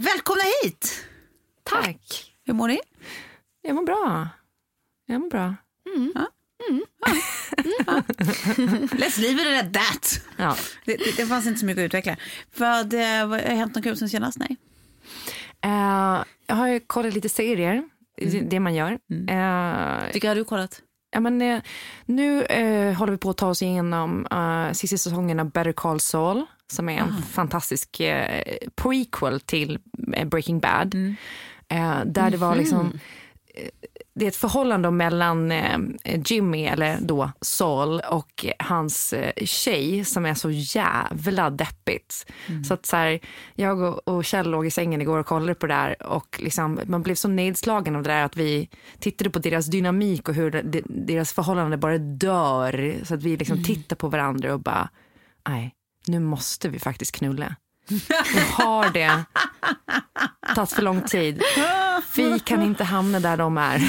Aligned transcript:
Välkomna 0.00 0.42
hit! 0.62 1.06
Tack. 1.62 2.32
Hur 2.46 2.54
mår 2.54 2.68
ni? 2.68 2.80
Jag 3.62 3.74
mår 3.74 3.82
bra. 3.82 4.28
Jag 5.06 5.20
mår 5.20 5.30
bra. 5.30 5.56
Let's 8.98 9.20
leave 9.20 9.42
it 9.42 9.64
at 9.64 9.72
that. 9.74 10.20
Ja. 10.36 10.56
Det, 10.84 10.96
det, 10.96 11.16
det 11.16 11.26
fanns 11.26 11.46
inte 11.46 11.60
så 11.60 11.66
mycket 11.66 11.80
att 11.82 11.86
utveckla. 11.86 12.16
Vad, 12.56 12.94
eh, 12.94 13.26
vad 13.26 13.40
har 13.40 13.56
hänt 13.56 13.74
något 13.74 13.84
kul 13.84 13.96
sen 13.96 14.08
senast? 14.08 14.38
Nej. 14.38 14.56
Eh, 15.64 16.24
jag 16.46 16.54
har 16.56 16.68
ju 16.68 16.80
kollat 16.80 17.14
lite 17.14 17.28
serier, 17.28 17.82
det 18.48 18.60
man 18.60 18.74
gör. 18.74 18.90
Eh, 19.28 20.12
Vilka 20.12 20.28
har 20.28 20.34
du 20.34 20.44
kollat? 20.44 20.82
Ja, 21.10 21.20
men, 21.20 21.42
eh, 21.42 21.62
nu 22.04 22.44
eh, 22.44 22.94
håller 22.94 23.12
vi 23.12 23.18
på 23.18 23.30
att 23.30 23.36
ta 23.36 23.48
oss 23.48 23.62
igenom 23.62 24.26
uh, 24.32 24.72
sista 24.72 24.96
säsongen 24.96 25.40
av 25.40 25.50
Better 25.50 25.72
Call 25.72 26.00
Saul 26.00 26.46
som 26.70 26.88
är 26.88 26.98
en 26.98 27.22
fantastisk 27.22 28.00
eh, 28.00 28.42
prequel 28.74 29.40
till 29.40 29.78
eh, 30.12 30.28
Breaking 30.28 30.60
Bad. 30.60 30.94
Eh, 31.68 32.04
där 32.06 32.30
det 32.30 32.36
var 32.36 32.56
liksom 32.56 32.92
eh, 33.54 33.68
det 34.20 34.26
är 34.26 34.28
ett 34.28 34.36
förhållande 34.36 34.90
mellan 34.90 35.52
eh, 35.52 35.78
Jimmy, 36.26 36.64
eller 36.64 36.98
då 37.00 37.30
Saul, 37.40 38.00
och 38.00 38.46
hans 38.58 39.12
eh, 39.12 39.32
tjej 39.44 40.04
som 40.04 40.26
är 40.26 40.34
så 40.34 40.50
jävla 40.50 41.50
deppigt. 41.50 42.26
Så 42.68 42.74
att 42.74 42.86
så 42.86 42.96
här, 42.96 43.20
jag 43.54 43.80
och, 43.80 44.08
och 44.08 44.24
Kjell 44.24 44.50
låg 44.50 44.66
i 44.66 44.70
sängen 44.70 45.00
igår 45.00 45.18
och 45.18 45.26
kollade 45.26 45.54
på 45.54 45.66
det 45.66 45.74
där 45.74 46.02
och 46.02 46.40
liksom, 46.42 46.80
man 46.86 47.02
blev 47.02 47.14
så 47.14 47.28
nedslagen 47.28 47.96
av 47.96 48.02
det 48.02 48.10
där 48.10 48.24
att 48.24 48.36
vi 48.36 48.68
tittade 48.98 49.30
på 49.30 49.38
deras 49.38 49.66
dynamik 49.66 50.28
och 50.28 50.34
hur 50.34 50.50
det, 50.50 50.82
deras 50.84 51.32
förhållande 51.32 51.76
bara 51.76 51.98
dör. 51.98 52.94
Så 53.04 53.14
att 53.14 53.22
vi 53.22 53.36
liksom 53.36 53.64
tittar 53.64 53.96
på 53.96 54.08
varandra 54.08 54.54
och 54.54 54.60
bara, 54.60 54.88
nej, 55.48 55.74
nu 56.06 56.20
måste 56.20 56.68
vi 56.68 56.78
faktiskt 56.78 57.12
knulla. 57.16 57.56
Nu 57.90 58.40
har 58.52 58.90
det 58.90 59.24
tagit 60.54 60.72
för 60.72 60.82
lång 60.82 61.02
tid. 61.02 61.42
Vi 62.16 62.38
kan 62.40 62.62
inte 62.62 62.84
hamna 62.84 63.20
där 63.20 63.36
de 63.36 63.58
är. 63.58 63.82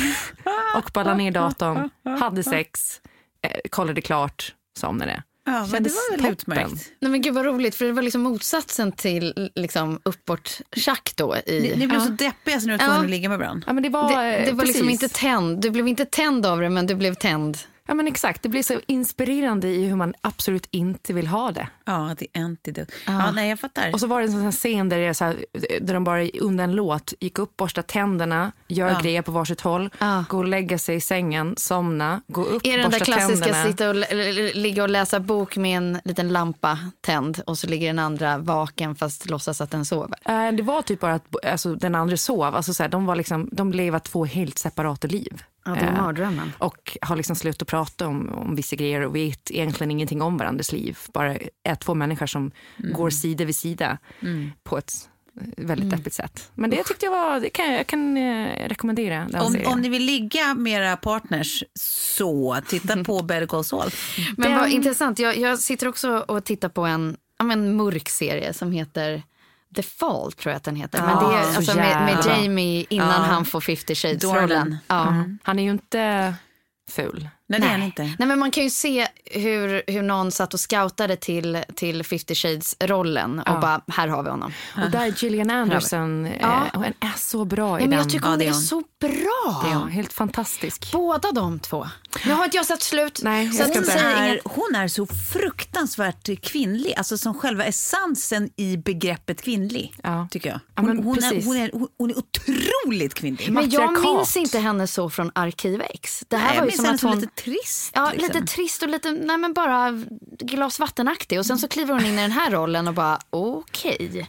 Och 0.78 0.90
bara 0.94 1.04
la 1.04 1.14
ner 1.14 1.32
datorn, 1.32 1.90
hade 2.20 2.44
sex, 2.44 3.02
eh, 3.48 3.52
kollade 3.70 4.02
klart, 4.02 4.54
somnade. 4.80 5.24
Ja, 5.46 5.68
men 5.72 5.84
det 5.84 5.90
var 5.90 6.18
väl 6.18 6.32
utmärkt. 6.32 6.92
Nej, 7.00 7.12
men 7.12 7.22
gud 7.22 7.34
vad 7.34 7.46
roligt, 7.46 7.76
för 7.76 7.86
det 7.86 7.92
var 7.92 8.02
liksom 8.02 8.22
motsatsen 8.22 8.92
till 8.92 9.50
liksom, 9.56 10.00
uppåt-tjack 10.06 11.14
då. 11.16 11.36
I, 11.36 11.42
Ni, 11.62 11.70
ni 11.76 11.88
blev 11.88 12.00
Ja. 12.00 12.06
så 12.06 12.12
deppiga 12.12 12.60
så 12.60 12.66
ni 12.68 12.72
var 12.74 12.78
tvungna 12.78 12.96
Ja. 12.96 13.04
att 13.04 13.10
ligga 13.10 13.30
med 13.30 13.40
varandra. 13.40 13.64
Ja, 13.68 13.74
men 13.74 13.84
det 13.84 13.90
var, 13.90 14.24
det, 14.24 14.46
det 14.46 14.52
var 14.52 14.66
liksom 14.66 14.90
inte 14.90 15.10
tänd. 15.10 15.62
Du 15.62 15.70
blev 15.70 15.88
inte 15.88 16.06
tänd 16.06 16.46
av 16.46 16.60
det, 16.62 16.70
men 16.70 16.88
du 16.88 16.96
blev 16.96 17.14
tänd. 17.14 17.58
Ja, 17.88 17.94
men 17.94 18.08
exakt. 18.08 18.44
Det 18.44 18.50
blir 18.50 18.64
så 18.64 18.80
inspirerande 18.88 19.68
i 19.68 19.86
hur 19.86 19.96
man 19.96 20.14
absolut 20.22 20.68
inte 20.72 21.14
vill 21.14 21.28
ha 21.28 21.52
det. 21.52 21.68
Ja, 21.86 22.16
the 22.20 22.28
antidote. 22.40 22.94
Ja, 23.08 23.32
nej, 23.32 23.50
jag 23.50 23.60
fattar. 23.60 23.94
Och 23.94 24.00
så 24.00 24.08
var 24.08 24.20
det 24.22 24.26
en 24.28 24.32
sån 24.32 24.42
här 24.42 24.52
scen 24.52 24.90
där, 24.90 24.98
det 24.98 25.06
är 25.06 25.14
så 25.14 25.26
här, 25.26 25.46
där 25.82 25.94
de 25.94 26.04
bara 26.04 26.28
under 26.42 26.64
en 26.64 26.72
låt 26.76 27.14
gick 27.20 27.40
upp, 27.40 27.58
borstar 27.58 27.82
tänderna, 27.82 28.52
gör 28.68 28.90
Ja. 28.90 29.00
grejer 29.00 29.22
på 29.22 29.32
varsitt 29.32 29.62
håll, 29.62 29.90
Ja. 30.00 30.24
gå 30.30 30.38
och 30.38 30.48
lägga 30.48 30.78
sig 30.78 30.96
i 30.96 31.02
sängen, 31.02 31.54
somna, 31.58 32.22
gå 32.28 32.44
upp, 32.44 32.66
Är 32.66 32.72
det 32.72 32.84
den 32.84 32.92
där 32.92 33.00
borsta 33.00 33.06
klassiska 33.06 33.46
tänderna. 33.46 33.72
sitta 33.72 33.90
och 33.90 34.56
ligga 34.56 34.84
och 34.84 34.90
läsa 34.90 35.20
bok 35.20 35.58
med 35.58 35.78
en 35.78 36.00
liten 36.04 36.30
lampa 36.30 36.78
tänd 37.02 37.42
och 37.48 37.58
så 37.58 37.68
ligger 37.68 37.88
den 37.88 38.00
andra 38.00 38.38
vaken 38.38 38.96
fast 38.96 39.30
låtsas 39.30 39.62
att 39.62 39.72
den 39.72 39.86
sover? 39.86 40.18
Eh, 40.26 40.52
Det 40.52 40.64
var 40.64 40.82
typ 40.82 41.00
bara 41.00 41.14
att 41.14 41.46
alltså, 41.46 41.76
den 41.76 41.96
andra 41.96 42.18
sov. 42.18 42.44
Alltså, 42.56 42.74
så 42.74 42.84
här, 42.84 42.90
de, 42.90 43.06
var 43.06 43.16
liksom, 43.16 43.50
de 43.52 43.72
lever 43.72 44.00
två 44.00 44.26
helt 44.26 44.58
separata 44.58 45.08
liv. 45.08 45.44
Ja, 45.66 45.72
det 45.72 45.80
är 45.80 45.88
Eh, 45.88 46.02
mardrömmen. 46.02 46.52
och 46.58 46.98
har 47.02 47.16
liksom 47.16 47.36
slutat 47.36 47.68
prata 47.68 48.08
om, 48.08 48.30
om 48.30 48.56
vissa 48.56 48.76
grejer 48.76 49.02
och 49.02 49.16
vet 49.16 49.52
egentligen 49.52 49.92
ingenting 49.92 50.22
om 50.22 50.38
varandras 50.38 50.72
liv. 50.72 50.98
Bara 51.14 51.38
är 51.64 51.76
två 51.76 51.94
människor 51.94 52.26
som 52.28 52.52
Mm. 52.80 52.94
går 52.94 53.10
sida 53.10 53.46
vid 53.46 53.56
sida 53.56 53.98
på 54.64 54.78
ett 54.78 54.94
väldigt 55.58 55.90
deppigt 55.90 56.16
sätt. 56.16 56.52
Men 56.56 56.70
det 56.70 56.84
tyckte 56.84 57.06
jag 57.06 57.12
var, 57.12 57.40
det 57.40 57.50
kan, 57.50 57.74
jag 57.74 57.88
kan 57.88 58.18
eh, 58.18 58.68
rekommendera 58.70 59.28
den 59.32 59.42
om, 59.42 59.52
serien. 59.54 59.68
om 59.72 59.82
ni 59.82 59.90
vill 59.90 60.04
ligga 60.06 60.54
med 60.54 60.74
era 60.82 60.98
partners, 60.98 61.64
så 61.80 62.58
titta 62.68 63.04
på 63.04 63.22
Better 63.24 63.46
Call 63.48 63.64
Saul. 63.64 63.90
Men 64.38 64.50
Den- 64.52 64.60
vad 64.60 64.70
intressant, 64.70 65.20
jag, 65.20 65.38
jag 65.38 65.60
sitter 65.60 65.88
också 65.88 66.18
och 66.28 66.44
tittar 66.44 66.70
på 66.70 66.82
en, 66.86 67.18
en 67.54 67.76
mörk 67.76 68.10
serie 68.10 68.54
som 68.54 68.72
heter 68.72 69.24
The 69.76 69.84
Fall 69.84 70.32
tror 70.32 70.52
jag 70.52 70.58
att 70.58 70.64
den 70.64 70.76
heter. 70.76 71.02
Men 71.02 71.30
det 71.30 71.36
är 71.38 71.44
så 71.52 71.58
alltså 71.58 71.76
med, 71.76 72.06
med. 72.06 72.26
Jamie 72.26 72.86
innan 72.90 73.08
Ja. 73.08 73.14
han 73.14 73.46
får 73.46 73.62
50 73.62 73.96
shades-rollen. 73.96 74.78
Ja. 74.88 75.24
Han 75.44 75.60
är 75.60 75.64
ju 75.64 75.72
inte 75.72 76.34
ful. 76.92 77.30
Nej, 77.52 77.60
det 77.60 77.66
är 77.68 77.72
han 77.72 77.84
inte. 77.84 78.04
Nej, 78.20 78.28
men 78.28 78.40
man 78.40 78.52
kan 78.52 78.64
ju 78.64 78.70
se 78.70 79.08
hur, 79.26 79.84
hur 79.88 80.02
någon 80.02 80.32
satt 80.32 80.54
och 80.54 80.60
scoutade 80.60 81.16
till, 81.16 81.64
till 81.76 82.04
50 82.04 82.36
shades-rollen 82.36 83.40
och 83.40 83.60
bara, 83.62 83.82
här 83.88 84.08
har 84.08 84.24
vi 84.24 84.30
honom. 84.30 84.54
Och 84.86 84.92
där 84.92 85.06
är 85.06 85.24
Gillian 85.24 85.50
Anderson, 85.50 86.26
eh, 86.26 86.38
Ja. 86.42 86.64
hon 86.74 86.84
är 86.84 87.18
så 87.18 87.46
bra 87.46 87.80
i 87.80 87.84
Ja, 87.84 87.88
men 87.88 87.90
den. 87.90 88.00
jag 88.00 88.10
tycker 88.10 88.26
Ja, 88.26 88.30
hon 88.30 88.40
det 88.40 88.46
är 88.46 88.50
är 88.50 88.54
hon. 88.54 88.62
så 88.62 88.84
bra. 89.00 89.70
Ja, 89.72 89.86
helt 89.92 90.14
fantastisk. 90.14 90.92
Båda 90.92 91.32
de 91.32 91.60
två. 91.60 91.88
Nu 92.26 92.34
har 92.34 92.46
inte 92.46 92.58
jag 92.58 92.66
sett 92.66 92.82
slut. 92.82 93.20
Nej, 93.24 93.46
jag 93.46 93.68
så 93.68 93.74
Hon 93.74 93.90
är, 93.90 94.28
inget. 94.28 94.42
hon 94.46 94.76
är 94.76 94.88
så 94.88 95.06
fruktansvärt 95.06 96.42
kvinnlig, 96.42 96.94
alltså 96.98 97.18
som 97.18 97.34
själva 97.34 97.64
essensen 97.66 98.50
i 98.56 98.78
begreppet 98.78 99.42
kvinnlig, 99.42 99.94
Ja. 100.04 100.28
tycker 100.32 100.50
jag. 100.50 100.60
Ja, 100.76 100.82
Hon, 100.82 100.86
men 100.86 101.04
hon, 101.04 101.18
är, 101.18 101.22
precis. 101.22 101.46
hon, 101.46 101.58
är, 101.58 101.72
hon, 101.98 102.10
är 102.10 102.18
otroligt 102.18 103.14
kvinnlig. 103.14 103.52
Men 103.52 103.70
jag 103.70 104.02
minns 104.02 104.38
inte 104.38 104.60
henne 104.60 104.88
så 104.88 105.10
från 105.10 105.32
Arkiv 105.36 105.82
X. 105.82 106.24
Det 106.28 106.38
här 106.38 106.50
Nej, 106.50 106.60
var 106.60 106.66
ju 106.66 106.72
som 106.72 106.86
att 106.86 107.02
hon... 107.02 107.20
lite 107.20 107.41
trist. 107.44 107.92
Ja, 107.96 108.12
liksom. 108.14 108.28
lite 108.42 108.54
trist 108.54 108.84
och 108.84 108.90
lite, 108.90 109.12
nej 109.12 109.38
men 109.38 109.54
bara 109.54 110.04
glas 110.40 110.80
vattenaktig. 110.80 111.40
Och 111.40 111.46
sen 111.46 111.58
så 111.60 111.68
kliver 111.68 111.94
hon 111.94 112.06
in 112.06 112.20
i 112.20 112.22
den 112.22 112.32
här 112.32 112.52
rollen 112.52 112.88
och 112.88 112.94
bara 112.94 113.20
okej. 113.30 114.28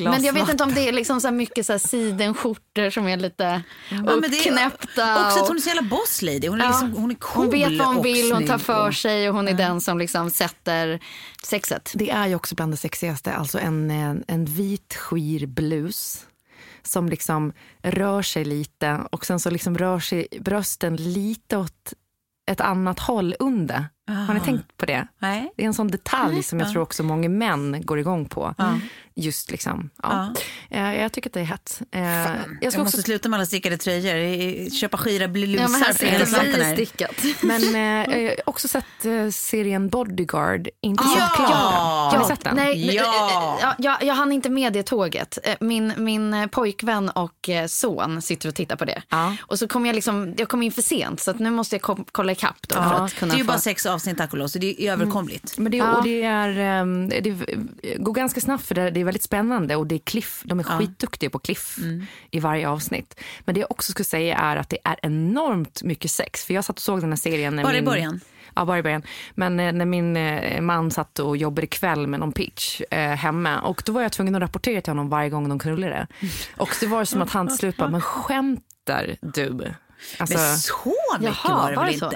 Men 0.00 0.24
jag 0.24 0.32
vet 0.32 0.48
inte 0.48 0.64
om 0.64 0.74
det 0.74 0.88
är 0.88 0.92
liksom 0.92 1.20
så 1.20 1.26
här 1.26 1.34
mycket 1.34 1.66
så 1.66 1.72
här 1.72 1.78
sidenskjortor 1.78 2.90
som 2.90 3.08
är 3.08 3.16
lite 3.16 3.62
Ja, 3.90 3.96
men 4.02 4.20
det 4.20 4.26
är 4.26 4.40
uppknäppta. 4.40 5.26
Också 5.26 5.40
att 5.42 5.48
hon 5.48 5.56
är 5.56 5.60
så 5.60 5.68
jävla 5.68 5.82
boss 5.82 6.22
lady. 6.22 6.48
Hon 6.48 6.60
är, 6.60 6.64
Ja. 6.64 6.70
liksom, 6.70 6.92
hon 6.92 7.10
är 7.10 7.14
cool 7.14 7.42
hon 7.44 7.50
vet 7.50 7.78
vad 7.78 7.86
hon 7.94 8.02
vill, 8.02 8.32
hon 8.32 8.46
tar 8.46 8.58
för 8.58 8.88
och- 8.88 8.94
sig 8.94 9.28
och 9.28 9.34
hon 9.34 9.48
är 9.48 9.54
den 9.54 9.80
som 9.80 9.98
liksom 9.98 10.30
sätter 10.30 11.00
sexet. 11.42 11.92
Det 11.94 12.10
är 12.10 12.26
ju 12.26 12.34
också 12.34 12.54
bland 12.54 12.72
det 12.72 12.76
sexigaste, 12.76 13.32
alltså 13.32 13.58
en, 13.58 13.90
en, 13.90 14.24
en 14.28 14.44
vit 14.44 14.94
skir 14.94 15.46
blus 15.46 16.26
som 16.82 17.08
liksom 17.08 17.52
rör 17.82 18.22
sig 18.22 18.44
lite 18.44 19.00
och 19.12 19.26
sen 19.26 19.40
så 19.40 19.50
liksom 19.50 19.78
rör 19.78 20.00
sig 20.00 20.26
brösten 20.40 20.96
lite 20.96 21.56
åt 21.56 21.92
ett 22.46 22.60
annat 22.60 22.98
håll 22.98 23.34
under. 23.38 23.84
Har 24.08 24.34
ni 24.34 24.40
tänkt 24.40 24.76
på 24.76 24.86
det? 24.86 25.06
Nej. 25.18 25.52
Det 25.56 25.62
är 25.62 25.66
en 25.66 25.74
sån 25.74 25.88
detalj 25.88 26.42
som 26.42 26.60
jag 26.60 26.72
tror 26.72 26.82
också 26.82 27.02
många 27.02 27.28
män 27.28 27.82
går 27.84 27.98
igång 27.98 28.24
på. 28.28 28.54
Just 29.18 29.50
liksom, 29.50 29.90
ja. 30.02 30.34
Eh, 30.70 30.94
Jag 31.02 31.12
tycker 31.12 31.30
att 31.30 31.34
det 31.34 31.40
är 31.40 31.44
hett. 31.44 31.80
Eh, 31.92 32.02
Jag, 32.02 32.26
Jag 32.60 32.72
ska 32.72 32.82
måste 32.82 32.96
också, 32.98 33.02
sluta 33.02 33.28
med 33.28 33.36
alla 33.38 33.46
stickade 33.46 33.76
tröjor. 33.78 34.70
Köpa 34.70 34.96
skira 34.96 35.28
blir 35.28 35.60
Ja, 35.60 35.68
men 35.68 35.80
här 35.82 36.64
här. 36.64 36.74
stickat. 36.74 37.10
men 37.42 37.74
eh, 37.74 38.18
jag 38.22 38.30
har 38.30 38.36
också 38.46 38.68
sett 38.68 39.04
eh, 39.04 39.28
serien 39.30 39.88
Bodyguard. 39.88 40.68
Inte 40.80 41.04
Ja! 41.04 41.10
sett 41.20 41.36
klart. 41.36 42.12
Har 42.12 42.18
ni 42.18 42.24
sett 42.24 42.44
den? 42.44 42.56
Nej, 42.56 42.94
Ja. 42.96 43.58
ja. 43.62 43.74
jag, 43.78 44.02
jag 44.02 44.14
hann 44.14 44.32
inte 44.32 44.50
med 44.50 44.72
det 44.72 44.82
tåget. 44.82 45.38
Min, 45.60 45.92
min 45.96 46.48
pojkvän 46.52 47.08
och 47.10 47.48
son 47.68 48.22
sitter 48.22 48.48
och 48.48 48.54
tittar 48.54 48.76
på 48.76 48.84
det. 48.84 49.02
Ja. 49.08 49.36
Och 49.40 49.58
så 49.58 49.68
kom 49.68 49.86
jag, 49.86 49.94
liksom, 49.94 50.34
jag 50.38 50.48
kom 50.48 50.62
in 50.62 50.72
för 50.72 50.82
sent 50.82 51.20
så 51.20 51.30
att 51.30 51.38
nu 51.38 51.50
måste 51.50 51.76
jag 51.76 52.04
kolla 52.12 52.32
ikapp 52.32 52.68
då. 52.68 52.74
För 52.74 52.82
att 52.82 53.10
Det 53.10 53.16
kunna 53.16 53.34
är 53.34 53.38
ju 53.38 53.44
få... 53.44 53.48
bara 53.48 53.58
sex 53.58 53.86
avsnitt 53.96 54.18
tack 54.18 54.32
och 54.32 54.38
lov, 54.38 54.48
så 54.48 54.58
det 54.58 54.82
är 54.82 54.92
överkomligt. 54.92 55.58
Men 55.58 55.72
det, 55.72 55.78
Ja. 55.78 55.96
och 55.96 56.04
det, 56.04 56.22
är, 56.22 56.58
ehm, 56.58 57.08
det 57.08 57.30
går 57.98 58.12
ganska 58.14 58.40
snabbt 58.40 58.64
för 58.66 58.74
det, 58.74 58.90
det 58.90 59.00
är 59.00 59.04
väldigt 59.04 59.22
spännande 59.22 59.76
och 59.76 59.86
det 59.86 59.94
är 59.94 59.98
cliff, 59.98 60.42
de 60.44 60.58
är 60.60 60.64
skitduktiga 60.64 61.30
på 61.30 61.38
cliff 61.38 61.78
Mm. 61.78 62.06
i 62.30 62.40
varje 62.40 62.68
avsnitt. 62.68 63.20
Men 63.44 63.54
det 63.54 63.60
jag 63.60 63.70
också 63.70 63.92
skulle 63.92 64.04
säga 64.04 64.36
är 64.38 64.56
att 64.56 64.68
det 64.70 64.78
är 64.84 64.96
enormt 65.02 65.82
mycket 65.82 66.10
sex. 66.10 66.44
För 66.44 66.54
jag 66.54 66.64
satt 66.64 66.76
och 66.76 66.82
såg 66.82 67.00
den 67.00 67.10
här 67.10 67.16
serien. 67.16 67.56
När 67.56 67.62
Bara 67.62 67.72
i 67.72 67.76
min, 67.76 67.84
början? 67.84 68.20
Ja, 68.54 68.64
bara 68.64 68.78
i 68.78 68.82
början. 68.82 69.02
Men 69.34 69.60
eh, 69.60 69.72
när 69.72 69.84
min 69.84 70.16
eh, 70.16 70.60
man 70.60 70.90
satt 70.90 71.18
och 71.18 71.36
jobbade 71.36 71.66
kväll 71.66 72.06
med 72.06 72.20
någon 72.20 72.32
pitch 72.32 72.80
eh, 72.90 72.98
hemma 73.10 73.60
och 73.60 73.82
då 73.86 73.92
var 73.92 74.02
jag 74.02 74.12
tvungen 74.12 74.34
att 74.34 74.42
rapportera 74.42 74.80
till 74.80 74.90
honom 74.90 75.08
varje 75.08 75.30
gång 75.30 75.48
de 75.48 75.58
knullade. 75.58 76.06
Och 76.56 76.70
det 76.80 76.86
var 76.86 77.04
som 77.04 77.22
att 77.22 77.30
han 77.30 77.48
till 77.48 77.56
slut 77.56 77.76
bara, 77.76 77.90
men 77.90 78.00
skämtar 78.00 79.16
du? 79.20 79.72
Alltså, 80.18 80.38
Men 80.38 80.56
så 80.58 80.92
mycket 81.20 81.36
Jaha, 81.44 81.56
var 81.62 81.70
det 81.70 81.76
väl 81.76 81.92
det 81.92 81.98
så? 81.98 82.10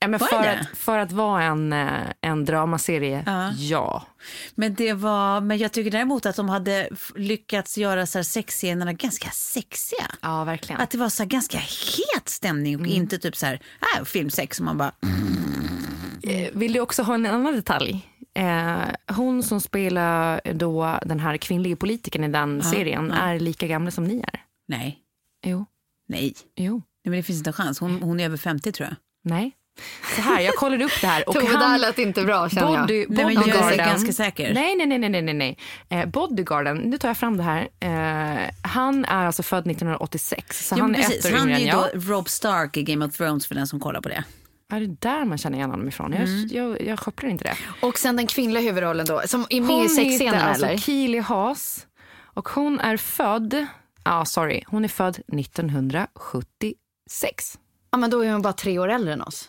Ja, 0.00 0.08
men 0.08 0.20
var 0.20 0.28
för, 0.28 0.42
det 0.42 0.60
att, 0.60 0.78
för 0.78 0.98
att 0.98 1.12
vara 1.12 1.42
en, 1.44 1.72
eh, 1.72 1.88
en 2.20 2.44
dramaserie, 2.44 3.22
Ja. 3.26 3.50
ja. 3.52 4.06
Men, 4.54 4.74
det 4.74 4.92
var, 4.92 5.40
men 5.40 5.58
jag 5.58 5.72
tycker 5.72 5.90
däremot 5.90 6.26
att 6.26 6.36
de 6.36 6.48
hade 6.48 6.88
lyckats 7.14 7.78
göra 7.78 8.06
så 8.06 8.18
här 8.18 8.22
sexscenerna 8.22 8.92
ganska 8.92 9.30
sexiga. 9.30 10.06
Ja, 10.22 10.44
verkligen. 10.44 10.80
Att 10.80 10.90
det 10.90 10.98
var 10.98 11.08
så 11.08 11.24
ganska 11.24 11.58
het 11.58 12.28
stämning 12.28 12.80
och 12.80 12.86
inte 12.86 13.18
typ 13.18 13.36
så 13.36 13.46
här, 13.46 13.60
äh, 13.98 14.04
filmsex 14.04 14.56
som 14.56 14.66
man 14.66 14.78
bara... 14.78 14.92
Eh, 16.22 16.48
Vill 16.52 16.72
du 16.72 16.80
också 16.80 17.02
ha 17.02 17.14
en 17.14 17.26
annan 17.26 17.54
detalj? 17.54 18.08
Eh, 18.34 18.76
hon 19.16 19.42
som 19.42 19.60
spelar 19.60 20.40
då 20.54 20.98
den 21.04 21.20
här 21.20 21.36
kvinnliga 21.36 21.76
politikern 21.76 22.24
i 22.24 22.28
den 22.28 22.62
serien 22.62 23.10
är 23.12 23.38
lika 23.40 23.66
gamla 23.66 23.90
som 23.90 24.04
ni 24.04 24.18
är. 24.32 24.40
Nej, 24.68 24.98
Jo. 25.44 25.66
nej. 26.08 26.34
Jo. 26.56 26.72
Nej 26.74 27.10
men 27.10 27.12
det 27.12 27.22
finns 27.22 27.38
inte 27.38 27.50
en 27.50 27.54
chans. 27.54 27.80
Hon, 27.80 28.02
hon 28.02 28.20
är 28.20 28.24
över 28.24 28.36
50 28.36 28.72
tror 28.72 28.88
jag. 28.88 28.96
Nej. 29.24 29.52
Så 30.16 30.20
här, 30.20 30.40
jag 30.40 30.54
kollade 30.54 30.84
upp 30.84 31.00
det 31.00 31.06
här. 31.06 31.28
Och 31.28 31.34
Tove, 31.34 31.46
det 31.46 31.52
här 31.58 31.66
han, 31.68 31.80
lät 31.80 31.98
inte 31.98 32.24
bra 32.24 32.48
känner 32.48 32.72
jag. 32.72 32.80
body, 32.80 33.06
Nej, 33.08 33.24
men 33.24 33.34
jag 33.34 33.48
är 33.48 33.52
bodyguarden. 33.52 33.78
ganska 33.78 34.12
säker. 34.12 34.54
Nej, 34.54 34.76
nej, 34.76 34.86
nej, 34.86 34.98
nej, 35.08 35.22
nej, 35.22 35.34
nej. 35.34 35.58
Eh, 35.88 36.06
bodyguarden, 36.06 36.76
nu 36.76 36.98
tar 36.98 37.08
jag 37.08 37.16
fram 37.16 37.36
det 37.36 37.42
här. 37.42 37.68
Eh, 37.80 38.50
han 38.62 39.04
är 39.04 39.26
alltså 39.26 39.42
född 39.42 39.66
1986, 39.66 40.68
så 40.68 40.74
Ja, 40.74 40.80
han 40.80 40.94
är 40.94 40.98
precis. 40.98 41.32
Han 41.32 41.50
är 41.50 41.58
ju 41.58 41.66
jag. 41.66 41.88
då 41.94 42.00
Rob 42.14 42.28
Stark 42.28 42.76
i 42.76 42.82
Game 42.82 43.04
of 43.06 43.16
Thrones 43.16 43.46
för 43.46 43.54
den 43.54 43.66
som 43.66 43.80
kollar 43.80 44.00
på 44.00 44.08
det. 44.08 44.24
Är 44.72 44.80
det 44.80 44.96
där 45.00 45.24
man 45.24 45.38
känner 45.38 45.58
igen 45.58 45.70
honom 45.70 45.88
ifrån? 45.88 46.12
Jag, 46.12 46.22
Mm. 46.22 46.48
jag, 46.52 46.82
jag 46.82 46.98
kopplar 46.98 47.30
inte 47.30 47.44
det. 47.44 47.54
Och 47.86 47.98
sen 47.98 48.16
den 48.16 48.26
kvinnliga 48.26 48.62
huvudrollen 48.62 49.06
då, 49.06 49.22
som 49.26 49.46
är 49.50 49.60
med 49.60 49.70
i 49.70 49.88
Hon 49.88 49.98
heter 50.10 50.34
alltså 50.48 50.66
eller? 50.66 50.78
Keely 50.78 51.20
Haas 51.20 51.86
och 52.34 52.48
hon 52.48 52.80
är 52.80 52.96
född, 52.96 53.66
ja 54.04 54.24
sorry, 54.24 54.62
hon 54.66 54.84
är 54.84 54.88
född 54.88 55.18
1976. 55.32 57.58
Ja 57.90 57.98
men 57.98 58.10
då 58.10 58.24
är 58.24 58.32
hon 58.32 58.42
bara 58.42 58.52
tre 58.52 58.78
år 58.78 58.88
äldre 58.88 59.12
än 59.12 59.22
oss. 59.22 59.48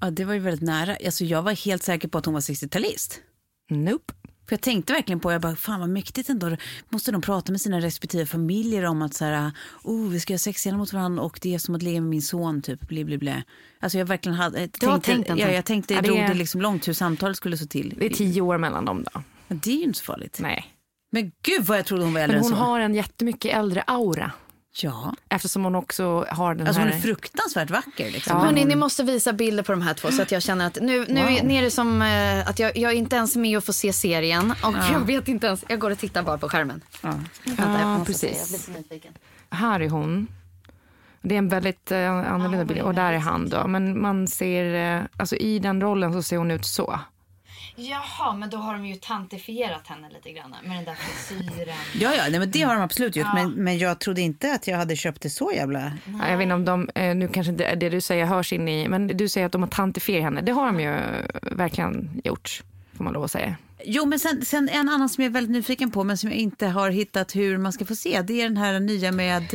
Ja, 0.00 0.10
det 0.10 0.24
var 0.24 0.34
ju 0.34 0.40
väldigt 0.40 0.62
nära. 0.62 0.96
Alltså, 1.04 1.24
jag 1.24 1.42
var 1.42 1.52
helt 1.52 1.82
säker 1.82 2.08
på 2.08 2.18
att 2.18 2.24
hon 2.24 2.34
var 2.34 2.40
60-talist. 2.40 3.20
Nope. 3.70 4.14
För 4.48 4.52
jag 4.52 4.60
tänkte 4.60 4.92
verkligen 4.92 5.20
på, 5.20 5.32
jag 5.32 5.40
bara, 5.40 5.56
fan 5.56 5.80
vad 5.80 5.88
mäktigt 5.88 6.28
ändå. 6.28 6.56
Måste 6.88 7.12
de 7.12 7.20
prata 7.22 7.52
med 7.52 7.60
sina 7.60 7.80
respektive 7.80 8.26
familjer 8.26 8.84
om 8.84 9.02
att 9.02 9.14
så 9.14 9.24
här, 9.24 9.52
oh, 9.82 10.08
vi 10.08 10.20
ska 10.20 10.32
göra 10.32 10.38
sexscener 10.38 10.78
mot 10.78 10.92
varandra 10.92 11.22
och 11.22 11.38
det 11.42 11.54
är 11.54 11.58
som 11.58 11.74
att 11.74 11.82
leva 11.82 12.00
med 12.00 12.10
min 12.10 12.22
son 12.22 12.62
typ, 12.62 12.88
bli, 12.88 13.04
bli, 13.04 13.18
bli. 13.18 13.42
Alltså 13.80 13.98
jag 13.98 14.06
verkligen 14.06 14.36
hade, 14.36 14.60
jag 14.60 14.72
tänkte, 14.72 15.00
tänkt 15.00 15.28
ja, 15.28 15.50
jag 15.50 15.64
tänkte, 15.64 15.94
Ja, 15.94 16.00
det 16.00 16.08
drog 16.08 16.18
det 16.18 16.34
liksom 16.34 16.60
långt 16.60 16.88
hur 16.88 16.92
samtalet 16.92 17.36
skulle 17.36 17.56
så 17.56 17.66
till. 17.66 17.94
Det 17.98 18.06
är 18.06 18.10
tio 18.10 18.40
år 18.40 18.58
mellan 18.58 18.84
dem 18.84 19.04
då. 19.14 19.22
Men 19.48 19.58
det 19.58 19.70
är 19.70 19.76
ju 19.76 19.82
inte 19.82 19.98
så 19.98 20.04
farligt. 20.04 20.38
Nej. 20.40 20.66
Men 21.12 21.32
gud 21.42 21.64
vad 21.64 21.78
jag 21.78 21.86
trodde 21.86 22.04
hon 22.04 22.14
var 22.14 22.20
äldre 22.20 22.36
Men 22.36 22.44
hon 22.44 22.52
än 22.52 22.58
så. 22.58 22.64
har 22.64 22.80
en 22.80 22.94
jättemycket 22.94 23.54
äldre 23.56 23.82
aura. 23.86 24.32
Ja, 24.82 25.14
Eftersom 25.28 25.64
hon 25.64 25.74
också 25.74 26.26
har 26.30 26.54
den 26.54 26.66
alltså 26.66 26.80
här... 26.82 26.88
hon 26.88 26.96
är 26.96 27.02
fruktansvärt 27.02 27.70
vacker. 27.70 28.10
Liksom. 28.10 28.36
Ja. 28.36 28.44
Hörrni, 28.44 28.64
ni 28.64 28.76
måste 28.76 29.02
visa 29.02 29.32
bilder 29.32 29.62
på 29.62 29.72
de 29.72 29.82
här 29.82 29.94
två 29.94 30.10
så 30.10 30.22
att 30.22 30.32
jag 30.32 30.42
känner 30.42 30.66
att 30.66 30.78
nu, 30.80 31.04
nu, 31.08 31.20
är, 31.20 31.42
nu 31.44 31.54
är 31.54 31.62
det 31.62 31.70
som 31.70 32.02
eh, 32.02 32.48
att 32.48 32.58
jag, 32.58 32.76
jag 32.76 32.92
är 32.92 32.96
inte 32.96 33.16
ens 33.16 33.36
med 33.36 33.56
och 33.58 33.64
får 33.64 33.72
se 33.72 33.92
serien 33.92 34.54
och 34.62 34.74
jag 34.92 35.00
vet 35.00 35.28
inte 35.28 35.46
ens, 35.46 35.64
jag 35.68 35.78
går 35.78 35.90
och 35.90 35.98
tittar 35.98 36.22
bara 36.22 36.38
på 36.38 36.48
skärmen. 36.48 36.80
Ja. 37.00 37.14
Vänta, 37.44 37.62
jag 37.62 37.80
Ja, 37.80 38.04
precis. 38.06 38.70
Här 39.50 39.80
är 39.80 39.88
hon. 39.88 40.28
Det 41.22 41.34
är 41.34 41.38
en 41.38 41.48
väldigt 41.48 41.92
eh, 41.92 42.10
annorlunda 42.10 42.64
bild. 42.64 42.80
Och 42.80 42.94
där 42.94 43.12
är 43.12 43.18
han 43.18 43.48
då. 43.48 43.66
Men 43.66 44.02
man 44.02 44.28
ser, 44.28 44.96
eh, 44.98 45.04
alltså 45.16 45.36
i 45.36 45.58
den 45.58 45.80
rollen 45.80 46.12
så 46.12 46.22
ser 46.22 46.36
hon 46.36 46.50
ut 46.50 46.66
så. 46.66 47.00
Jaha, 47.76 48.32
men 48.32 48.50
då 48.50 48.56
har 48.56 48.72
de 48.72 48.86
ju 48.86 48.94
tantifierat 48.94 49.86
henne 49.86 50.08
lite 50.10 50.32
grann 50.32 50.54
med 50.64 50.76
den 50.76 50.84
där 50.84 50.94
frisyren. 50.94 51.76
Ja, 51.94 52.14
ja 52.14 52.22
nej, 52.30 52.38
men 52.38 52.50
det 52.50 52.62
har 52.62 52.74
de 52.74 52.82
absolut 52.82 53.16
gjort. 53.16 53.26
Men, 53.34 53.50
men 53.50 53.78
jag 53.78 53.98
trodde 53.98 54.20
inte 54.20 54.52
att 54.52 54.66
jag 54.66 54.76
hade 54.76 54.96
köpt 54.96 55.22
det 55.22 55.30
så 55.30 55.52
jävla... 55.54 55.92
Ja, 56.20 56.28
Jag 56.28 56.36
vet 56.36 56.42
inte 56.44 56.54
om 56.54 56.64
de, 56.64 56.90
eh, 56.94 57.14
nu 57.14 57.28
kanske 57.28 57.52
inte 57.52 57.74
det 57.74 57.88
du 57.88 58.00
säger 58.00 58.26
hörs 58.26 58.52
in 58.52 58.68
i, 58.68 58.88
men 58.88 59.06
du 59.06 59.28
säger 59.28 59.46
att 59.46 59.52
de 59.52 59.62
har 59.62 59.68
tantifierat 59.68 60.24
henne. 60.24 60.40
Det 60.40 60.52
har 60.52 60.66
de 60.66 60.80
ju 60.80 60.94
eh, 60.94 61.24
verkligen 61.42 62.20
gjort, 62.24 62.62
får 62.96 63.04
man 63.04 63.12
lov 63.12 63.24
att 63.24 63.30
säga. 63.30 63.56
Jo, 63.84 64.06
men 64.06 64.18
sen, 64.18 64.44
sen 64.44 64.68
en 64.68 64.88
annan 64.88 65.08
som 65.08 65.24
jag 65.24 65.30
är 65.30 65.34
väldigt 65.34 65.50
nyfiken 65.50 65.90
på 65.90 66.04
men 66.04 66.18
som 66.18 66.30
jag 66.30 66.38
inte 66.38 66.66
har 66.66 66.90
hittat 66.90 67.36
hur 67.36 67.58
man 67.58 67.72
ska 67.72 67.84
få 67.84 67.94
se. 67.96 68.22
Det 68.22 68.40
är 68.40 68.44
den 68.44 68.56
här 68.56 68.80
nya 68.80 69.12
med 69.12 69.54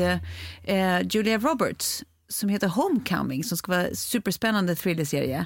eh, 0.64 1.02
Julia 1.10 1.38
Roberts 1.38 2.04
som 2.32 2.50
heter 2.50 2.68
Homecoming 2.68 3.44
som 3.44 3.58
ska 3.58 3.72
vara 3.72 3.96
superspännande 3.96 4.76
thrillerserie. 4.76 5.46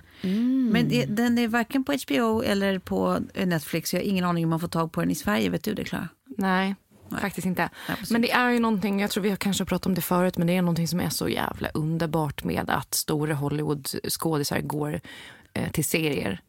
Men 0.72 0.90
det, 0.90 1.06
den 1.06 1.38
är 1.38 1.48
varken 1.48 1.84
på 1.84 1.94
HBO 2.08 2.44
eller 2.44 2.80
på 2.80 3.20
eh, 3.34 3.48
Netflix. 3.48 3.94
Jag 3.94 4.02
har 4.02 4.06
ingen 4.06 4.26
aning 4.26 4.44
om 4.44 4.50
man 4.50 4.60
får 4.60 4.68
tag 4.68 4.92
på 4.92 5.02
den 5.02 5.12
i 5.12 5.16
Sverige. 5.16 5.50
Vet 5.50 5.64
du 5.64 5.74
det, 5.74 5.84
Klara? 5.84 6.08
Nej, 6.38 6.76
faktiskt 7.22 7.48
inte. 7.48 7.70
precis. 7.88 8.12
Men 8.12 8.22
det 8.22 8.32
är 8.32 8.50
ju 8.50 8.60
någonting, 8.60 9.00
jag 9.00 9.12
tror 9.12 9.24
vi 9.24 9.30
har 9.30 9.38
kanske 9.38 9.66
pratat 9.66 9.86
om 9.86 9.96
det 9.96 10.02
förut, 10.02 10.38
men 10.38 10.48
det 10.48 10.54
är 10.54 10.62
någonting 10.62 10.88
som 10.88 11.00
är 11.00 11.10
så 11.10 11.30
jävla 11.30 11.70
underbart 11.70 12.44
med 12.44 12.70
att 12.70 12.94
stora 12.94 13.34
Hollywood-skådisar 13.34 14.62
går 14.62 15.02
eh, 15.54 15.72
till 15.72 15.86
serier. 15.86 16.42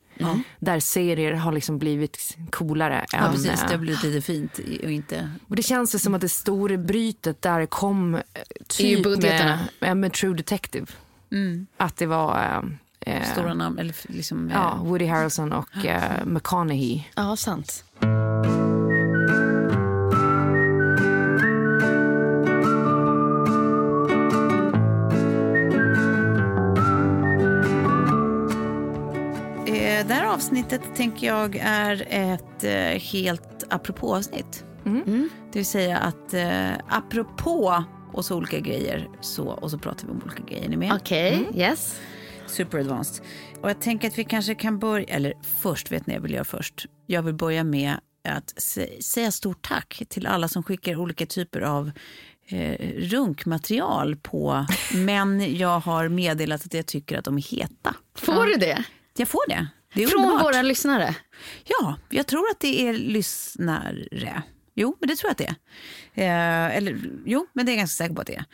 Där 0.58 0.80
serier 0.80 1.32
har 1.32 1.52
liksom 1.52 1.78
blivit 1.78 2.36
coolare 2.50 3.06
Ja, 3.12 3.18
än... 3.18 3.32
precis. 3.32 3.60
Det 3.60 3.66
eh, 3.66 3.70
har 3.70 3.78
blivit 3.78 4.02
lite 4.02 4.20
fint 4.20 4.58
och 4.58 4.90
inte... 4.90 5.30
Och 5.48 5.56
det 5.56 5.62
känns 5.62 6.02
som 6.02 6.14
att 6.14 6.20
det 6.20 6.28
stora 6.28 6.76
brytet 6.76 7.42
där 7.42 7.66
kom 7.66 8.14
eh, 8.14 8.20
typ 8.68 9.06
med, 9.22 9.58
med, 9.80 9.96
med 9.96 10.12
True 10.12 10.34
Detective. 10.34 10.86
Att 11.76 11.96
det 11.96 12.06
var 12.06 12.62
eh, 13.00 13.14
eh, 13.14 13.32
Stora 13.32 13.54
namn, 13.54 13.78
eller 13.78 13.94
liksom... 14.02 14.48
eh, 14.50 14.54
ja, 14.54 14.78
Woody 14.82 15.06
Harrelson 15.06 15.52
och 15.52 15.84
eh, 15.84 16.24
McConaughey. 16.26 17.04
Ja, 17.14 17.36
sant. 17.36 17.84
Det 30.08 30.14
här 30.14 30.26
avsnittet 30.26 30.80
tänker 30.96 31.26
jag 31.26 31.56
är 31.62 32.06
ett 32.10 32.64
eh, 32.64 33.00
helt 33.02 33.64
apropå-avsnitt. 33.70 34.64
Det 35.52 35.58
vill 35.58 35.66
säga 35.66 35.98
att 35.98 36.34
eh, 36.34 36.70
apropå 36.88 37.84
och 38.12 38.24
så 38.24 38.36
olika 38.36 38.58
grejer 38.60 39.08
så, 39.20 39.44
och 39.48 39.70
så 39.70 39.78
pratar 39.78 40.06
vi 40.06 40.12
om 40.12 40.22
olika 40.24 40.42
grejer. 40.42 40.64
Är 40.64 40.68
ni 40.68 40.76
med? 40.76 40.92
Okej, 40.92 41.48
yes. 41.54 42.00
Super 42.46 42.78
advanced. 42.78 43.24
Och 43.62 43.70
jag 43.70 43.80
tänker 43.80 44.08
att 44.08 44.18
vi 44.18 44.24
kanske 44.24 44.54
kan 44.54 44.78
börja, 44.78 45.06
eller 45.06 45.32
först, 45.62 45.92
vet 45.92 46.06
ni 46.06 46.14
jag 46.14 46.20
vill 46.20 46.32
göra 46.34 46.44
först? 46.44 46.86
Jag 47.06 47.22
vill 47.22 47.34
börja 47.34 47.64
med 47.64 47.94
att 48.28 48.54
sä- 48.54 49.00
säga 49.02 49.30
stort 49.30 49.68
tack 49.68 50.02
till 50.08 50.26
alla 50.26 50.48
som 50.48 50.62
skickar 50.62 50.96
olika 50.96 51.26
typer 51.26 51.60
av 51.60 51.90
eh, 52.48 52.90
runkmaterial 52.96 54.16
på 54.16 54.66
män 54.94 55.56
jag 55.56 55.80
har 55.80 56.08
meddelat 56.08 56.64
att 56.66 56.74
jag 56.74 56.86
tycker 56.86 57.18
att 57.18 57.24
de 57.24 57.36
är 57.38 57.42
heta. 57.56 57.94
Får 58.14 58.46
du 58.46 58.54
det? 58.54 58.84
Jag 59.16 59.28
får 59.28 59.48
det. 59.48 59.66
Från 60.06 60.24
underbart. 60.24 60.44
våra 60.44 60.62
lyssnare? 60.62 61.14
Ja, 61.64 61.96
jag 62.10 62.26
tror 62.26 62.50
att 62.50 62.60
det 62.60 62.88
är 62.88 62.92
lyssnare. 62.92 64.42
Jo, 64.74 64.96
men 65.00 65.08
det 65.08 65.16
tror 65.16 65.28
jag 65.28 65.32
att 65.32 65.38
det 65.38 65.54
är. 66.14 66.68
Eh, 66.70 66.76
eller, 66.76 66.98
jo, 67.24 67.46
men 67.52 67.66
det 67.66 67.70
är 67.72 67.74
jag 67.74 67.78
ganska 67.78 68.04
säker 68.04 68.14
på 68.14 68.20
att 68.20 68.26
det 68.26 68.44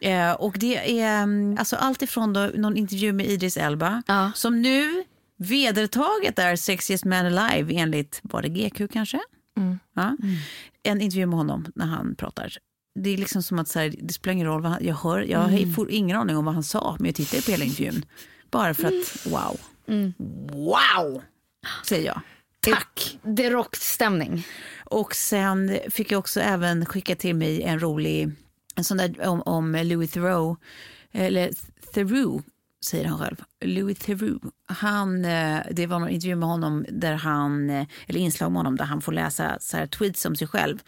är. 0.00 0.28
Eh, 0.30 0.34
och 0.34 0.56
det 0.58 1.00
är 1.00 1.22
mm, 1.22 1.56
alltså 1.58 1.76
allt 1.76 2.02
ifrån 2.02 2.32
då, 2.32 2.50
någon 2.54 2.76
intervju 2.76 3.12
med 3.12 3.26
Idris 3.26 3.56
Elba 3.56 4.02
Ja. 4.06 4.32
som 4.34 4.62
nu 4.62 5.04
vedertaget 5.36 6.38
är 6.38 6.56
Sexiest 6.56 7.04
Man 7.04 7.38
Alive 7.38 7.74
enligt, 7.74 8.20
var 8.22 8.42
det 8.42 8.48
GQ 8.48 8.92
kanske? 8.92 9.20
Ja. 9.94 10.16
En 10.82 11.00
intervju 11.00 11.26
med 11.26 11.36
honom 11.38 11.66
när 11.74 11.86
han 11.86 12.14
pratar. 12.14 12.52
Det 13.00 13.10
är 13.10 13.16
liksom 13.16 13.42
som 13.42 13.58
att 13.58 13.68
så 13.68 13.78
här, 13.78 13.94
det 14.02 14.12
spelar 14.12 14.32
ingen 14.32 14.46
roll 14.46 14.62
vad 14.62 14.70
han, 14.72 14.84
jag 14.84 14.94
hör, 14.94 15.20
jag 15.20 15.74
får 15.74 15.90
ingen 15.90 16.16
aning 16.16 16.36
om 16.36 16.44
vad 16.44 16.54
han 16.54 16.64
sa 16.64 16.96
men 16.98 17.06
jag 17.06 17.14
tittar 17.14 17.40
på 17.42 17.50
hela 17.50 17.64
intervjun. 17.64 18.04
Bara 18.50 18.74
för 18.74 18.84
att 18.84 19.26
wow. 19.32 19.60
Wow, 20.52 21.22
säger 21.86 22.06
jag. 22.06 22.20
Tack. 22.60 23.18
Det 23.22 23.46
är 23.46 23.50
rockstämning. 23.50 24.46
Och 24.84 25.14
sen 25.14 25.78
fick 25.90 26.12
jag 26.12 26.18
också 26.18 26.40
även 26.40 26.86
skicka 26.86 27.16
till 27.16 27.34
mig 27.34 27.62
en 27.62 27.80
rolig, 27.80 28.30
en 28.74 28.84
sån 28.84 28.96
där 28.96 29.26
om, 29.28 29.42
om 29.42 29.72
Louis 29.74 30.10
Theroux, 30.10 30.60
eller 31.12 31.50
Theroux 31.94 32.44
säger 32.84 33.04
han 33.04 33.18
själv, 33.18 33.36
Louis 33.64 33.98
Theroux. 33.98 34.46
Han, 34.66 35.24
eh, 35.24 35.60
det 35.70 35.86
var 35.86 35.96
en 35.96 36.08
intervju 36.08 36.36
med 36.36 36.48
honom, 36.48 36.86
där 36.88 37.14
han, 37.14 37.70
eh, 37.70 37.86
eller 38.06 38.20
inslag 38.20 38.52
med 38.52 38.58
honom 38.58 38.76
där 38.76 38.84
han 38.84 39.00
får 39.00 39.12
läsa 39.12 39.56
så 39.60 39.76
här 39.76 39.86
tweets 39.86 40.24
om 40.24 40.36
sig 40.36 40.48
själv. 40.48 40.78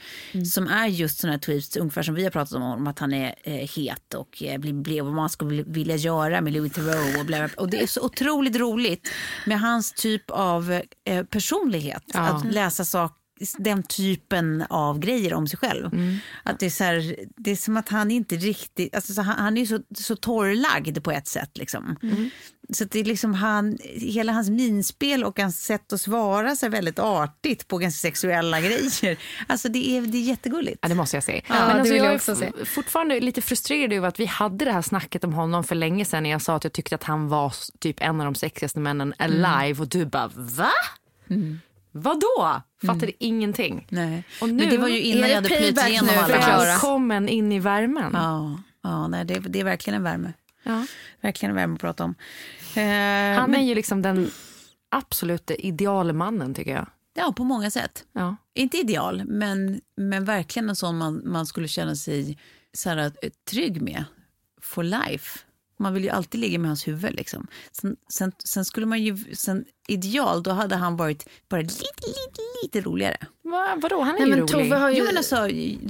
Som 0.53 0.67
är 0.67 0.87
just 0.87 1.25
här 1.25 1.39
tweets, 1.39 1.77
ungefär 1.77 2.03
som 2.03 2.15
vi 2.15 2.25
har 2.25 2.31
pratat 2.31 2.55
om, 2.55 2.63
om 2.63 2.87
att 2.87 2.99
han 2.99 3.13
är 3.13 3.35
eh, 3.43 3.69
het 3.77 4.15
och 4.15 4.43
eh, 4.43 4.59
blir, 4.59 4.73
blir, 4.73 5.03
vad 5.03 5.13
man 5.13 5.31
skulle 5.31 5.63
vilja 5.63 5.97
göra 5.97 6.41
med 6.41 6.53
Louis 6.53 6.73
Theroux. 6.73 7.19
Och, 7.21 7.27
bla, 7.27 7.49
och 7.57 7.71
det 7.71 7.83
är 7.83 7.87
så 7.87 8.05
otroligt 8.05 8.57
roligt 8.57 9.09
med 9.47 9.61
hans 9.61 9.93
typ 9.93 10.31
av 10.31 10.81
eh, 11.05 11.25
personlighet. 11.25 12.03
Att 12.15 12.53
läsa 12.53 12.85
saker 12.85 13.20
den 13.59 13.83
typen 13.83 14.65
av 14.71 14.99
grejer 14.99 15.35
om 15.35 15.47
sig 15.49 15.59
själv. 15.59 15.91
Att 16.43 16.59
det, 16.61 16.67
är 16.67 16.71
så 16.71 16.85
här, 16.85 17.17
det 17.37 17.51
är 17.51 17.57
som 17.57 17.77
att 17.77 17.89
han 17.89 18.11
inte 18.11 18.37
riktigt, 18.37 18.95
alltså 18.95 19.13
så 19.13 19.23
han, 19.23 19.39
han 19.39 19.57
är 19.57 19.61
ju 19.61 19.67
så, 19.67 19.81
så 19.95 20.17
torrlagd 20.17 21.05
på 21.05 21.11
ett 21.11 21.29
sätt. 21.29 21.51
Liksom. 21.59 21.97
Så 22.73 22.85
att 22.85 22.91
det 22.91 23.01
är 23.01 23.05
liksom 23.05 23.35
han, 23.35 23.79
hela 23.85 24.33
hans 24.33 24.51
minspel 24.51 25.25
och 25.25 25.39
hans 25.39 25.65
sätt 25.65 25.93
att 25.93 26.01
svara 26.01 26.57
sig 26.57 26.69
väldigt 26.69 26.99
artigt 26.99 27.69
på 27.69 27.79
ganska 27.79 28.01
sexuella 28.09 28.61
grejer. 28.61 29.19
Alltså 29.47 29.69
det 29.69 29.91
är, 29.91 30.03
det 30.03 30.19
är 30.19 30.23
jättegulligt. 30.23 30.79
Ja, 30.83 30.89
det 30.89 30.95
måste 30.95 31.17
jag 31.17 31.25
säga. 31.25 31.43
Ja, 31.47 31.55
Men 31.55 31.81
alltså, 31.81 31.95
jag 31.95 32.07
jag 32.07 32.15
också 32.15 32.37
se. 32.37 32.53
fortfarande 32.65 33.21
lite 33.21 33.43
frustrerad 33.43 33.93
över 33.93 34.09
att 34.09 34.21
vi 34.21 34.27
hade 34.27 34.65
det 34.65 34.73
här 34.73 34.83
snacket 34.83 35.25
om 35.25 35.33
honom 35.33 35.65
för 35.65 35.75
länge 35.75 36.05
sedan 36.05 36.23
när 36.23 36.31
jag 36.31 36.43
sa 36.43 36.57
att 36.57 36.65
jag 36.65 36.73
tyckte 36.73 36.95
att 36.95 37.05
han 37.05 37.29
var 37.29 37.55
typ 37.79 37.97
en 38.01 38.21
av 38.21 38.25
de 38.25 38.35
sexigaste 38.35 38.81
männen 38.81 39.15
alive 39.19 39.81
och 39.83 39.89
du 39.89 40.07
bara 40.07 40.31
va? 40.35 40.71
Vadå? 41.93 42.63
Fattade 42.87 43.25
ingenting. 43.25 43.87
Nej. 43.91 44.25
Och 44.41 44.49
nu 44.49 44.55
Men 44.55 44.71
det 44.71 44.79
var 44.79 44.89
ju 44.89 45.01
innan 45.01 45.29
jag 45.29 45.35
hade 45.35 45.49
plöjt 45.49 45.89
igenom 45.89 46.11
alla 46.19 46.39
Välkommen 46.39 47.29
in 47.29 47.53
i 47.53 47.59
värmen. 47.59 48.11
Ja, 48.13 48.61
ja 48.83 49.09
nej, 49.09 49.25
det, 49.25 49.39
det 49.39 49.61
är 49.61 49.65
verkligen 49.65 49.97
en 49.97 50.03
värme. 50.03 50.33
Ja. 50.63 50.87
Verkligen 51.21 51.51
en 51.51 51.57
värme 51.57 51.75
att 51.75 51.81
prata 51.81 52.05
om. 52.05 52.15
Eh, 52.75 53.39
Han 53.41 53.55
är 53.55 53.63
ju 53.63 53.75
liksom 53.75 54.03
den 54.03 54.31
absoluta 54.89 55.55
idealmannen 55.55 56.55
tycker 56.55 56.75
jag. 56.75 56.87
Ja, 57.15 57.33
på 57.37 57.45
många 57.45 57.71
sätt. 57.71 58.05
Ja. 58.13 58.37
Inte 58.55 58.77
ideal, 58.77 59.25
men, 59.25 59.81
men 59.97 60.25
verkligen 60.25 60.69
en 60.69 60.77
sån 60.77 60.99
man, 60.99 61.23
man 61.25 61.47
skulle 61.47 61.69
känna 61.69 61.97
sig 61.97 62.39
så 62.73 62.89
här, 62.89 62.99
eh, 62.99 63.31
trygg 63.51 63.83
med 63.83 64.05
for 64.61 64.83
life. 64.83 65.39
Man 65.81 65.95
vill 65.95 66.05
ju 66.05 66.11
alltid 66.11 66.41
ligga 66.41 66.59
med 66.59 66.71
hans 66.71 66.89
huvud. 66.89 67.15
Liksom. 67.15 67.47
Sen, 67.73 67.97
sen, 68.09 68.33
sen 68.45 68.65
skulle 68.65 68.87
man 68.87 69.03
ju, 69.03 69.35
sen 69.35 69.65
ideal, 69.89 70.43
då 70.43 70.51
hade 70.51 70.77
han 70.77 70.97
varit 70.97 71.29
bara 71.49 71.61
lite, 71.61 71.85
lite, 72.07 72.43
lite 72.63 72.81
roligare. 72.81 73.17
Va, 73.45 73.79
vadå, 73.83 74.01
han 74.01 74.15
är 74.15 74.21
Nej, 74.21 74.23
ju 74.23 74.31
men 74.31 74.39
rolig. 74.39 74.51
Tove 74.51 74.77
har 74.77 74.91
ju... 74.91 74.99
Jo, 74.99 75.05
men 75.05 75.17
alltså, 75.17 75.37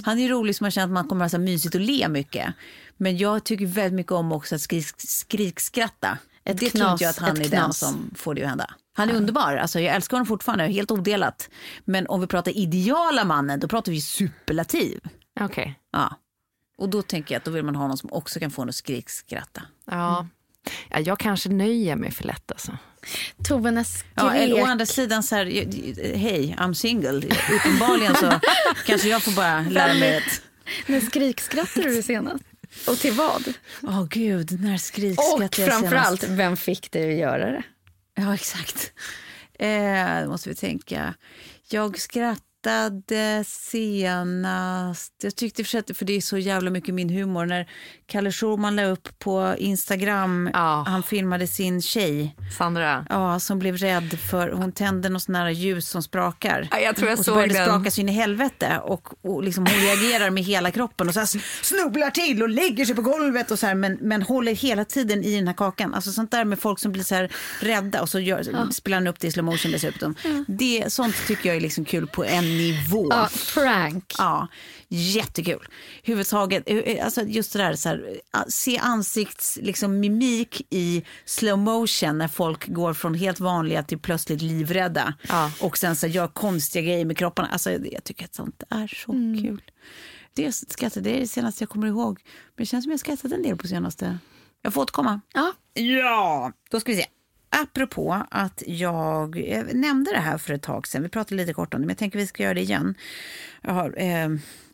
han 0.05 0.19
är 0.19 0.23
ju 0.23 0.29
rolig 0.29 0.57
som 0.57 0.65
man 0.65 0.71
känner 0.71 0.85
att 0.87 0.93
man 0.93 1.09
kommer 1.09 1.25
att 1.25 1.33
ha 1.33 1.39
så 1.39 1.43
mysigt 1.43 1.75
och 1.75 1.81
le 1.81 2.09
mycket. 2.09 2.55
Men 2.97 3.17
jag 3.17 3.45
tycker 3.45 3.67
väldigt 3.67 3.93
mycket 3.93 4.13
om 4.13 4.33
också 4.33 4.55
att 4.55 4.61
skrik, 4.61 4.87
skrikskratta. 4.99 6.19
Ett 6.45 6.59
det 6.61 6.71
tror 6.71 6.81
knas, 6.81 6.93
inte 6.93 7.05
jag 7.05 7.11
att 7.11 7.19
han 7.19 7.31
är 7.37 7.49
den 7.49 7.49
knas. 7.51 7.79
som 7.79 8.11
får 8.17 8.35
det 8.35 8.43
att 8.43 8.49
hända. 8.49 8.75
Han 8.93 9.11
är 9.11 9.15
underbar, 9.15 9.57
alltså, 9.57 9.81
jag 9.81 9.95
älskar 9.95 10.17
honom 10.17 10.27
fortfarande, 10.27 10.65
helt 10.65 10.91
odelat. 10.91 11.51
Men 11.85 12.07
om 12.07 12.21
vi 12.21 12.27
pratar 12.27 12.57
ideala 12.57 13.25
mannen, 13.25 13.61
då 13.61 13.69
pratar 13.69 13.93
vi 13.93 14.01
superlativ. 14.01 15.01
Okej. 15.41 15.81
Ja. 15.93 16.17
Och 16.81 16.89
då 16.89 17.03
tänker 17.03 17.35
jag 17.35 17.39
att 17.41 17.45
då 17.45 17.51
vill 17.51 17.65
man 17.65 17.77
ha 17.77 17.89
någon 17.89 17.99
som 17.99 18.13
också 18.13 18.41
kan 18.41 18.51
få 18.51 18.63
en 18.63 18.69
att 18.69 18.75
skrikskratta. 18.75 19.63
Ja. 19.85 20.27
ja. 20.91 21.01
Jag 21.01 21.19
kanske 21.19 21.49
nöjer 21.49 21.97
mig 21.97 22.11
för 22.11 22.25
lätt 22.25 22.53
alltså. 22.53 22.79
Tove, 23.49 23.71
när 23.71 23.87
Ja, 24.15 24.29
skrek... 24.29 24.43
eller 24.43 24.63
å 24.63 24.67
andra 24.67 24.87
sidan 24.87 25.23
så 25.23 25.35
här, 25.37 25.45
hej, 26.17 26.57
I'm 26.59 26.75
single. 26.75 27.27
Uppenbarligen 27.55 28.15
så 28.15 28.41
kanske 28.87 29.09
jag 29.09 29.23
får 29.23 29.33
bara 29.33 29.61
lära 29.61 29.95
mig 29.95 30.17
ett... 30.17 30.43
När 30.87 31.01
skrikskrattade 31.01 31.89
du 31.89 32.03
senast? 32.03 32.45
Och 32.89 32.99
till 32.99 33.13
vad? 33.13 33.55
Åh 33.83 34.05
gud, 34.05 34.61
när 34.61 34.75
Och 34.75 34.81
skrikskrattade 34.81 35.43
jag 35.43 35.55
senast? 35.55 35.81
framförallt, 35.81 36.25
vem 36.25 36.57
fick 36.57 36.93
dig 36.93 37.13
att 37.13 37.19
göra 37.19 37.51
det? 37.51 37.63
Ja, 38.15 38.35
exakt. 38.35 38.93
Eh, 39.59 40.23
då 40.23 40.31
måste 40.31 40.49
vi 40.49 40.55
tänka. 40.55 41.15
Jag 41.69 41.99
skrattade 41.99 42.50
tittade 42.61 43.37
eh, 43.39 43.45
senast... 43.45 45.15
Jag 45.23 45.37
tyckte 45.37 45.65
för 45.65 45.71
sig 45.71 45.95
för 45.95 46.05
det 46.05 46.13
är 46.13 46.21
så 46.21 46.39
jävla 46.39 46.71
mycket 46.71 46.95
min 46.95 47.11
humor. 47.11 47.47
När 47.47 47.71
Kalle 48.11 48.33
Schulman 48.33 48.77
la 48.77 48.85
upp 48.85 49.09
på 49.19 49.55
Instagram, 49.59 50.51
Ja. 50.53 50.85
han 50.89 51.03
filmade 51.03 51.47
sin 51.47 51.83
tjej 51.83 52.37
Sandra. 52.59 53.07
ja, 53.09 53.41
som 53.41 53.59
blev 53.59 53.77
rädd 53.77 54.19
för, 54.31 54.53
hon 54.53 54.73
tände 54.73 55.09
något 55.09 55.23
sån 55.23 55.35
här 55.35 55.51
ljus 55.51 55.89
som 55.89 56.03
sprakar. 56.03 56.69
Ja, 56.71 56.79
jag 56.79 56.97
tror 56.97 57.09
jag 57.11 57.19
och 57.19 57.25
så 57.25 57.35
började 57.35 57.55
den. 57.55 57.65
spraka 57.67 57.91
så 57.91 58.01
in 58.01 58.09
i 58.09 58.13
helvete 58.13 58.81
och, 58.85 59.09
och 59.25 59.43
liksom 59.45 59.67
hon 59.67 59.75
reagerar 59.77 60.31
med 60.31 60.45
hela 60.45 60.71
kroppen 60.71 61.09
och 61.09 61.15
så 61.15 61.27
snubblar 61.63 62.11
till 62.11 62.43
och 62.43 62.49
lägger 62.49 62.85
sig 62.85 62.95
på 62.95 63.03
golvet 63.03 63.51
och 63.51 63.59
så 63.59 63.67
här, 63.67 63.75
men, 63.75 63.99
men 64.01 64.23
håller 64.23 64.55
hela 64.55 64.85
tiden 64.85 65.25
i 65.25 65.37
den 65.37 65.47
här 65.47 65.55
kakan. 65.55 65.95
Alltså 65.95 66.13
sånt 66.13 66.31
där 66.31 66.45
med 66.45 66.59
folk 66.59 66.79
som 66.79 66.93
blir 66.93 67.03
så 67.05 67.15
här 67.15 67.31
rädda 67.61 68.03
och 68.03 68.09
så 68.09 68.21
gör, 68.21 68.71
spelar 68.73 68.97
han 68.97 69.07
upp 69.07 69.21
det 69.21 69.27
i 69.27 69.33
slow 69.33 69.45
motion 69.45 69.73
dessutom. 69.73 70.15
Det, 70.49 70.85
sånt 70.89 71.15
tycker 71.27 71.49
jag 71.49 71.57
är 71.57 71.61
liksom 71.61 71.85
kul 71.85 72.07
på 72.07 72.25
en 72.25 72.45
nivå. 72.45 73.07
Ja, 73.11 73.29
prank. 73.55 74.15
Ja, 74.19 74.49
jättekul. 74.91 75.69
Huvudtaget, 76.03 76.63
eh, 76.67 77.05
alltså 77.05 77.23
just 77.23 77.53
det 77.53 77.59
där, 77.59 77.75
så 77.75 77.89
här, 77.89 78.21
eh, 78.35 78.41
se 78.49 78.79
ansikts, 78.79 79.59
liksom, 79.63 80.01
mimik 80.01 80.67
i 80.71 81.05
slow 81.25 81.59
motion 81.59 82.19
när 82.19 82.29
folk 82.29 82.67
går 82.69 82.95
från 82.95 83.15
helt 83.15 83.41
vanliga 83.41 83.83
till 83.83 83.99
plötsligt 83.99 84.43
livrädda. 84.43 85.15
Ja. 85.29 85.53
Och 85.61 85.79
sen 85.79 85.97
så 85.97 86.07
gör 86.07 86.29
konstiga 86.29 86.83
grejer 86.83 87.05
med 87.05 87.19
kropparna. 87.19 87.49
Alltså, 87.49 87.71
jag 87.71 88.05
tycker 88.05 88.25
att 88.25 88.35
sånt 88.35 88.63
är 88.71 88.87
så 88.87 89.13
kul. 89.43 89.63
Det, 90.35 90.53
skrattar, 90.53 91.01
det 91.01 91.17
är 91.17 91.21
det 91.21 91.27
senaste 91.27 91.63
jag 91.63 91.69
kommer 91.69 91.87
ihåg. 91.87 92.21
Men 92.25 92.63
det 92.63 92.67
känns 92.67 92.85
som 92.85 92.91
jag 92.91 93.01
skrattat 93.01 93.33
en 93.33 93.43
del 93.43 93.57
på 93.57 93.67
senaste. 93.67 94.19
Jag 94.63 94.75
får 94.75 94.83
återkomma. 94.83 95.21
Ja. 95.35 95.53
Ja, 95.75 96.53
då 96.71 96.81
ska 96.81 96.93
vi 96.93 96.99
se. 96.99 97.07
Apropå 97.51 98.27
att 98.31 98.63
jag 98.67 99.49
eh, 99.49 99.65
nämnde 99.73 100.13
det 100.13 100.21
här 100.21 100.39
för 100.39 100.55
ett 100.55 100.63
tag 100.63 100.87
sedan. 100.87 101.03
Vi 101.03 101.09
pratade 101.09 101.37
lite 101.37 101.53
kort 101.53 101.75
om 101.75 101.81
det, 101.81 101.87
men 101.87 101.93
jag 101.93 101.99
tänker 101.99 102.19
vi 102.19 102.27
ska 102.27 102.43
göra 102.43 102.55
det 102.55 102.61
igen. 102.61 102.95
Jag 103.63 103.73
har 103.73 103.95
eh, 103.99 104.29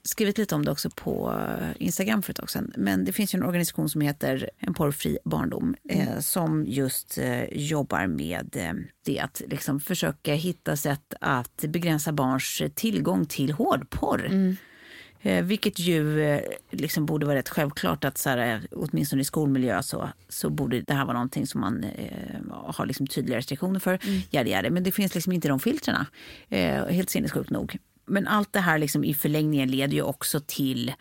skrivit 0.06 0.38
lite 0.38 0.54
om 0.54 0.64
det 0.64 0.70
också 0.70 0.90
på 0.90 1.34
eh, 1.60 1.68
Instagram 1.78 2.22
för 2.22 2.32
ett 2.32 2.36
tag 2.36 2.50
sedan. 2.50 2.72
Men 2.76 3.04
det 3.04 3.12
finns 3.12 3.34
ju 3.34 3.36
en 3.36 3.42
organisation 3.42 3.88
som 3.88 4.00
heter 4.00 4.50
En 4.58 4.74
porrfri 4.74 5.18
barndom 5.24 5.74
eh, 5.88 6.18
som 6.18 6.64
just 6.66 7.18
eh, 7.18 7.44
jobbar 7.44 8.06
med 8.06 8.56
eh, 8.56 8.72
det 9.04 9.20
att 9.20 9.42
liksom 9.46 9.80
försöka 9.80 10.34
hitta 10.34 10.76
sätt 10.76 11.14
att 11.20 11.64
begränsa 11.68 12.12
barns 12.12 12.62
tillgång 12.74 13.26
till 13.26 13.52
hårdporr. 13.52 14.56
Eh, 15.26 15.44
vilket 15.44 15.78
ju 15.78 16.22
eh, 16.22 16.40
liksom 16.70 17.06
borde 17.06 17.26
vara 17.26 17.38
rätt 17.38 17.48
självklart 17.48 18.04
att 18.04 18.18
så 18.18 18.30
här, 18.30 18.54
eh, 18.54 18.60
åtminstone 18.70 19.22
i 19.22 19.24
skolmiljö 19.24 19.82
så, 19.82 20.08
så 20.28 20.50
borde 20.50 20.80
det 20.80 20.94
här 20.94 21.04
vara 21.04 21.14
någonting 21.14 21.46
som 21.46 21.60
man 21.60 21.84
eh, 21.84 22.40
har 22.50 22.86
liksom 22.86 23.06
tydliga 23.06 23.38
restriktioner 23.38 23.80
för. 23.80 23.98
Mm. 24.06 24.20
Jada, 24.30 24.50
jada. 24.50 24.70
Men 24.70 24.82
det 24.82 24.92
finns 24.92 25.14
liksom 25.14 25.32
inte 25.32 25.48
de 25.48 25.60
filtrerna. 25.60 26.06
Eh, 26.48 26.86
helt 26.86 27.10
sinnessjukt 27.10 27.50
nog. 27.50 27.78
Men 28.06 28.26
allt 28.26 28.52
det 28.52 28.60
här 28.60 28.78
liksom 28.78 29.04
i 29.04 29.14
förlängningen 29.14 29.70
leder 29.70 29.94
ju 29.94 30.02
också 30.02 30.40
till 30.46 30.92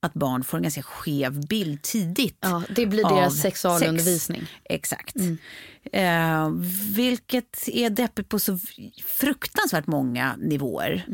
att 0.00 0.14
barn 0.14 0.44
får 0.44 0.56
en 0.56 0.62
ganska 0.62 0.82
skev 0.82 1.46
bild 1.46 1.82
tidigt. 1.82 2.38
Ja, 2.40 2.62
det 2.76 2.86
blir 2.86 3.04
deras 3.04 3.40
sexualundervisning. 3.40 4.40
Sex. 4.40 4.52
Exakt. 4.64 5.16
Eh, 5.92 6.50
vilket 6.94 7.68
är 7.68 7.90
deppigt 7.90 8.28
på 8.28 8.38
så 8.38 8.58
fruktansvärt 9.06 9.86
många 9.86 10.36
nivåer. 10.36 11.04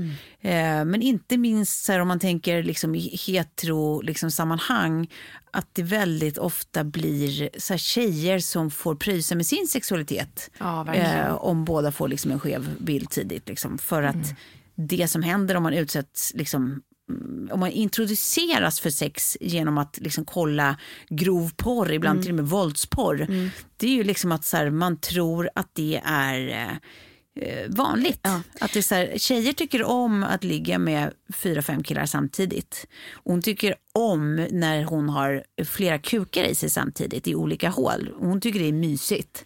Eh, 0.41 0.85
men 0.85 1.03
inte 1.03 1.37
minst 1.37 1.89
här, 1.89 2.01
om 2.01 2.09
man 2.09 2.21
tänker 2.21 2.63
liksom 2.63 2.95
i 2.95 3.17
hetero 3.27 4.01
liksom, 4.01 4.31
sammanhang 4.31 5.11
att 5.51 5.69
det 5.73 5.83
väldigt 5.83 6.39
ofta 6.39 6.85
blir 6.85 7.51
så 7.59 7.73
här, 7.73 7.79
tjejer 7.79 8.39
som 8.39 8.71
får 8.71 8.95
pröjsa 8.95 9.35
med 9.35 9.47
sin 9.47 9.67
sexualitet. 9.67 10.51
Ja, 10.59 10.95
eh, 10.95 11.35
om 11.35 11.65
båda 11.65 11.93
får 11.93 12.09
liksom, 12.09 12.31
en 12.31 12.41
skev 12.41 12.77
bild 12.79 13.11
tidigt. 13.11 13.49
Liksom, 13.49 13.79
för 13.79 14.03
att 14.03 14.35
det 14.75 15.09
som 15.09 15.23
händer 15.23 15.55
om 15.55 15.63
man 15.63 15.75
utsätts 15.75 16.33
liksom, 16.35 16.83
om 17.51 17.61
man 17.61 17.71
introduceras 17.71 18.81
för 18.81 18.91
sex 18.91 19.37
genom 19.41 19.79
att 19.79 19.99
liksom 20.01 20.25
kolla 20.25 20.77
grov 21.09 21.51
porr, 21.57 21.93
ibland 21.93 22.23
till 22.23 22.31
och 22.31 22.37
med 22.37 22.49
våldsporr. 22.49 23.27
Det 23.77 23.87
är 23.87 23.91
ju 23.91 24.05
liksom 24.05 24.33
att 24.33 24.53
här, 24.53 24.71
man 24.71 25.01
tror 25.01 25.51
att 25.55 25.71
det 25.73 26.03
är 26.05 26.79
eh, 27.41 27.69
vanligt. 27.69 28.27
Att 28.61 28.73
det 28.73 28.79
är 28.79 28.83
så 28.83 28.95
här, 28.95 29.19
tjejer 29.19 29.53
tycker 29.53 29.85
om 29.85 30.23
att 30.23 30.45
ligga 30.45 30.79
med 30.79 31.13
fyra, 31.35 31.63
fem 31.63 31.83
killar 31.83 32.07
samtidigt. 32.07 32.87
Hon 33.25 33.43
tycker 33.43 33.75
om 33.93 34.37
när 34.37 34.85
hon 34.85 35.09
har 35.09 35.45
flera 35.65 35.99
kukar 35.99 36.45
i 36.45 36.55
sig 36.55 36.71
samtidigt 36.71 37.29
i 37.29 37.35
olika 37.35 37.69
hål. 37.69 38.11
Hon 38.19 38.41
tycker 38.41 38.61
det 38.61 38.69
är 38.69 38.73
mysigt. 38.73 39.45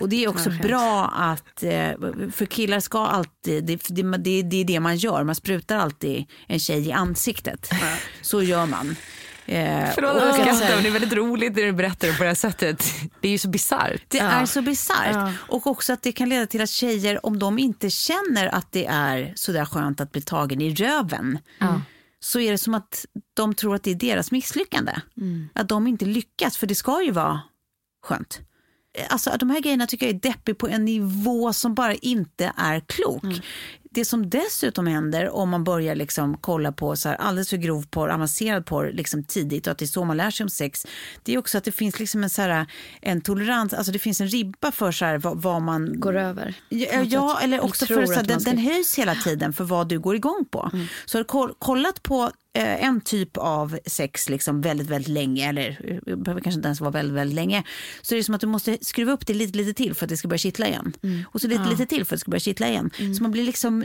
Och 0.00 0.08
det 0.08 0.24
är 0.24 0.28
också 0.34 0.50
bra 0.62 1.06
att, 1.06 1.62
eh, 1.62 1.92
för 2.32 2.46
killar 2.46 2.80
ska 2.80 3.06
alltid, 3.06 3.64
det, 3.64 3.82
det, 3.88 4.42
det, 4.42 4.56
är 4.56 4.64
det 4.64 4.80
man 4.80 4.96
gör, 4.96 5.24
man 5.24 5.34
sprutar 5.34 5.76
alltid 5.76 6.24
en 6.46 6.58
tjej 6.58 6.88
i 6.88 6.92
ansiktet. 6.92 7.70
Så 8.22 8.42
gör 8.42 8.66
man. 8.66 8.96
Eh, 9.50 9.90
Förlåt 9.94 10.16
att 10.16 10.38
jag 10.38 10.56
skrattar, 10.56 10.74
men 10.74 10.82
det 10.82 10.88
är 10.88 10.92
väldigt 10.92 11.12
roligt 11.12 11.56
när 11.56 11.62
du 11.62 11.72
berättar 11.72 12.08
det 12.08 12.14
på 12.16 12.22
det 12.22 12.28
här 12.28 12.34
sättet. 12.34 12.84
Det 13.20 13.28
är 13.28 13.32
ju 13.32 13.38
så 13.38 13.48
bisarrt. 13.48 14.02
Det 14.08 14.18
Ja. 14.18 14.24
är 14.24 14.46
så 14.46 14.62
bisarrt. 14.62 15.14
Ja. 15.14 15.32
Och 15.48 15.66
också 15.66 15.92
att 15.92 16.02
det 16.02 16.12
kan 16.12 16.28
leda 16.28 16.46
till 16.46 16.60
att 16.60 16.70
tjejer, 16.70 17.26
om 17.26 17.38
de 17.38 17.58
inte 17.58 17.90
känner 17.90 18.46
att 18.54 18.72
det 18.72 18.86
är 18.86 19.32
sådär 19.36 19.64
skönt 19.64 20.00
att 20.00 20.12
bli 20.12 20.22
tagen 20.22 20.60
i 20.60 20.74
röven, 20.74 21.38
så 22.20 22.40
är 22.40 22.50
det 22.50 22.58
som 22.58 22.74
att 22.74 23.06
de 23.34 23.54
tror 23.54 23.74
att 23.74 23.82
det 23.82 23.90
är 23.90 23.94
deras 23.94 24.30
misslyckande. 24.30 24.92
Att 25.52 25.68
de 25.68 25.86
inte 25.86 26.04
lyckas, 26.04 26.56
för 26.56 26.66
det 26.66 26.74
ska 26.74 27.02
ju 27.02 27.10
vara 27.10 27.40
skönt. 28.02 28.40
Alltså, 29.08 29.30
de 29.38 29.50
här 29.50 29.60
grejerna 29.60 29.86
tycker 29.86 30.06
jag 30.06 30.14
är 30.14 30.20
deppig 30.20 30.58
på 30.58 30.68
en 30.68 30.84
nivå 30.84 31.52
som 31.52 31.74
bara 31.74 31.94
inte 31.94 32.52
är 32.56 32.80
klok. 32.80 33.24
Det 33.94 34.04
som 34.04 34.30
dessutom 34.30 34.86
händer 34.86 35.30
om 35.30 35.48
man 35.50 35.64
börjar 35.64 35.94
liksom 35.94 36.36
kolla 36.40 36.72
på 36.72 36.96
så 36.96 37.08
här 37.08 37.16
alldeles 37.16 37.50
för 37.50 37.56
grov 37.56 37.86
porr, 37.90 38.08
avancerad 38.10 38.66
porr 38.66 38.90
liksom 38.92 39.24
tidigt 39.24 39.66
och 39.66 39.70
att 39.70 39.78
det 39.78 39.84
är 39.84 39.86
så 39.86 40.04
man 40.04 40.16
lär 40.16 40.30
sig 40.30 40.44
om 40.44 40.50
sex. 40.50 40.86
Det 41.22 41.34
är 41.34 41.38
också 41.38 41.58
att 41.58 41.64
det 41.64 41.72
finns 41.72 41.98
liksom 42.00 42.22
en, 42.24 42.30
så 42.30 42.42
här, 42.42 42.66
en 43.02 43.20
tolerans, 43.20 43.72
alltså 43.74 43.92
det 43.92 43.98
finns 43.98 44.20
en 44.20 44.28
ribba 44.28 44.72
för 44.72 44.92
så 44.92 45.04
här, 45.04 45.18
vad, 45.18 45.42
vad 45.42 45.62
man 45.62 46.00
Går 46.00 46.16
över. 46.16 46.54
Ja, 46.68 47.02
ja 47.02 47.40
eller 47.42 47.64
också 47.64 47.86
för 47.86 48.06
så 48.06 48.12
här, 48.12 48.22
den, 48.22 48.40
ska- 48.40 48.50
den 48.50 48.58
höjs 48.58 48.98
hela 48.98 49.14
tiden 49.14 49.52
för 49.52 49.64
vad 49.64 49.88
du 49.88 49.98
går 50.00 50.14
igång 50.16 50.44
på. 50.50 50.70
Så 51.06 51.18
har 51.18 51.22
du 51.22 51.28
koll- 51.28 51.54
kollat 51.58 52.02
på 52.02 52.30
en 52.58 53.00
typ 53.00 53.36
av 53.36 53.78
sex 53.86 54.28
liksom 54.28 54.60
väldigt, 54.60 54.86
väldigt 54.86 55.08
länge, 55.08 55.48
eller 55.48 56.00
eh, 56.06 56.16
behöver 56.16 56.40
kanske 56.40 56.58
inte 56.58 56.68
ens 56.68 56.80
vara 56.80 56.90
väldigt, 56.90 57.16
väldigt 57.16 57.34
länge, 57.34 57.62
så 58.02 58.14
är 58.14 58.16
det 58.16 58.24
som 58.24 58.34
att 58.34 58.40
du 58.40 58.46
måste 58.46 58.78
skruva 58.80 59.12
upp 59.12 59.26
det 59.26 59.34
lite, 59.34 59.58
lite 59.58 59.74
till 59.74 59.94
för 59.94 60.06
att 60.06 60.10
det 60.10 60.16
ska 60.16 60.28
börja 60.28 60.38
kittla 60.38 60.68
igen. 60.68 60.92
Och 61.32 61.40
så 61.40 61.48
lite, 61.48 61.70
lite 61.70 61.86
till 61.86 62.04
för 62.04 62.14
att 62.14 62.18
det 62.18 62.20
ska 62.20 62.30
börja 62.30 62.40
kittla 62.40 62.68
igen. 62.68 62.90
Så 63.16 63.22
man 63.22 63.32
blir 63.32 63.44
liksom 63.44 63.84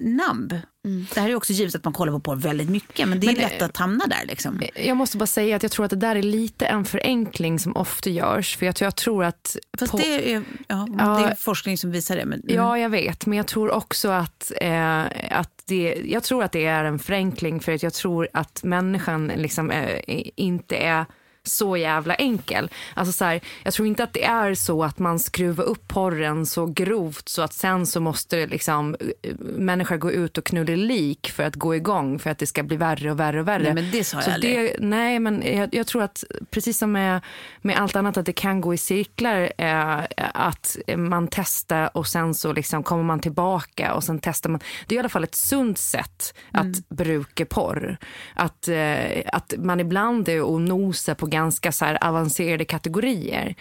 nabb. 0.85 1.05
Det 1.13 1.19
här 1.19 1.29
är 1.29 1.35
också 1.35 1.53
givet 1.53 1.75
att 1.75 1.83
man 1.83 1.93
kollar 1.93 2.13
på 2.13 2.19
porr 2.19 2.35
väldigt 2.35 2.69
mycket, 2.69 3.07
men 3.07 3.19
det 3.19 3.27
är 3.27 3.31
Men, 3.31 3.41
lätt 3.41 3.61
att 3.61 3.77
hamna 3.77 4.05
där. 4.07 4.25
Liksom. 4.25 4.61
Jag 4.85 4.97
måste 4.97 5.17
bara 5.17 5.27
säga 5.27 5.55
att 5.55 5.63
jag 5.63 5.71
tror 5.71 5.85
att 5.85 5.89
det 5.91 5.97
där 5.97 6.15
är 6.15 6.21
lite 6.23 6.65
en 6.65 6.85
förenkling 6.85 7.59
som 7.59 7.75
ofta 7.75 8.09
görs. 8.09 8.57
För 8.57 8.65
jag, 8.65 8.75
tror- 8.75 8.85
jag 8.85 8.95
tror 8.95 9.23
att... 9.23 9.55
Fast 9.79 9.91
på- 9.91 9.97
det, 9.97 10.33
är, 10.33 10.43
ja, 10.67 10.87
Ja. 10.99 11.17
det 11.19 11.25
är 11.31 11.35
forskning 11.35 11.77
som 11.77 11.91
visar 11.91 12.15
det. 12.15 12.25
Men, 12.25 12.41
mm. 12.41 12.55
Ja, 12.55 12.77
jag 12.79 12.89
vet. 12.89 13.25
Men 13.25 13.37
jag 13.37 13.47
tror 13.47 13.71
också 13.71 14.09
att, 14.09 14.51
eh, 14.61 15.01
att 15.31 15.51
det, 15.65 16.01
jag 16.05 16.23
tror 16.23 16.43
att 16.43 16.51
det 16.51 16.65
är 16.65 16.83
en 16.83 16.99
förenkling 16.99 17.59
för 17.59 17.71
att 17.71 17.83
jag 17.83 17.93
tror 17.93 18.27
att 18.33 18.63
människan 18.63 19.27
liksom, 19.35 19.71
eh, 19.71 19.99
inte 20.35 20.75
är 20.75 21.05
så 21.47 21.77
jävla 21.77 22.15
enkel. 22.15 22.69
Alltså 22.93 23.11
så 23.11 23.25
här, 23.25 23.41
jag 23.63 23.73
tror 23.73 23.87
inte 23.87 24.03
att 24.03 24.13
det 24.13 24.23
är 24.23 24.55
så 24.55 24.83
att 24.83 24.99
man 24.99 25.19
skruvar 25.19 25.63
upp 25.63 25.87
porren 25.87 26.45
så 26.45 26.65
grovt 26.65 27.29
så 27.29 27.41
att 27.41 27.53
sen 27.53 27.85
så 27.85 27.99
måste 27.99 28.47
liksom, 28.47 28.95
eh, 29.21 29.33
människor 29.39 29.97
gå 29.97 30.11
ut 30.11 30.37
och 30.37 30.45
knulla 30.45 30.75
lik 30.75 31.31
för 31.31 31.43
att 31.43 31.55
gå 31.55 31.75
igång 31.75 32.19
för 32.19 32.29
att 32.29 32.37
det 32.37 32.47
ska 32.47 32.63
bli 32.63 32.77
värre 32.77 33.11
och 33.11 33.19
värre 33.19 33.39
och 33.39 33.47
värre. 33.47 33.63
Nej, 33.63 33.73
men 33.73 33.91
det 33.91 34.03
sa 34.03 34.17
jag 34.17 34.23
så 34.23 34.31
aldrig. 34.31 34.55
det, 34.55 34.75
Nej, 34.79 35.19
men 35.19 35.43
jag, 35.57 35.75
jag 35.75 35.87
tror 35.87 36.03
att 36.03 36.23
precis 36.49 36.77
som 36.77 36.91
med, 36.91 37.21
med 37.61 37.77
allt 37.77 37.95
annat 37.95 38.17
att 38.17 38.25
det 38.25 38.33
kan 38.33 38.61
gå 38.61 38.73
i 38.73 38.77
cirklar. 38.77 39.51
Eh, 39.57 39.99
att 40.33 40.77
man 40.97 41.27
testar 41.31 41.97
och 41.97 42.07
sen 42.07 42.33
så 42.33 42.53
liksom 42.53 42.83
kommer 42.83 43.03
man 43.03 43.19
tillbaka 43.19 43.93
och 43.93 44.03
sen 44.03 44.19
testar 44.19 44.49
man. 44.49 44.59
Det 44.87 44.95
är 44.95 44.97
i 44.97 44.99
alla 44.99 45.09
fall 45.09 45.23
ett 45.23 45.35
sunt 45.35 45.77
sätt 45.77 46.33
att 46.51 46.89
bruka 46.89 47.45
porr. 47.45 47.97
Att, 48.33 48.67
eh, 48.67 49.21
att 49.33 49.53
man 49.57 49.79
ibland 49.79 50.29
är 50.29 50.41
och 50.41 50.61
nosar 50.61 51.15
på 51.15 51.25
ganska 51.35 51.71
så 51.71 51.85
avancerade 51.85 52.65
kategorier. 52.65 53.55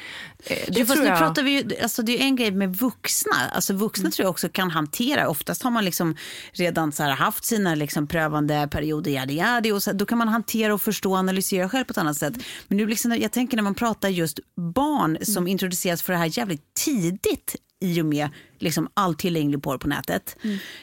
Eh, 0.45 0.57
det 0.69 0.81
fast 0.85 0.93
tror 0.93 1.03
nu 1.03 1.09
jag- 1.09 1.19
pratar 1.19 1.43
vi 1.43 1.51
ju, 1.51 1.83
alltså 1.83 2.03
det 2.03 2.21
är 2.21 2.25
en 2.25 2.37
grej 2.37 2.51
med 2.51 2.77
vuxna. 2.77 3.33
Alltså 3.53 3.73
vuxna 3.73 4.11
tror 4.11 4.25
jag 4.25 4.31
också 4.31 4.49
kan 4.49 4.71
hantera. 4.71 5.29
Oftast 5.29 5.63
har 5.63 5.71
man 5.71 5.85
liksom 5.85 6.17
redan 6.53 6.93
så 6.93 7.03
haft 7.03 7.45
sina 7.45 7.75
liksom 7.75 8.07
prövande 8.07 8.69
perioder, 8.71 9.11
yadi, 9.11 9.35
yadi, 9.35 9.73
och 9.73 9.83
så, 9.83 9.93
då 9.93 10.07
kan 10.07 10.19
man 10.19 10.29
hantera 10.29 10.75
och 10.75 10.83
förstå 10.83 11.11
och 11.11 11.19
analysera 11.19 11.69
själv 11.69 11.85
på 11.85 11.91
ett 11.91 11.99
annat 11.99 12.17
sätt. 12.17 12.35
Men 12.69 12.77
nu 12.79 12.87
liksom, 12.87 13.17
jag 13.21 13.33
tänker 13.33 13.57
när 13.57 13.65
man 13.65 13.75
pratar 13.75 14.09
just 14.09 14.39
barn 14.75 15.19
som 15.23 15.49
introduceras 15.49 16.03
för 16.03 16.13
det 16.13 16.19
här 16.19 16.39
jävligt 16.39 16.75
tidigt 16.85 17.57
i 17.81 18.01
och 18.03 18.07
med 18.07 18.29
liksom 18.59 18.89
all 18.95 19.15
tillgänglig 19.15 19.63
porr 19.63 19.79
på 19.79 19.89
nätet. 19.89 20.37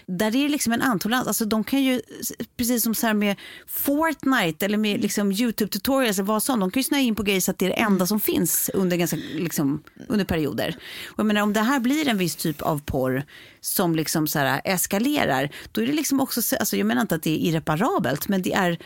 Där 0.05 0.27
är 0.27 0.31
det 0.43 0.50
liksom 0.50 0.74
en 0.74 0.81
antolerans. 0.81 1.27
Alltså 1.27 1.45
de 1.45 1.63
kan 1.63 1.83
ju, 1.83 2.01
precis 2.57 2.83
som 2.83 2.96
så 2.96 3.07
här 3.07 3.13
med 3.13 3.35
Fortnite 3.68 4.65
eller 4.65 4.77
med 4.77 5.01
liksom 5.01 5.31
YouTube-tutorials 5.31 6.13
eller 6.13 6.24
vad 6.24 6.44
som, 6.44 6.59
de 6.59 6.72
kan 6.72 6.79
ju 6.79 6.83
snöa 6.83 7.00
in 7.00 7.15
på 7.15 7.24
grejer 7.24 7.42
så 7.42 7.51
att 7.51 7.59
det 7.59 7.65
är 7.65 7.70
det 7.70 7.75
enda 7.75 8.07
som 8.07 8.20
finns 8.20 8.70
under, 8.74 8.98
ganska, 8.98 9.18
liksom, 9.33 9.83
under 10.07 10.25
perioder. 10.25 10.75
Och 11.07 11.20
jag 11.20 11.25
menar, 11.25 11.42
om 11.42 11.53
det 11.53 11.61
här 11.61 11.79
blir 11.79 12.07
en 12.07 12.18
viss 12.18 12.35
typ 12.35 12.61
av 12.61 12.81
porr 12.85 13.24
som 13.61 13.96
liksom 13.96 14.27
så 14.27 14.39
här 14.39 14.61
eskalerar, 14.65 15.50
då 15.72 15.81
är 15.81 15.87
det 15.87 15.94
liksom 15.94 16.20
också, 16.22 16.42
så- 16.42 16.55
alltså 16.55 16.77
jag 16.77 16.87
menar 16.87 17.01
inte 17.01 17.15
att 17.15 17.24
det 17.24 17.31
är 17.31 17.50
irreparabelt, 17.50 18.27
men 18.27 18.42
det 18.42 18.53
är 18.53 18.77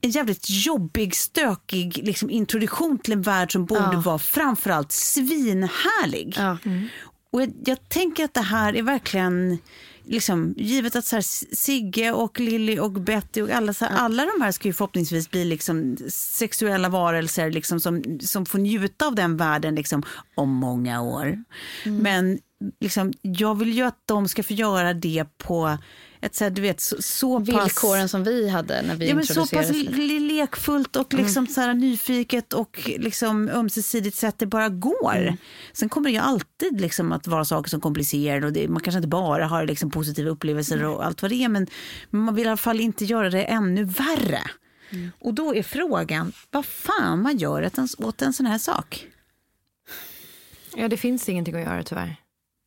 en 0.00 0.10
jävligt 0.10 0.46
jobbig, 0.50 1.16
stökig 1.16 2.00
liksom, 2.04 2.30
introduktion 2.30 2.98
till 2.98 3.12
en 3.12 3.22
värld 3.22 3.52
som 3.52 3.64
borde 3.66 3.80
Ja. 3.92 4.00
vara 4.04 4.18
framförallt 4.18 4.92
svinhärlig. 4.92 6.34
Ja. 6.38 6.58
Och 7.34 7.42
jag, 7.42 7.52
jag 7.64 7.88
tänker 7.88 8.24
att 8.24 8.34
det 8.34 8.40
här 8.40 8.76
är 8.76 8.82
verkligen, 8.82 9.58
liksom, 10.04 10.54
givet 10.56 10.96
att 10.96 11.04
så 11.04 11.16
här, 11.16 11.54
Sigge 11.56 12.12
och 12.12 12.40
Lilly 12.40 12.78
och 12.78 12.92
Betty 12.92 13.42
och 13.42 13.50
alla, 13.50 13.72
så 13.72 13.84
här, 13.84 13.96
alla 13.96 14.24
de 14.24 14.42
här 14.44 14.52
ska 14.52 14.68
ju 14.68 14.72
förhoppningsvis 14.72 15.30
bli 15.30 15.44
liksom, 15.44 15.96
sexuella 16.08 16.88
varelser 16.88 17.50
liksom, 17.50 17.80
som, 17.80 18.18
som 18.20 18.46
får 18.46 18.58
njuta 18.58 19.06
av 19.06 19.14
den 19.14 19.36
världen 19.36 19.74
liksom, 19.74 20.02
om 20.34 20.50
många 20.50 21.02
år. 21.02 21.44
Men 21.84 22.38
liksom, 22.80 23.12
jag 23.22 23.58
vill 23.58 23.72
ju 23.72 23.82
att 23.82 24.02
de 24.04 24.28
ska 24.28 24.42
få 24.42 24.52
göra 24.52 24.94
det 24.94 25.24
på 25.38 25.78
ett 26.24 26.34
så 26.34 26.44
här, 26.44 26.50
du 26.50 26.62
vet, 26.62 26.80
så, 26.80 27.02
så 27.02 27.38
pass... 27.38 27.48
Villkoren 27.48 28.08
som 28.08 28.24
vi 28.24 28.48
hade 28.48 28.82
när 28.82 28.94
vi 28.94 29.08
Ja, 29.08 29.14
men 29.14 29.26
så 29.26 29.46
pass 29.46 29.70
lekfullt 30.20 30.96
och 30.96 31.14
liksom 31.14 31.46
så 31.46 31.60
här 31.60 31.74
nyfiket 31.74 32.52
och 32.52 32.80
liksom 32.86 33.48
ömsesidigt 33.48 34.16
sätt 34.16 34.38
det 34.38 34.46
bara 34.46 34.68
går. 34.68 35.36
Sen 35.72 35.88
kommer 35.88 36.08
det 36.08 36.12
ju 36.12 36.20
alltid 36.20 36.80
liksom 36.80 37.12
att 37.12 37.26
vara 37.26 37.44
saker 37.44 37.70
som 37.70 37.80
komplicerar 37.80 38.44
och 38.44 38.52
det, 38.52 38.68
man 38.68 38.82
kanske 38.82 38.98
inte 38.98 39.08
bara 39.08 39.46
har 39.46 39.66
liksom 39.66 39.90
positiva 39.90 40.30
upplevelser 40.30 40.84
och 40.84 41.06
allt 41.06 41.22
vad 41.22 41.30
det 41.30 41.44
är 41.44 41.48
men 41.48 41.66
man 42.10 42.34
vill 42.34 42.46
i 42.46 42.48
alla 42.48 42.56
fall 42.56 42.80
inte 42.80 43.04
göra 43.04 43.30
det 43.30 43.42
ännu 43.42 43.84
värre. 43.84 44.40
Och 45.18 45.34
då 45.34 45.54
är 45.54 45.62
frågan 45.62 46.32
vad 46.50 46.64
fan 46.64 47.22
man 47.22 47.36
gör 47.36 47.66
åt 47.66 47.78
en, 47.78 47.88
åt 47.98 48.22
en 48.22 48.32
sån 48.32 48.46
här 48.46 48.58
sak. 48.58 49.06
Ja, 50.76 50.88
det 50.88 50.96
finns 50.96 51.28
ingenting 51.28 51.54
att 51.54 51.60
göra 51.60 51.82
tyvärr. 51.82 52.16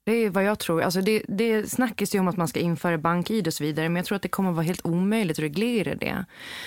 Det 0.08 0.26
är 0.26 0.30
vad 0.30 0.44
jag 0.44 0.60
tror. 0.60 0.82
Alltså 0.82 1.02
det, 1.02 1.22
det 1.28 1.72
snackas 1.72 2.16
ju 2.16 2.20
om 2.20 2.28
att 2.28 2.38
man 2.38 2.48
ska 2.48 2.60
införa 2.60 2.98
bank-id 2.98 3.48
och 3.48 3.54
så 3.54 3.64
vidare. 3.64 3.90
Men 3.90 3.96
jag 3.96 4.06
tror 4.06 4.16
att 4.16 4.22
det 4.22 4.28
kommer 4.28 4.52
vara 4.52 4.64
helt 4.66 4.86
omöjligt 4.86 5.38
att 5.40 5.44
reglera 5.44 5.96
det. 5.96 6.26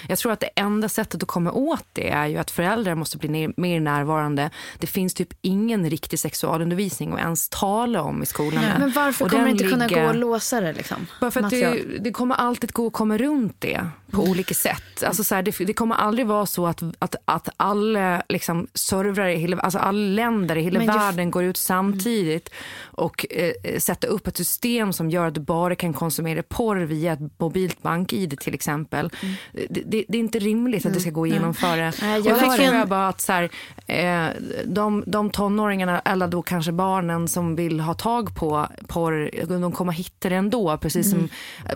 Jag 0.08 0.18
tror 0.18 0.32
att 0.32 0.40
det 0.40 0.50
enda 0.56 0.88
sättet 0.88 1.22
att 1.22 1.28
komma 1.28 1.52
åt 1.52 1.84
det 1.92 2.10
är 2.10 2.26
ju 2.26 2.36
att 2.38 2.50
föräldrar 2.50 2.94
måste 2.94 3.18
bli 3.18 3.28
ner, 3.28 3.52
mer 3.56 3.80
närvarande. 3.80 4.50
Det 4.78 4.86
finns 4.86 5.14
typ 5.14 5.28
ingen 5.40 5.90
riktig 5.90 6.18
sexualundervisning 6.18 7.12
att 7.12 7.18
ens 7.20 7.48
tala 7.48 8.02
om 8.02 8.22
i 8.22 8.26
skolan. 8.26 8.64
Men 8.78 8.90
varför 8.92 9.24
Och 9.24 9.30
kommer 9.30 9.44
det 9.44 9.50
inte 9.50 9.64
kunna 9.68 9.86
ligger- 9.86 10.02
gå 10.04 10.08
att 10.10 10.16
låsa 10.16 10.60
det? 10.60 10.72
Liksom? 10.72 11.06
bara 11.20 11.30
för 11.30 11.40
att 11.42 11.50
det, 11.50 11.82
det 12.00 12.10
kommer 12.12 12.34
alltid 12.34 12.72
gå 12.72 12.86
att 12.86 12.92
komma 12.92 13.18
runt 13.18 13.56
det 13.58 13.86
på 14.10 14.22
olika 14.22 14.54
sätt. 14.54 15.02
Alltså 15.06 15.24
så 15.24 15.34
här, 15.34 15.42
det, 15.42 15.58
det 15.64 15.72
kommer 15.72 15.94
aldrig 15.94 16.26
vara 16.26 16.46
så 16.46 16.66
att, 16.66 16.82
att, 16.98 17.14
att 17.24 17.48
alla 17.56 18.22
liksom, 18.28 18.66
servrar 18.74 19.28
i 19.28 19.36
hela, 19.36 19.56
alltså 19.58 19.78
alla 19.78 19.98
länder 19.98 20.56
i 20.56 20.60
hela 20.62 20.78
världen 20.98 21.30
går 21.30 21.44
ut 21.44 21.56
samtidigt 21.56 22.50
och 22.82 23.26
eh, 23.30 23.78
sätter 23.78 24.08
upp 24.08 24.26
ett 24.26 24.36
system 24.36 24.92
som 24.92 25.10
gör 25.10 25.26
att 25.26 25.34
du 25.34 25.40
bara 25.40 25.74
kan 25.74 25.92
konsumera 25.92 26.42
porr 26.42 26.76
via 26.76 27.12
ett 27.12 27.40
mobilt 27.40 27.82
bank-id 27.82 28.38
till 28.40 28.54
exempel. 28.54 29.10
Det, 29.52 29.82
det, 29.86 30.04
det 30.08 30.18
är 30.18 30.20
inte 30.20 30.38
rimligt 30.38 30.86
att 30.86 30.94
det 30.94 31.00
ska 31.00 31.10
gå 31.10 31.22
att 31.22 31.28
genomföra. 31.30 31.92
Nej, 32.02 32.20
Och 32.20 32.26
jag 32.26 32.38
tror 32.38 32.60
en- 32.60 32.78
jag 32.78 32.88
bara 32.88 33.08
att 33.08 33.20
så 33.20 33.32
här, 33.32 33.50
eh, 33.86 34.26
de, 34.66 35.04
de 35.06 35.30
tonåringarna 35.30 35.98
eller 36.00 36.28
då 36.28 36.42
kanske 36.42 36.72
barnen 36.72 37.28
som 37.28 37.56
vill 37.56 37.80
ha 37.80 37.94
tag 37.94 38.34
på 38.36 38.66
porr, 38.86 39.30
de 39.60 39.72
kommer 39.72 39.92
hitta 39.92 40.28
det 40.28 40.34
ändå. 40.36 40.76
Precis 40.78 41.10
som 41.10 41.28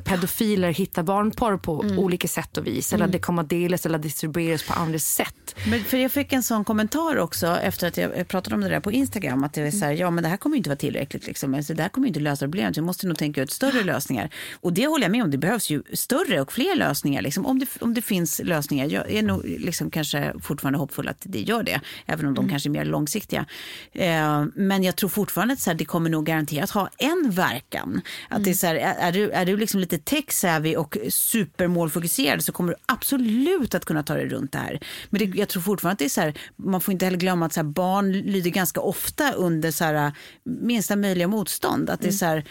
pedofiler 0.05 0.71
hittar 0.71 1.03
barnporr 1.03 1.57
på 1.57 1.85
olika 1.99 2.24
sätt 2.29 2.57
och 2.57 2.67
vis. 2.67 2.93
Eller 2.93 3.07
det 3.07 3.19
kommer 3.19 3.43
delas 3.43 3.87
eller 3.87 3.99
distribueras 3.99 4.63
på 4.63 4.73
andra 4.73 4.99
sätt. 4.99 5.57
Men 5.71 5.85
för 5.85 5.97
jag 5.97 6.13
fick 6.13 6.33
en 6.33 6.43
sån 6.43 6.65
kommentar 6.65 7.17
också 7.17 7.47
efter 7.47 7.89
att 7.89 7.97
jag 7.97 8.29
pratade 8.29 8.57
om 8.57 8.63
det 8.63 8.69
där 8.69 8.81
på 8.81 8.93
Instagram. 8.93 9.45
Att 9.45 9.53
det 9.53 9.63
är 9.63 9.71
så 9.71 9.85
här, 9.85 9.93
ja 9.93 10.11
men 10.11 10.25
det 10.25 10.31
här 10.31 10.37
kommer 10.37 10.57
inte 10.57 10.71
vara 10.71 10.79
tillräckligt. 10.79 11.27
Liksom. 11.27 11.55
Alltså, 11.55 11.75
det 11.75 11.83
här 11.83 11.89
kommer 11.89 12.09
inte 12.09 12.21
lösa 12.21 12.45
problemet. 12.45 12.77
Vi 12.77 12.83
måste 12.83 13.07
nog 13.07 13.19
tänka 13.19 13.43
ut 13.43 13.51
större 13.53 13.85
lösningar. 13.85 14.31
Och 14.61 14.73
det 14.73 14.87
håller 14.87 15.05
jag 15.05 15.13
med 15.13 15.23
om. 15.23 15.31
Det 15.31 15.39
behövs 15.39 15.71
ju 15.71 15.83
större 15.93 16.41
och 16.41 16.53
fler 16.53 16.77
lösningar. 16.77 17.23
Liksom. 17.23 17.47
Om, 17.47 17.59
det, 17.59 17.67
om 17.81 17.95
det 17.95 18.03
finns 18.03 18.41
lösningar. 18.45 18.87
Jag 18.87 19.11
är 19.11 19.23
nog 19.23 19.45
liksom 19.45 19.91
kanske 19.91 20.35
fortfarande 20.43 20.79
hoppfull 20.79 21.09
att 21.09 21.19
det 21.23 21.41
gör 21.41 21.63
det. 21.63 21.81
Även 22.07 22.27
om 22.27 22.35
de 22.35 22.49
kanske 22.49 22.69
är 22.69 22.71
mer 22.71 22.85
långsiktiga. 22.85 23.47
Eh, 23.93 24.45
men 24.55 24.83
jag 24.83 24.97
tror 24.97 25.09
fortfarande 25.11 25.55
att 25.55 25.61
så 25.61 25.71
här, 25.71 25.75
det 25.75 25.85
kommer 25.85 26.11
nog 26.11 26.27
garanterat 26.27 26.71
ha 26.71 26.89
en 26.99 27.31
verkan. 27.31 28.01
Att 28.29 28.45
det 28.45 28.51
är 28.51 28.55
så 28.55 28.67
här, 28.67 28.75
är, 28.75 28.95
är 28.95 29.13
du, 29.13 29.31
är 29.31 29.47
du 29.47 29.57
liksom 29.57 29.81
lite 29.81 29.99
tech-savvy 29.99 30.77
och 30.77 30.97
supermålfokuserad 31.09 32.14
så 32.41 32.53
kommer 32.53 32.73
du 32.73 32.79
absolut 32.87 33.75
att 33.75 33.85
kunna 33.85 34.03
ta 34.03 34.15
dig 34.15 34.29
runt 34.29 34.53
det 34.53 34.59
här. 34.59 34.81
Men 35.11 35.19
det, 35.19 35.39
jag 35.39 35.49
tror 35.49 35.63
fortfarande 35.63 35.93
att 35.93 35.99
det 35.99 36.05
är 36.05 36.09
så 36.09 36.21
här, 36.21 36.35
man 36.57 36.81
får 36.81 36.93
inte 36.93 37.05
heller 37.05 37.19
glömma 37.19 37.47
att 37.47 37.53
så 37.53 37.61
här, 37.61 37.69
barn 37.69 38.13
lyder 38.13 38.51
ganska 38.51 38.81
ofta 38.81 39.33
under 39.33 39.71
så 39.71 39.85
här, 39.85 40.13
minsta 40.45 40.97
möjliga 40.97 41.29
motstånd. 41.29 41.91
Att 41.91 42.01
det 42.01 42.09
är 42.09 42.13
så 42.13 42.27
här, 42.27 42.45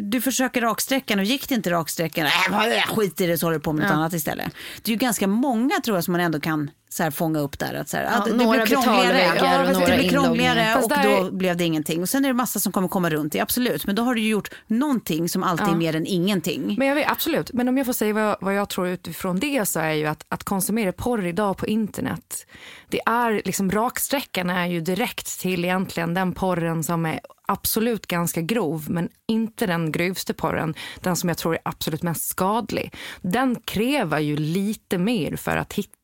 du 0.00 0.20
försöker 0.20 0.60
raksträckan 0.60 1.18
och 1.18 1.24
gick 1.24 1.48
det 1.48 1.54
inte 1.54 1.70
raksträckan, 1.70 2.26
äh, 2.26 2.94
skit 2.96 3.20
i 3.20 3.26
det 3.26 3.38
så 3.38 3.46
håller 3.46 3.58
du 3.58 3.62
på 3.62 3.72
med 3.72 3.82
något 3.82 3.90
Ja. 3.90 3.96
annat 3.96 4.12
istället. 4.12 4.52
Det 4.82 4.88
är 4.90 4.92
ju 4.92 4.98
ganska 4.98 5.26
många 5.26 5.80
tror 5.84 5.96
jag 5.96 6.04
som 6.04 6.12
man 6.12 6.20
ändå 6.20 6.40
kan 6.40 6.70
så 6.88 7.02
här, 7.02 7.10
fånga 7.10 7.38
upp 7.40 7.58
där. 7.58 7.74
Att, 7.74 7.88
så 7.88 7.96
här, 7.96 8.04
Ja, 8.04 8.10
att 8.10 8.24
det 8.24 8.32
några 8.36 8.64
blir 8.64 8.76
krångligare, 8.76 9.30
betalvägar 9.32 9.74
och 9.74 9.80
det 9.90 9.96
blir 9.96 10.08
krångligare 10.10 10.76
och 10.82 10.88
där- 10.88 11.20
då 11.24 11.30
blev 11.32 11.56
det 11.56 11.64
ingenting. 11.64 12.02
Och 12.02 12.08
sen 12.08 12.24
är 12.24 12.28
det 12.28 12.34
massa 12.34 12.60
som 12.60 12.72
kommer 12.72 12.88
komma 12.88 13.10
runt 13.10 13.32
det, 13.32 13.40
absolut. 13.40 13.86
Men 13.86 13.94
då 13.94 14.02
har 14.02 14.14
du 14.14 14.20
ju 14.20 14.28
gjort 14.28 14.50
någonting 14.66 15.28
som 15.28 15.42
alltid 15.42 15.68
är 15.68 15.74
mer 15.76 15.96
än 15.96 16.06
ingenting. 16.06 16.74
Men 16.78 16.88
jag 16.88 16.94
vet, 16.94 17.10
absolut, 17.10 17.52
men 17.52 17.68
om 17.68 17.76
jag 17.76 17.86
får 17.86 17.92
säga 17.92 18.12
vad 18.14 18.22
jag, 18.22 18.36
vad 18.40 18.54
jag 18.54 18.68
tror 18.68 18.88
utifrån 18.88 19.38
det 19.40 19.68
så 19.68 19.80
är 19.80 19.92
ju 19.92 20.06
att, 20.06 20.24
att 20.28 20.44
konsumera 20.44 20.92
porr 20.92 21.26
idag 21.26 21.56
på 21.56 21.66
internet, 21.66 22.46
det 22.88 23.00
är 23.06 23.42
liksom 23.44 23.70
raksträckan 23.70 24.50
är 24.50 24.66
ju 24.66 24.80
direkt 24.80 25.40
till 25.40 25.64
egentligen 25.64 26.14
den 26.14 26.32
porren 26.32 26.84
som 26.84 27.06
är 27.06 27.20
absolut 27.52 28.06
ganska 28.06 28.40
grov 28.40 28.86
men 28.88 29.08
inte 29.28 29.66
den 29.66 29.92
grövsta 29.92 30.34
porren, 30.34 30.74
den 31.00 31.16
som 31.16 31.28
jag 31.28 31.38
tror 31.38 31.54
är 31.54 31.60
absolut 31.64 32.02
mest 32.02 32.26
skadlig. 32.28 32.94
Den 33.22 33.56
kräver 33.64 34.18
ju 34.18 34.36
lite 34.36 34.98
mer 34.98 35.36
för 35.36 35.56
att 35.56 35.72
hitta. 35.72 36.01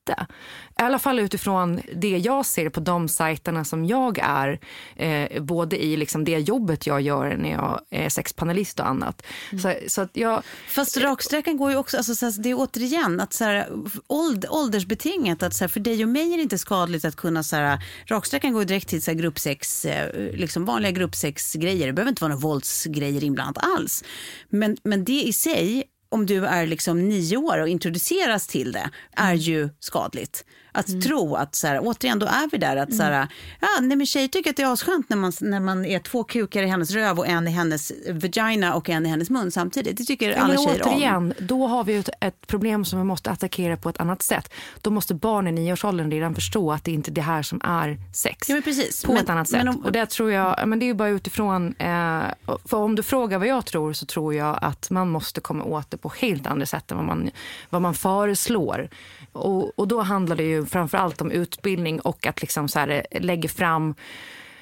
I 0.79 0.81
alla 0.81 0.99
fall 0.99 1.19
utifrån 1.19 1.81
det 1.95 2.17
jag 2.17 2.45
ser 2.45 2.69
på 2.69 2.79
de 2.79 3.09
sajterna 3.09 3.65
som 3.65 3.85
jag 3.85 4.19
är, 4.23 4.59
eh, 4.95 5.41
både 5.41 5.83
i 5.83 5.97
liksom 5.97 6.23
det 6.23 6.39
jobbet 6.39 6.87
jag 6.87 7.01
gör 7.01 7.37
när 7.37 7.51
jag 7.51 7.81
är 7.89 8.09
sexpanelist 8.09 8.79
och 8.79 8.87
annat. 8.87 9.25
Så, 9.61 9.73
så 9.87 10.01
att 10.01 10.09
jag, 10.13 10.43
Fast 10.67 10.97
raksträckan 10.97 11.57
går 11.57 11.71
ju 11.71 11.77
också, 11.77 11.97
alltså, 11.97 12.15
så 12.15 12.25
här, 12.25 12.33
det 12.43 12.49
är 12.49 12.55
återigen 12.59 13.19
att 13.19 13.33
så 13.33 13.43
här, 13.43 13.69
åld, 14.07 14.45
åldersbetingat 14.49 15.43
att 15.43 15.53
så 15.53 15.63
här, 15.63 15.69
för 15.69 15.79
dig 15.79 16.03
och 16.03 16.09
mig 16.09 16.33
är 16.33 16.37
det 16.37 16.43
inte 16.43 16.57
skadligt 16.57 17.05
att 17.05 17.15
kunna 17.15 17.43
så 17.43 17.55
här, 17.55 17.83
raksträckan 18.05 18.53
går 18.53 18.65
direkt 18.65 18.89
till 18.89 19.01
så 19.01 19.11
här, 19.11 19.17
gruppsex, 19.17 19.85
eh, 19.85 20.33
liksom 20.33 20.65
vanliga 20.65 20.91
gruppsexgrejer. 20.91 21.87
Det 21.87 21.93
behöver 21.93 22.09
inte 22.09 22.23
vara 22.23 22.33
några 22.33 22.47
våldsgrejer 22.47 23.23
inblandat 23.23 23.63
alls. 23.77 24.03
Men, 24.49 24.77
men 24.83 25.03
det 25.03 25.21
i 25.21 25.33
sig, 25.33 25.83
om 26.09 26.25
du 26.25 26.45
är 26.45 26.67
liksom 26.67 27.09
nio 27.09 27.37
år 27.37 27.57
och 27.57 27.67
introduceras 27.67 28.47
till 28.47 28.71
det, 28.71 28.89
är 29.15 29.33
ju 29.33 29.69
skadligt. 29.79 30.45
Att 30.71 31.01
tro 31.01 31.35
att, 31.35 31.55
så 31.55 31.67
här, 31.67 31.79
återigen, 31.83 32.19
då 32.19 32.25
är 32.25 32.49
vi 32.51 32.57
där 32.57 32.75
att 32.77 32.93
så 32.95 33.03
här, 33.03 33.27
ja, 33.59 33.67
nej, 33.81 33.97
men 33.97 34.05
tjejer 34.05 34.27
tycker 34.27 34.49
att 34.49 34.55
det 34.57 34.63
är 34.63 34.73
asskönt 34.73 35.09
när 35.09 35.17
man, 35.17 35.31
när 35.41 35.59
man 35.59 35.85
är 35.85 35.99
två 35.99 36.23
kukar 36.23 36.63
i 36.63 36.67
hennes 36.67 36.91
röv 36.91 37.19
och 37.19 37.27
en 37.27 37.47
i 37.47 37.51
hennes 37.51 37.91
vagina 38.11 38.73
och 38.75 38.89
en 38.89 39.05
i 39.05 39.09
hennes 39.09 39.29
mun 39.29 39.51
samtidigt. 39.51 39.97
Det 39.97 40.03
tycker 40.03 40.29
Ja, 40.29 40.37
alla 40.41 40.57
tjejer 40.57 40.83
om. 40.85 40.91
återigen, 40.93 41.33
då 41.39 41.67
har 41.67 41.83
vi 41.83 41.95
ett, 41.97 42.09
ett 42.21 42.47
problem 42.47 42.85
som 42.85 42.99
vi 42.99 43.05
måste 43.05 43.31
attackera 43.31 43.77
på 43.77 43.89
ett 43.89 43.99
annat 43.99 44.21
sätt. 44.21 44.51
Då 44.81 44.89
måste 44.89 45.13
barnen 45.13 45.57
i 45.57 45.61
nioårsåldern 45.61 46.11
redan 46.11 46.35
förstå 46.35 46.71
att 46.71 46.83
det 46.83 46.91
inte 46.91 47.11
är 47.11 47.13
det 47.13 47.21
här 47.21 47.43
som 47.43 47.61
är 47.63 47.97
sex. 48.13 48.49
Ja, 48.49 48.53
men 48.55 48.63
precis. 48.63 49.03
På 49.05 49.13
Men- 49.13 49.23
ett 49.23 49.29
annat 49.29 49.49
sätt. 49.49 49.67
om- 49.69 49.85
Och 49.85 49.91
det 49.91 50.05
tror 50.05 50.31
jag, 50.31 50.67
men 50.67 50.79
det 50.79 50.85
är 50.85 50.87
ju 50.87 50.93
bara 50.93 51.09
utifrån, 51.09 51.75
eh, 51.79 52.21
för 52.65 52.77
om 52.77 52.95
du 52.95 53.03
frågar 53.03 53.37
vad 53.39 53.47
jag 53.47 53.65
tror 53.65 53.93
så 53.93 54.05
tror 54.05 54.33
jag 54.33 54.59
att 54.61 54.89
man 54.89 55.09
måste 55.09 55.41
komma 55.41 55.63
åt 55.63 55.91
det 55.91 55.97
på 55.97 56.11
helt 56.19 56.47
andra 56.47 56.65
sätt 56.65 56.91
än 56.91 56.97
vad 56.97 57.05
man, 57.05 57.29
vad 57.69 57.81
man 57.81 57.93
föreslår. 57.93 58.89
Och, 59.31 59.79
och 59.79 59.87
då 59.87 60.01
handlar 60.01 60.35
det 60.35 60.43
ju 60.43 60.58
framförallt 60.65 61.21
om 61.21 61.31
utbildning 61.31 61.99
och 61.99 62.27
att 62.27 62.41
liksom 62.41 62.67
så 62.67 62.79
här, 62.79 63.05
eh, 63.11 63.21
lägga 63.21 63.49
fram 63.49 63.95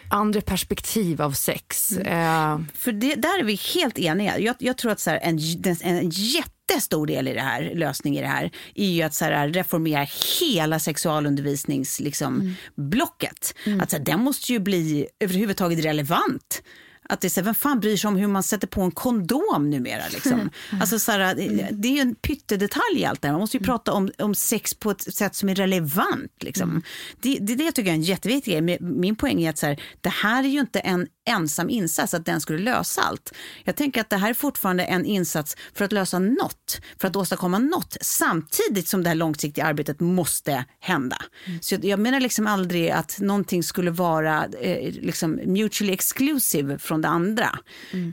andra 0.10 0.41
perspektiv 0.41 1.21
av 1.21 1.31
sex. 1.31 1.91
Mm. 1.91 2.07
Eh, 2.07 2.67
För 2.73 2.91
det, 2.91 3.15
där 3.15 3.39
är 3.39 3.43
vi 3.43 3.60
helt 3.75 3.99
eniga. 3.99 4.39
Jag, 4.39 4.55
jag 4.60 4.77
tror 4.77 4.91
att 4.91 4.99
så 4.99 5.10
här, 5.10 5.19
en, 5.23 5.39
en, 5.65 5.97
en 5.97 6.10
jättestor 6.10 7.07
del 7.07 7.27
i 7.27 7.33
det 7.33 7.41
här, 7.41 7.71
lösning 7.75 8.17
i 8.17 8.21
det 8.21 8.27
här, 8.27 8.51
är 8.75 8.89
ju 8.89 9.01
att 9.01 9.13
så 9.13 9.25
här, 9.25 9.47
reformera 9.47 10.07
hela 10.39 10.79
sexualundervisningsblocket. 10.79 12.05
Liksom, 12.05 12.55
blocket. 12.75 13.53
Att 13.81 13.89
så 13.89 13.97
här, 13.97 14.03
den 14.03 14.23
måste 14.23 14.53
ju 14.53 14.60
bli 14.60 15.07
överhuvudtaget 15.19 15.86
relevant. 15.86 16.62
Att 17.09 17.21
det 17.21 17.27
är 17.27 17.29
så 17.29 17.39
här, 17.39 17.45
vem 17.45 17.55
fan 17.55 17.79
bryr 17.79 17.97
sig 17.97 18.07
om 18.07 18.15
hur 18.15 18.27
man 18.27 18.43
sätter 18.43 18.67
på 18.67 18.81
en 18.81 18.91
kondom 18.91 19.69
numera? 19.69 20.03
Liksom? 20.13 20.49
Alltså, 20.81 20.99
så 20.99 21.11
här, 21.11 21.35
det- 21.35 21.67
det 21.71 21.87
är 21.87 21.91
ju 21.91 21.99
en 21.99 22.15
pyttedetalj 22.15 22.95
i 22.99 23.05
allt 23.05 23.21
det 23.21 23.27
här. 23.27 23.33
Man 23.33 23.41
måste 23.41 23.57
ju 23.57 23.63
prata 23.63 23.93
om, 23.93 24.11
om 24.17 24.35
sex 24.35 24.73
på 24.73 24.91
ett 24.91 25.13
sätt 25.15 25.35
som 25.35 25.49
är 25.49 25.55
relevant. 25.55 26.31
Liksom. 26.43 26.81
Det, 27.21 27.37
det, 27.41 27.55
det 27.55 27.71
tycker 27.71 27.81
jag 27.89 27.93
är 27.93 27.97
en 27.97 28.01
jätteviktig 28.01 28.53
grej. 28.65 28.79
Min 28.81 29.15
poäng 29.15 29.41
är 29.43 29.49
att 29.49 29.57
så 29.57 29.65
här, 29.65 29.81
det 30.01 30.09
här 30.09 30.43
är 30.43 30.47
ju 30.47 30.59
inte 30.59 30.79
en 30.79 31.07
ensam 31.27 31.69
insats, 31.69 32.13
att 32.13 32.25
den 32.25 32.41
skulle 32.41 32.59
lösa 32.59 33.01
allt. 33.01 33.33
Jag 33.63 33.75
tänker 33.75 34.01
att 34.01 34.09
det 34.09 34.17
här 34.17 34.29
är 34.29 34.33
fortfarande 34.33 34.83
en 34.83 35.05
insats 35.05 35.55
för 35.73 35.85
att 35.85 35.91
lösa 35.91 36.19
något, 36.19 36.81
för 36.99 37.07
att 37.07 37.15
åstadkomma 37.15 37.59
något, 37.59 37.97
samtidigt 38.01 38.87
som 38.87 39.03
det 39.03 39.09
här 39.09 39.15
långsiktiga 39.15 39.65
arbetet 39.65 39.99
måste 39.99 40.65
hända. 40.79 41.17
Så 41.61 41.73
jag, 41.75 41.85
jag 41.85 41.99
menar 41.99 42.19
liksom 42.19 42.47
aldrig 42.47 42.89
att 42.89 43.19
någonting 43.19 43.63
skulle 43.63 43.91
vara 43.91 44.45
eh, 44.45 44.93
liksom 44.93 45.31
mutually 45.45 45.93
exclusive 45.93 46.79
från 46.79 47.01
det 47.01 47.07
andra, 47.07 47.59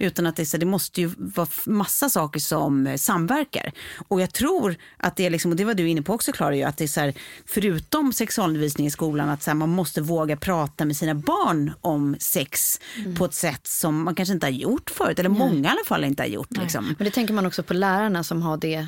utan 0.01 0.27
att 0.27 0.37
det, 0.37 0.47
så, 0.47 0.57
det 0.57 0.67
måste 0.67 1.01
ju 1.01 1.11
vara 1.17 1.49
massa 1.67 2.09
saker 2.09 2.41
som 2.41 2.87
eh, 2.87 2.97
samverkar. 2.97 3.73
Och 4.09 4.21
jag 4.21 4.33
tror 4.33 4.77
att 4.97 5.17
det 5.17 5.27
är, 5.27 5.31
liksom, 5.31 5.51
och 5.51 5.57
det 5.57 5.65
var 5.65 5.75
du 5.75 5.89
inne 5.89 6.03
på 6.03 6.13
också 6.13 6.33
Klara, 6.33 6.69
att 6.69 6.77
det 6.77 6.85
är 6.85 6.89
så 6.89 7.01
här, 7.01 7.15
förutom 7.47 8.13
sexualundervisning 8.13 8.87
i 8.87 8.91
skolan, 8.91 9.29
att 9.29 9.43
så 9.43 9.51
här, 9.51 9.55
man 9.55 9.69
måste 9.69 10.01
våga 10.01 10.37
prata 10.37 10.85
med 10.85 10.97
sina 10.97 11.15
barn 11.15 11.73
om 11.81 12.17
sex 12.19 12.81
på 13.19 13.25
ett 13.25 13.35
sätt 13.35 13.67
som 13.67 14.05
man 14.05 14.15
kanske 14.15 14.33
inte 14.35 14.47
har 14.47 14.51
gjort 14.53 14.91
förut, 14.91 15.19
eller 15.19 15.29
många 15.29 15.69
i 15.69 15.71
alla 15.71 15.85
fall 15.87 16.05
inte 16.05 16.23
har 16.23 16.29
gjort. 16.29 16.57
Liksom. 16.57 16.95
Men 16.99 17.05
det 17.05 17.11
tänker 17.11 17.35
man 17.35 17.47
också 17.47 17.63
på 17.63 17.75
lärarna 17.75 18.25
som 18.25 18.43
har 18.43 18.57
det, 18.57 18.87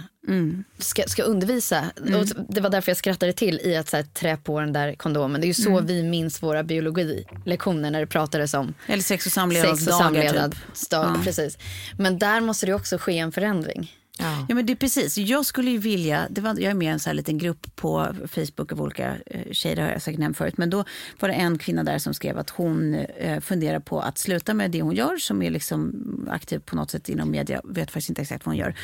ska, 0.78 1.02
ska 1.06 1.22
undervisa. 1.22 1.84
Och 2.18 2.26
det 2.48 2.60
var 2.60 2.70
därför 2.70 2.90
jag 2.90 2.96
skrattade 2.96 3.32
till 3.32 3.60
i 3.64 3.76
att 3.76 3.88
så 3.88 3.96
här, 3.96 4.04
trä 4.04 4.36
på 4.36 4.60
den 4.60 4.72
där 4.72 4.94
kondomen. 4.94 5.40
Det 5.40 5.44
är 5.44 5.48
ju 5.48 5.54
så 5.54 5.80
vi 5.80 6.02
minns 6.02 6.42
våra 6.42 6.62
biologilektioner 6.62 7.90
när 7.90 8.00
det 8.00 8.06
pratades 8.06 8.54
om 8.54 8.74
Eller 8.86 9.02
sex 9.02 9.10
och 9.10 9.10
sex 9.10 9.26
och 9.26 9.32
samlevnadsdagar. 9.32 9.98
samlevnad. 9.98 10.52
Typ. 10.52 10.60
Sta- 10.74 11.24
Precis. 11.24 11.58
Men 11.98 12.18
där 12.18 12.40
måste 12.40 12.66
det 12.66 12.74
också 12.74 12.98
ske 12.98 13.18
en 13.18 13.32
förändring. 13.32 13.92
Ja. 14.18 14.46
Ja 14.48 14.54
men 14.54 14.66
det 14.66 14.72
är 14.72 14.76
precis. 14.76 15.18
Jag 15.18 15.46
skulle 15.46 15.70
ju 15.70 15.78
vilja, 15.78 16.26
det 16.30 16.40
var, 16.40 16.50
jag 16.50 16.70
är 16.70 16.74
med 16.74 16.86
i 16.86 16.90
en 16.90 17.00
så 17.00 17.08
här 17.08 17.14
liten 17.14 17.38
grupp 17.38 17.76
på 17.76 18.14
Facebook 18.28 18.72
av 18.72 18.82
olika 18.82 19.16
eh, 19.26 19.52
tjejer, 19.52 19.76
har 19.76 19.88
jag 19.88 20.02
säkert 20.02 20.20
nämnt 20.20 20.36
förut. 20.36 20.58
Men 20.58 20.70
då 20.70 20.84
var 21.20 21.28
det 21.28 21.34
en 21.34 21.58
kvinna 21.58 21.84
där 21.84 21.98
som 21.98 22.14
skrev 22.14 22.38
att 22.38 22.50
hon 22.50 22.94
eh, 22.94 23.40
funderar 23.40 23.80
på 23.80 24.00
att 24.00 24.18
sluta 24.18 24.54
med 24.54 24.70
det 24.70 24.82
hon 24.82 24.94
gör, 24.94 25.16
som 25.16 25.42
är 25.42 25.50
liksom 25.50 25.92
aktiv 26.30 26.58
på 26.58 26.76
något 26.76 26.90
sätt 26.90 27.08
inom 27.08 27.30
media, 27.30 27.60
vet 27.64 27.90
faktiskt 27.90 28.08
inte 28.08 28.22
exakt 28.22 28.46
vad 28.46 28.54
hon 28.54 28.60
gör. 28.60 28.74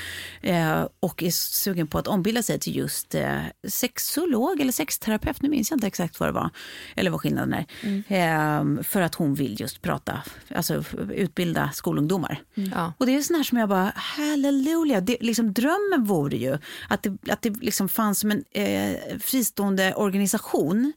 Eh, 0.41 0.89
och 1.01 1.23
är 1.23 1.31
sugen 1.31 1.87
på 1.87 1.99
att 1.99 2.07
ombilda 2.07 2.43
sig 2.43 2.59
till 2.59 2.77
just 2.77 3.15
eh, 3.15 3.41
sexolog 3.69 4.61
eller 4.61 4.73
sexterapeut, 4.73 5.43
nu 5.43 5.49
minns 5.49 5.71
jag 5.71 5.77
inte 5.77 5.87
exakt 5.87 6.21
vad 6.21 6.29
det 6.29 6.33
var. 6.33 6.51
Eller 6.97 7.11
vad 7.11 7.21
skillnaden 7.21 7.55
är. 7.55 7.67
Eh, 8.09 8.83
för 8.83 9.01
att 9.01 9.15
hon 9.15 9.35
vill 9.35 9.61
just 9.61 9.83
prata, 9.83 10.23
alltså 10.55 10.85
utbilda 11.15 11.71
skolungdomar. 11.75 12.43
Ja. 12.55 12.93
Och 12.99 13.07
det 13.07 13.17
är 13.17 13.23
sån 13.23 13.37
här 13.37 13.43
som 13.43 13.59
jag 13.59 13.69
bara, 13.69 13.93
halleluja. 13.97 15.01
Det, 15.01 15.17
liksom, 15.23 15.53
drömmen 15.53 16.05
vore 16.05 16.37
ju 16.37 16.59
att 16.89 17.03
det, 17.03 17.17
att 17.33 17.43
det 17.43 17.51
liksom 17.63 17.89
fanns 17.89 18.19
som 18.21 18.31
en 18.31 18.45
eh, 18.53 18.97
fristående 19.21 19.95
organisation. 19.95 20.93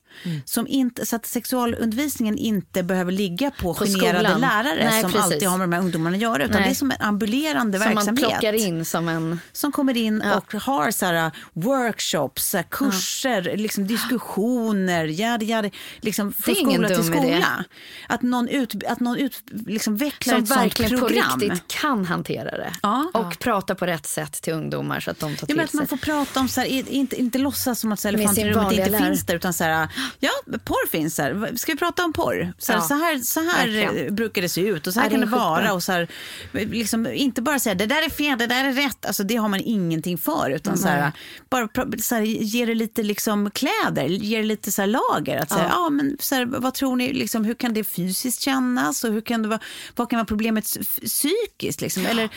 Som 0.46 0.68
inte, 0.68 1.06
så 1.06 1.16
att 1.16 1.26
sexualundervisningen 1.26 2.38
inte 2.38 2.84
behöver 2.84 3.12
ligga 3.12 3.52
på, 3.52 3.74
På 3.74 3.86
generade 3.86 4.30
skolan. 4.30 4.42
lärare 4.42 4.86
Nej, 4.90 5.02
som 5.02 5.12
precis. 5.12 5.26
alltid 5.34 5.48
har 5.48 5.58
med 5.58 5.70
de 5.70 5.74
här 5.74 5.80
ungdomarna 5.82 6.16
att 6.16 6.22
göra. 6.22 6.44
Utan 6.44 6.56
Nej. 6.56 6.64
det 6.64 6.70
är 6.70 6.76
som 6.76 6.92
en 6.92 6.98
ambulerande 7.02 7.80
Som 7.80 7.86
man 7.88 7.96
verksamhet. 7.96 8.30
plockar 8.30 8.54
in 8.54 8.86
som 8.86 9.08
en... 9.08 9.40
Som 9.52 9.72
kommer 9.72 9.98
in 9.98 10.22
Ja. 10.26 10.38
och 10.38 10.54
har 10.54 10.92
så 10.92 11.06
här, 11.06 11.32
workshops, 11.54 12.46
så 12.50 12.58
här, 12.58 12.64
kurser, 12.64 13.58
liksom, 13.58 13.88
diskussioner, 13.88 15.06
yada, 15.06 15.46
yada, 15.46 15.70
liksom, 16.02 16.34
från 16.34 16.56
skola 16.56 16.88
till 16.88 16.98
dum 16.98 17.14
idé. 17.14 17.20
skola. 17.22 17.64
Att 18.10 18.22
någon, 18.22 18.48
ut, 18.48 18.84
att 18.88 19.00
någon 19.00 19.18
ut, 19.18 19.44
liksom, 19.68 19.98
vecklar 19.98 20.34
Som 20.34 20.44
ett 20.44 20.50
sånt 20.50 20.62
verkligen 20.62 20.92
på 21.00 21.08
program. 21.08 21.40
riktigt 21.40 21.68
kan 21.68 22.06
hantera 22.06 22.52
det. 22.58 22.72
Ja. 22.84 23.12
Och 23.14 23.40
prata 23.40 23.76
på 23.76 23.86
rätt 23.86 24.06
sätt 24.16 24.42
till 24.42 24.54
ungdomar 24.54 25.00
så 25.00 25.12
att 25.12 25.20
de 25.20 25.36
tar 25.36 25.38
Ja, 25.42 25.46
till 25.48 25.56
men 25.56 25.66
att 25.66 25.74
man 25.74 25.88
sig. 25.88 25.98
får 25.98 26.06
prata 26.06 26.40
om, 26.40 26.48
så 26.48 26.62
här, 26.62 26.68
inte, 26.92 27.16
inte 27.16 27.38
låtsas 27.38 27.80
som 27.80 27.92
att 27.92 28.00
så 28.00 28.08
här, 28.08 28.16
i 28.16 28.18
rummet 28.54 28.72
inte 28.74 28.90
lärare. 28.90 29.06
finns 29.08 29.26
där. 29.26 29.36
Utan 29.36 29.54
så 29.54 29.64
här, 29.64 29.88
ja, 30.20 30.30
porr 30.66 30.88
finns 30.90 31.16
där. 31.16 31.56
Ska 31.56 31.72
vi 31.72 31.78
prata 31.78 32.06
om 32.06 32.14
porr? 32.14 32.54
Så 32.58 32.72
här, 32.72 32.80
Ja, 32.80 32.86
så 32.88 32.94
här, 32.94 33.20
så 33.20 33.40
här 33.40 34.10
brukar 34.12 34.42
det 34.42 34.50
se 34.50 34.62
ut 34.62 34.88
och 34.88 34.94
så 34.94 35.00
här 35.00 35.08
Ja, 35.08 35.12
kan 35.12 35.20
det 35.20 35.26
vara. 35.26 35.74
Och 35.74 35.84
så 35.84 35.92
här, 35.92 36.08
liksom, 36.52 37.08
inte 37.08 37.42
bara 37.42 37.60
säga 37.60 37.76
det 37.76 37.86
där 37.86 38.06
är 38.06 38.10
fel, 38.10 38.38
det 38.38 38.48
där 38.48 38.66
är 38.66 38.74
rätt. 38.74 39.06
Alltså, 39.06 39.24
det 39.24 39.36
har 39.36 39.50
man 39.50 39.60
ingenting 39.60 40.18
för. 40.18 40.50
Utan 40.50 40.78
så 40.78 40.88
här, 40.88 41.12
bara 41.50 41.68
så 42.02 42.16
här, 42.16 42.22
ge 42.22 42.66
det 42.66 42.76
lite 42.76 43.04
liksom, 43.04 43.52
kläder, 43.52 44.06
ge 44.06 44.38
det 44.38 44.44
lite 44.44 44.72
så 44.72 44.82
här, 44.82 44.88
lager. 44.88 45.38
Att, 45.38 45.50
så 45.50 45.56
här, 45.58 45.70
ja. 45.70 45.90
men, 45.90 46.18
så 46.20 46.36
här, 46.36 46.46
vad 46.46 46.74
tror 46.74 46.96
ni, 46.96 47.14
liksom, 47.14 47.46
hur 47.46 47.54
kan 47.54 47.74
det 47.74 47.84
fysiskt 47.84 48.42
kännas? 48.42 49.04
Och 49.04 49.12
hur 49.14 49.22
kan 49.22 49.42
det 49.42 49.48
vara, 49.48 49.60
vad 49.96 50.10
kan 50.10 50.18
vara 50.18 50.26
problemet 50.26 50.66
psykiskt? 51.06 51.82
Liksom? 51.82 52.06
Eller 52.06 52.24
är 52.24 52.28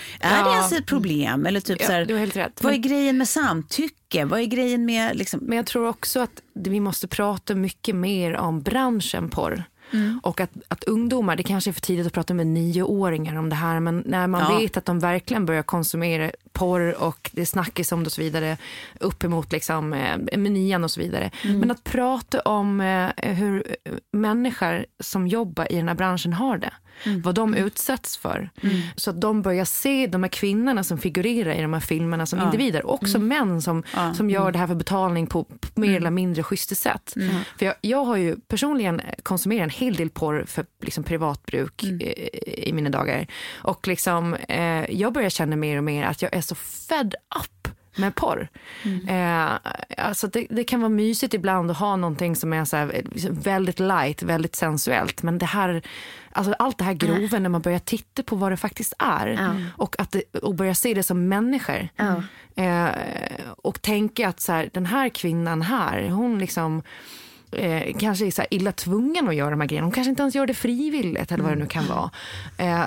det 0.44 0.50
Ja. 0.50 0.54
ens 0.56 0.72
ett 0.72 0.86
problem? 0.86 1.46
Eller 1.46 1.60
typ, 1.68 1.80
Ja, 1.80 1.86
så 1.86 1.92
här, 1.92 2.04
du 2.04 2.14
har 2.14 2.20
helt 2.20 2.36
rätt. 2.36 2.62
Vad 2.62 2.72
är 2.72 2.76
grejen 2.76 3.18
med 3.18 3.28
samtycke? 3.28 4.24
Vad 4.24 4.40
är 4.40 4.44
grejen 4.44 4.84
med... 4.84 5.16
Liksom, 5.16 5.40
Men 5.42 5.56
jag 5.56 5.66
tror 5.66 5.88
också 5.88 6.20
att 6.20 6.42
vi 6.54 6.80
måste 6.80 7.08
prata 7.08 7.54
mycket 7.54 7.96
mer 7.96 8.36
om 8.36 8.62
branschen 8.62 9.28
porr. 9.28 9.64
Mm. 9.92 10.20
Och 10.22 10.40
att, 10.40 10.50
att 10.68 10.84
ungdomar, 10.84 11.36
det 11.36 11.42
kanske 11.42 11.70
är 11.70 11.72
för 11.72 11.80
tidigt 11.80 12.06
att 12.06 12.12
prata 12.12 12.34
med 12.34 12.46
nioåringar 12.46 13.36
om 13.36 13.48
det 13.48 13.56
här, 13.56 13.80
men 13.80 14.02
när 14.06 14.26
man 14.26 14.40
Ja. 14.40 14.58
vet 14.58 14.76
att 14.76 14.84
de 14.84 14.98
verkligen 14.98 15.46
börjar 15.46 15.62
konsumera 15.62 16.30
porr 16.52 17.02
och 17.02 17.30
det 17.32 17.46
snackas 17.46 17.92
om 17.92 18.02
det 18.04 18.06
och 18.08 18.12
så 18.12 18.20
vidare 18.20 18.56
uppemot 19.00 19.52
liksom, 19.52 19.92
eh, 19.92 20.36
menyan 20.36 20.84
och 20.84 20.90
så 20.90 21.00
vidare. 21.00 21.30
Mm. 21.44 21.58
Men 21.58 21.70
att 21.70 21.84
prata 21.84 22.40
om 22.40 22.80
eh, 22.80 23.34
hur 23.34 23.76
människor 24.12 24.86
som 25.00 25.26
jobbar 25.28 25.72
i 25.72 25.76
den 25.76 25.88
här 25.88 25.94
branschen 25.94 26.32
har 26.32 26.58
det. 26.58 26.72
Mm. 27.04 27.22
Vad 27.22 27.34
de 27.34 27.54
utsätts 27.54 28.16
för. 28.16 28.50
Mm. 28.62 28.80
Så 28.96 29.10
att 29.10 29.20
de 29.20 29.42
börjar 29.42 29.64
se 29.64 30.06
de 30.06 30.22
här 30.22 30.30
kvinnorna 30.30 30.84
som 30.84 30.98
figurerar 30.98 31.54
i 31.54 31.62
de 31.62 31.72
här 31.72 31.80
filmerna 31.80 32.26
som 32.26 32.38
ja. 32.38 32.44
individer. 32.44 32.90
Också 32.90 33.16
mm. 33.16 33.28
män 33.28 33.62
som, 33.62 33.82
ja. 33.94 34.14
som 34.14 34.30
gör 34.30 34.40
mm. 34.40 34.52
det 34.52 34.58
här 34.58 34.66
för 34.66 34.74
betalning 34.74 35.26
på, 35.26 35.44
på 35.44 35.80
mer 35.80 35.88
mm. 35.88 35.96
eller 35.96 36.10
mindre 36.10 36.42
schyssta 36.42 36.74
sätt. 36.74 37.16
Mm. 37.16 37.34
För 37.58 37.66
jag, 37.66 37.74
jag 37.80 38.04
har 38.04 38.16
ju 38.16 38.36
personligen 38.36 39.00
konsumerat 39.22 39.64
en 39.64 39.70
hel 39.70 39.94
del 39.94 40.10
porr 40.10 40.44
för 40.46 40.66
liksom, 40.82 41.04
privatbruk 41.04 41.84
i, 41.84 42.28
i, 42.68 42.72
mina 42.72 42.90
dagar. 42.90 43.26
Och 43.52 43.88
liksom, 43.88 44.34
eh, 44.34 44.90
jag 44.90 45.12
börjar 45.12 45.30
känna 45.30 45.56
mer 45.56 45.76
och 45.76 45.84
mer 45.84 46.04
att 46.04 46.22
jag 46.22 46.34
är 46.34 46.40
så 46.40 46.54
fed 46.54 47.14
up 47.40 47.57
med 47.98 48.14
porr. 48.14 48.48
Mm. 48.82 49.08
Eh, 49.08 49.58
alltså 49.96 50.26
det, 50.26 50.46
det, 50.50 50.64
kan 50.64 50.80
vara 50.80 50.88
mysigt 50.88 51.34
ibland 51.34 51.70
att 51.70 51.76
ha 51.76 51.96
någonting 51.96 52.36
som 52.36 52.52
är 52.52 52.64
så 52.64 52.76
här, 52.76 53.02
väldigt 53.30 53.80
light, 53.80 54.22
väldigt 54.22 54.56
sensuellt. 54.56 55.22
Men 55.22 55.38
det 55.38 55.46
här, 55.46 55.82
alltså 56.32 56.54
allt 56.58 56.78
det 56.78 56.84
här 56.84 56.92
grova 56.92 57.38
när 57.38 57.48
man 57.48 57.62
börjar 57.62 57.78
titta 57.78 58.22
på 58.22 58.36
vad 58.36 58.52
det 58.52 58.56
faktiskt 58.56 58.94
är 58.98 59.26
mm. 59.26 59.64
och, 59.76 60.00
att 60.00 60.10
det, 60.10 60.38
och 60.42 60.54
börja 60.54 60.74
se 60.74 60.94
det 60.94 61.02
som 61.02 61.28
människor. 61.28 61.88
Mm. 61.96 62.22
Eh, 62.56 62.94
och 63.56 63.82
tänka 63.82 64.28
att 64.28 64.40
så 64.40 64.52
här, 64.52 64.70
den 64.72 64.86
här 64.86 65.08
kvinnan 65.08 65.62
här, 65.62 66.08
hon 66.08 66.38
liksom 66.38 66.82
eh, 67.52 67.96
kanske 67.98 68.26
är 68.26 68.30
så 68.30 68.42
illa 68.50 68.72
tvungen 68.72 69.28
att 69.28 69.34
göra 69.34 69.50
de 69.50 69.60
här 69.60 69.68
grejerna. 69.68 69.86
Hon 69.86 69.92
kanske 69.92 70.10
inte 70.10 70.22
ens 70.22 70.34
gör 70.34 70.46
det 70.46 70.54
frivilligt 70.54 71.32
eller 71.32 71.44
vad 71.44 71.52
det 71.52 71.58
nu 71.58 71.66
kan 71.66 71.86
vara. 71.86 72.10
Eh, 72.56 72.80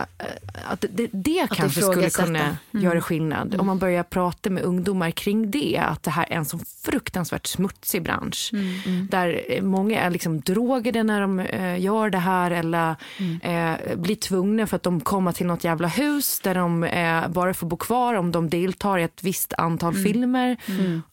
att 0.65 0.85
det, 0.91 1.07
det 1.11 1.41
att 1.41 1.57
kanske 1.57 1.81
skulle 1.81 2.09
kunna 2.09 2.57
mm. 2.73 2.83
göra 2.85 3.01
skillnad. 3.01 3.47
Mm. 3.47 3.59
Om 3.59 3.65
man 3.65 3.79
börjar 3.79 4.03
prata 4.03 4.49
med 4.49 4.63
ungdomar 4.63 5.11
kring 5.11 5.51
det. 5.51 5.77
Att 5.77 6.03
det 6.03 6.11
här 6.11 6.25
är 6.29 6.35
en 6.35 6.45
så 6.45 6.59
fruktansvärt 6.81 7.47
smutsig 7.47 8.03
bransch. 8.03 8.49
Mm. 8.53 8.73
mm. 8.85 9.07
Där 9.11 9.61
många 9.61 10.01
är 10.01 10.09
liksom 10.09 10.39
drogade 10.39 11.03
när 11.03 11.21
de 11.21 11.39
eh, 11.39 11.81
gör 11.81 12.09
det 12.09 12.17
här 12.17 12.51
eller 12.51 12.95
mm. 13.17 13.41
eh, 13.41 13.95
blir 13.97 14.15
tvungna 14.15 14.67
för 14.67 14.75
att 14.75 14.83
de 14.83 15.01
kommer 15.01 15.31
till 15.31 15.45
något 15.45 15.63
jävla 15.63 15.87
hus 15.87 16.39
där 16.39 16.55
de 16.55 16.83
eh, 16.83 17.27
bara 17.27 17.53
får 17.53 17.67
bo 17.67 17.77
kvar 17.77 18.13
om 18.13 18.31
de 18.31 18.49
deltar 18.49 18.97
i 18.97 19.03
ett 19.03 19.23
visst 19.23 19.53
antal 19.57 19.93
mm. 19.93 20.03
filmer. 20.03 20.57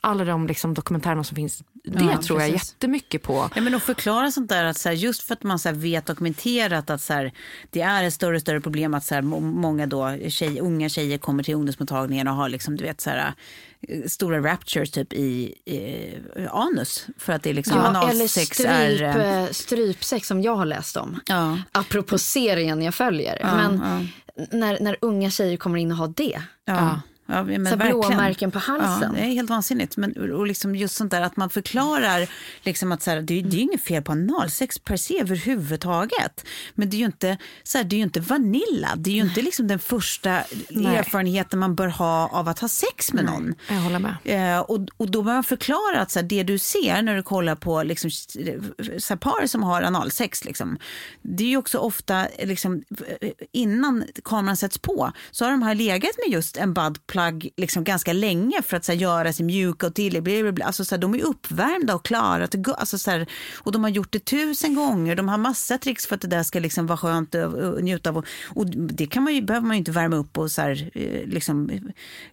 Alla 0.00 0.24
de 0.24 0.46
liksom, 0.46 0.74
dokumentärerna 0.74 1.24
som 1.24 1.36
finns. 1.36 1.62
Det 1.84 2.04
ja, 2.04 2.22
tror 2.22 2.40
jag 2.40 2.50
jättemycket 2.50 3.22
på. 3.22 3.50
Ja, 3.54 3.60
men 3.60 3.74
att 3.74 3.82
förklara 3.82 4.30
sånt 4.30 4.48
där 4.48 4.64
att 4.64 4.78
så 4.78 4.88
här, 4.88 4.96
just 4.96 5.22
för 5.22 5.34
att 5.34 5.42
man 5.42 5.58
så 5.58 5.68
här, 5.68 5.76
vet 5.76 6.06
dokumenterat 6.06 6.90
att 6.90 7.00
så 7.00 7.12
här, 7.12 7.32
det 7.70 7.80
är 7.80 8.04
ett 8.04 8.14
större 8.14 8.36
och 8.36 8.40
större 8.40 8.60
problem 8.60 8.94
att 8.94 9.04
så 9.04 9.14
här, 9.14 9.22
många 9.22 9.86
då, 9.86 10.16
tjej, 10.28 10.60
unga 10.60 10.88
tjejer 10.88 11.18
kommer 11.18 11.42
till 11.42 11.54
ungdomsmottagningen 11.54 12.28
och 12.28 12.34
har 12.34 12.48
liksom, 12.48 12.76
du 12.76 12.84
vet, 12.84 13.00
så 13.00 13.10
här, 13.10 13.32
eh, 13.88 14.02
stora 14.06 14.52
raptures 14.52 14.90
typ 14.90 15.12
i 15.12 15.54
eh, 16.36 16.54
anus. 16.54 17.06
För 17.18 17.32
att 17.32 17.42
det 17.42 17.50
är 17.50 17.54
liksom 17.54 17.76
ja, 17.76 18.10
eller 18.10 18.26
stryp, 18.26 18.66
är... 18.66 19.42
Eh, 19.42 19.50
strypsex 19.50 20.28
som 20.28 20.42
jag 20.42 20.56
har 20.56 20.66
läst 20.66 20.96
om. 20.96 21.20
Ja. 21.26 21.58
Apropå 21.72 22.18
serien 22.18 22.82
jag 22.82 22.94
följer. 22.94 23.38
Ja, 23.40 23.56
men 23.56 23.80
ja. 23.84 24.46
När, 24.50 24.80
när 24.80 24.96
unga 25.00 25.30
tjejer 25.30 25.56
kommer 25.56 25.78
in 25.78 25.90
och 25.90 25.96
har 25.96 26.12
det. 26.16 26.42
Ja. 26.64 27.00
Ja, 27.30 27.42
men 27.42 27.66
så 27.66 27.76
blåmärken 27.76 28.50
på 28.50 28.58
halsen. 28.58 29.12
Ja, 29.14 29.20
det 29.20 29.26
är 29.26 29.32
helt 29.32 29.50
vansinnigt. 29.50 29.96
Men, 29.96 30.32
och 30.32 30.46
liksom 30.46 30.76
just 30.76 30.96
sånt 30.96 31.10
där 31.10 31.20
att 31.20 31.36
man 31.36 31.50
förklarar 31.50 32.28
liksom 32.62 32.92
att 32.92 33.02
så 33.02 33.10
här, 33.10 33.16
det, 33.22 33.42
det 33.42 33.56
är 33.56 33.60
inget 33.60 33.82
fel 33.82 34.02
på 34.02 34.12
analsex 34.12 34.78
per 34.78 34.96
se 34.96 35.20
överhuvudtaget. 35.20 36.46
Men 36.74 36.90
det 36.90 36.96
är 36.96 36.98
ju 36.98 37.04
inte, 37.04 37.38
så 37.62 37.78
här, 37.78 37.84
det 37.84 37.96
är 37.96 38.00
inte 38.00 38.20
vanilla. 38.20 38.88
Det 38.96 39.10
är 39.10 39.14
ju 39.14 39.20
inte 39.20 39.42
liksom 39.42 39.68
den 39.68 39.78
första 39.78 40.42
Nej. 40.70 40.96
erfarenheten 40.96 41.58
man 41.58 41.74
bör 41.74 41.88
ha 41.88 42.28
av 42.28 42.48
att 42.48 42.58
ha 42.58 42.68
sex 42.68 43.12
med 43.12 43.24
någon. 43.24 43.54
Jag 43.68 43.76
håller 43.76 43.98
med. 43.98 44.16
Eh, 44.24 44.60
och, 44.60 44.78
och 44.96 45.10
då 45.10 45.22
bör 45.22 45.34
man 45.34 45.44
förklara 45.44 46.00
att 46.00 46.10
så 46.10 46.18
här, 46.18 46.26
det 46.26 46.42
du 46.42 46.58
ser 46.58 47.02
när 47.02 47.16
du 47.16 47.22
kollar 47.22 47.54
på 47.54 47.82
liksom, 47.82 48.10
så 48.98 49.16
par 49.16 49.46
som 49.46 49.62
har 49.62 49.82
analsex, 49.82 50.44
liksom, 50.44 50.78
det 51.22 51.44
är 51.44 51.48
ju 51.48 51.56
också 51.56 51.78
ofta 51.78 52.26
liksom, 52.42 52.82
innan 53.52 54.04
kameran 54.24 54.56
sätts 54.56 54.78
på 54.78 55.12
så 55.30 55.44
har 55.44 55.50
de 55.50 55.62
här 55.62 55.74
legat 55.74 56.10
med 56.26 56.32
just 56.32 56.56
en 56.56 56.74
buttplug 56.74 57.17
plagg 57.18 57.50
liksom 57.56 57.84
ganska 57.84 58.12
länge 58.12 58.62
för 58.62 58.76
att 58.76 58.84
så 58.84 58.92
här, 58.92 58.98
göra 58.98 59.32
sig 59.32 59.46
mjuka 59.46 59.86
och 59.86 59.94
till. 59.94 60.62
Alltså, 60.62 60.84
så 60.84 60.94
här, 60.94 61.00
de 61.00 61.14
är 61.14 61.22
uppvärmda 61.22 61.94
och 61.94 62.04
klara. 62.04 62.48
Alltså, 62.78 62.98
så 62.98 63.10
här, 63.10 63.26
och 63.56 63.72
de 63.72 63.82
har 63.82 63.90
gjort 63.90 64.12
det 64.12 64.24
tusen 64.24 64.74
gånger. 64.74 65.16
De 65.16 65.28
har 65.28 65.38
massa 65.38 65.78
tricks 65.78 66.06
för 66.06 66.14
att 66.14 66.20
det 66.20 66.28
där 66.28 66.42
ska 66.42 66.60
liksom 66.60 66.86
vara 66.86 66.98
skönt 66.98 67.34
att 67.34 67.82
njuta 67.82 68.10
av. 68.10 68.16
Och, 68.16 68.24
och, 68.54 68.66
det 68.66 69.06
kan 69.06 69.22
man 69.22 69.34
ju, 69.34 69.42
behöver 69.42 69.66
man 69.66 69.76
ju 69.76 69.78
inte 69.78 69.90
värma 69.90 70.16
upp 70.16 70.38
och 70.38 70.50
så 70.50 70.62
här, 70.62 70.90
eh, 70.94 71.26
liksom, 71.26 71.70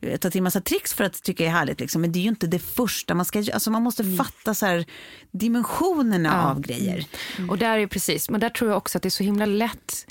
eh, 0.01 0.17
ta 0.17 0.29
till 0.29 0.43
massa 0.43 0.61
tricks 0.61 0.93
för 0.93 1.03
att 1.03 1.23
tycka 1.23 1.45
är 1.45 1.49
härligt. 1.49 1.79
Liksom. 1.79 2.01
Men 2.01 2.11
det 2.11 2.19
är 2.19 2.23
ju 2.23 2.29
inte 2.29 2.47
det 2.47 2.59
första 2.59 3.13
man 3.13 3.25
ska 3.25 3.39
alltså, 3.39 3.71
Man 3.71 3.83
måste 3.83 4.03
mm. 4.03 4.17
fatta 4.17 4.53
så 4.53 4.65
här, 4.65 4.85
dimensionerna 5.31 6.29
ja. 6.29 6.51
av 6.51 6.61
grejer. 6.61 7.05
Mm. 7.37 7.49
Och 7.49 7.57
där 7.57 7.77
är 7.77 7.87
precis, 7.87 8.29
men 8.29 8.39
där 8.39 8.49
tror 8.49 8.69
jag 8.69 8.77
också 8.77 8.97
att 8.97 9.01
det 9.01 9.07
är 9.07 9.17
så 9.19 9.23
himla 9.23 9.45
lätt 9.45 10.05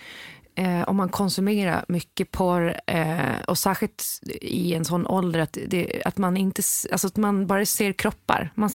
eh, 0.57 0.83
om 0.83 0.97
man 0.97 1.09
konsumerar 1.09 1.85
mycket 1.89 2.31
porr 2.31 2.81
eh, 2.87 3.41
och 3.49 3.59
särskilt 3.59 4.05
i 4.41 4.75
en 4.75 4.85
sån 4.85 5.07
ålder 5.07 5.41
att, 5.41 5.59
det, 5.67 6.03
att, 6.05 6.19
man, 6.19 6.37
inte, 6.37 6.63
alltså 6.93 7.07
att 7.07 7.17
man 7.17 7.47
bara 7.47 7.67
ser 7.67 7.93
kroppar. 7.93 8.53
Man... 8.55 8.71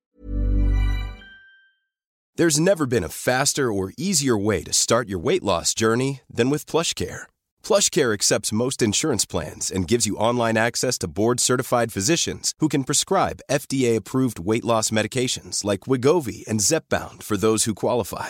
There's 2.38 2.60
never 2.60 2.86
been 2.86 3.04
a 3.04 3.10
faster 3.10 3.64
or 3.64 3.92
easier 3.98 4.46
way 4.46 4.64
to 4.64 4.72
start 4.74 5.10
your 5.10 5.24
weight 5.24 5.44
loss 5.44 5.74
journey 5.80 6.22
than 6.38 6.50
with 6.50 6.72
plush 6.72 6.94
care. 6.94 7.28
PlushCare 7.64 8.14
accepts 8.14 8.52
most 8.52 8.82
insurance 8.82 9.26
plans 9.26 9.70
and 9.70 9.88
gives 9.88 10.06
you 10.06 10.16
online 10.16 10.58
access 10.58 10.98
to 11.00 11.08
board-certified 11.08 11.92
physicians 11.92 12.54
who 12.60 12.70
can 12.70 12.84
prescribe 12.84 13.42
FDA-approved 13.52 14.40
weight 14.40 14.66
loss 14.66 14.92
medications 14.92 15.66
like 15.66 15.82
Wigovi 15.82 16.48
and 16.48 16.62
Zepbound 16.62 17.22
for 17.22 17.36
those 17.36 17.66
who 17.66 17.76
qualify. 17.76 18.30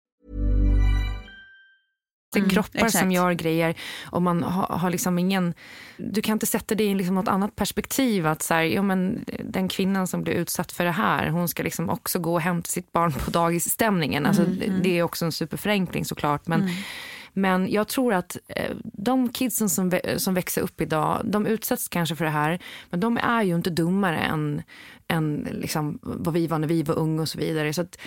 Det 2.31 2.39
är 2.39 2.41
mm, 2.41 2.49
kroppar 2.49 2.79
exakt. 2.79 2.99
som 2.99 3.11
gör 3.11 3.33
grejer 3.33 3.75
och 4.05 4.21
man 4.21 4.43
har, 4.43 4.77
har, 4.77 4.89
liksom 4.89 5.19
ingen... 5.19 5.53
Du 5.97 6.21
kan 6.21 6.33
inte 6.33 6.45
sätta 6.45 6.75
det 6.75 6.83
i 6.83 6.95
liksom 6.95 7.15
något 7.15 7.27
annat 7.27 7.55
perspektiv. 7.55 8.27
Att 8.27 8.41
så 8.41 8.53
här, 8.53 8.63
ja, 8.63 8.81
men 8.81 9.25
den 9.39 9.67
kvinnan 9.67 10.07
som 10.07 10.23
blir 10.23 10.33
utsatt 10.33 10.71
för 10.71 10.83
det 10.83 10.91
här, 10.91 11.29
hon 11.29 11.47
ska 11.47 11.63
liksom 11.63 11.89
också 11.89 12.19
gå 12.19 12.33
och 12.33 12.41
hämta 12.41 12.67
sitt 12.67 12.91
barn 12.91 13.13
på 13.13 13.31
dagisstämningen. 13.31 14.25
Alltså, 14.25 14.43
mm, 14.43 14.61
mm. 14.61 14.81
Det 14.83 14.97
är 14.99 15.03
också 15.03 15.25
en 15.25 15.31
superförenkling 15.31 16.05
såklart. 16.05 16.47
Men, 16.47 16.61
mm 16.61 16.73
Men 17.33 17.71
jag 17.71 17.87
tror 17.87 18.13
att 18.13 18.37
eh, 18.47 18.71
de 18.83 19.29
kidsen 19.29 19.69
som, 19.69 19.99
som 20.17 20.33
växer 20.33 20.61
upp 20.61 20.81
idag, 20.81 21.21
de 21.23 21.45
utsätts 21.45 21.87
kanske 21.87 22.15
för 22.15 22.25
det 22.25 22.31
här, 22.31 22.59
men 22.89 22.99
de 22.99 23.17
är 23.17 23.43
ju 23.43 23.55
inte 23.55 23.69
dummare 23.69 24.17
än, 24.17 24.61
än 25.07 25.47
liksom 25.51 25.99
vad 26.01 26.33
vi 26.33 26.47
var 26.47 26.59
när 26.59 26.67
vi 26.67 26.83
var 26.83 26.95
unga 26.95 27.21
och 27.21 27.29
så 27.29 27.37
vidare. 27.37 27.73
Så 27.73 27.81
att, 27.81 27.97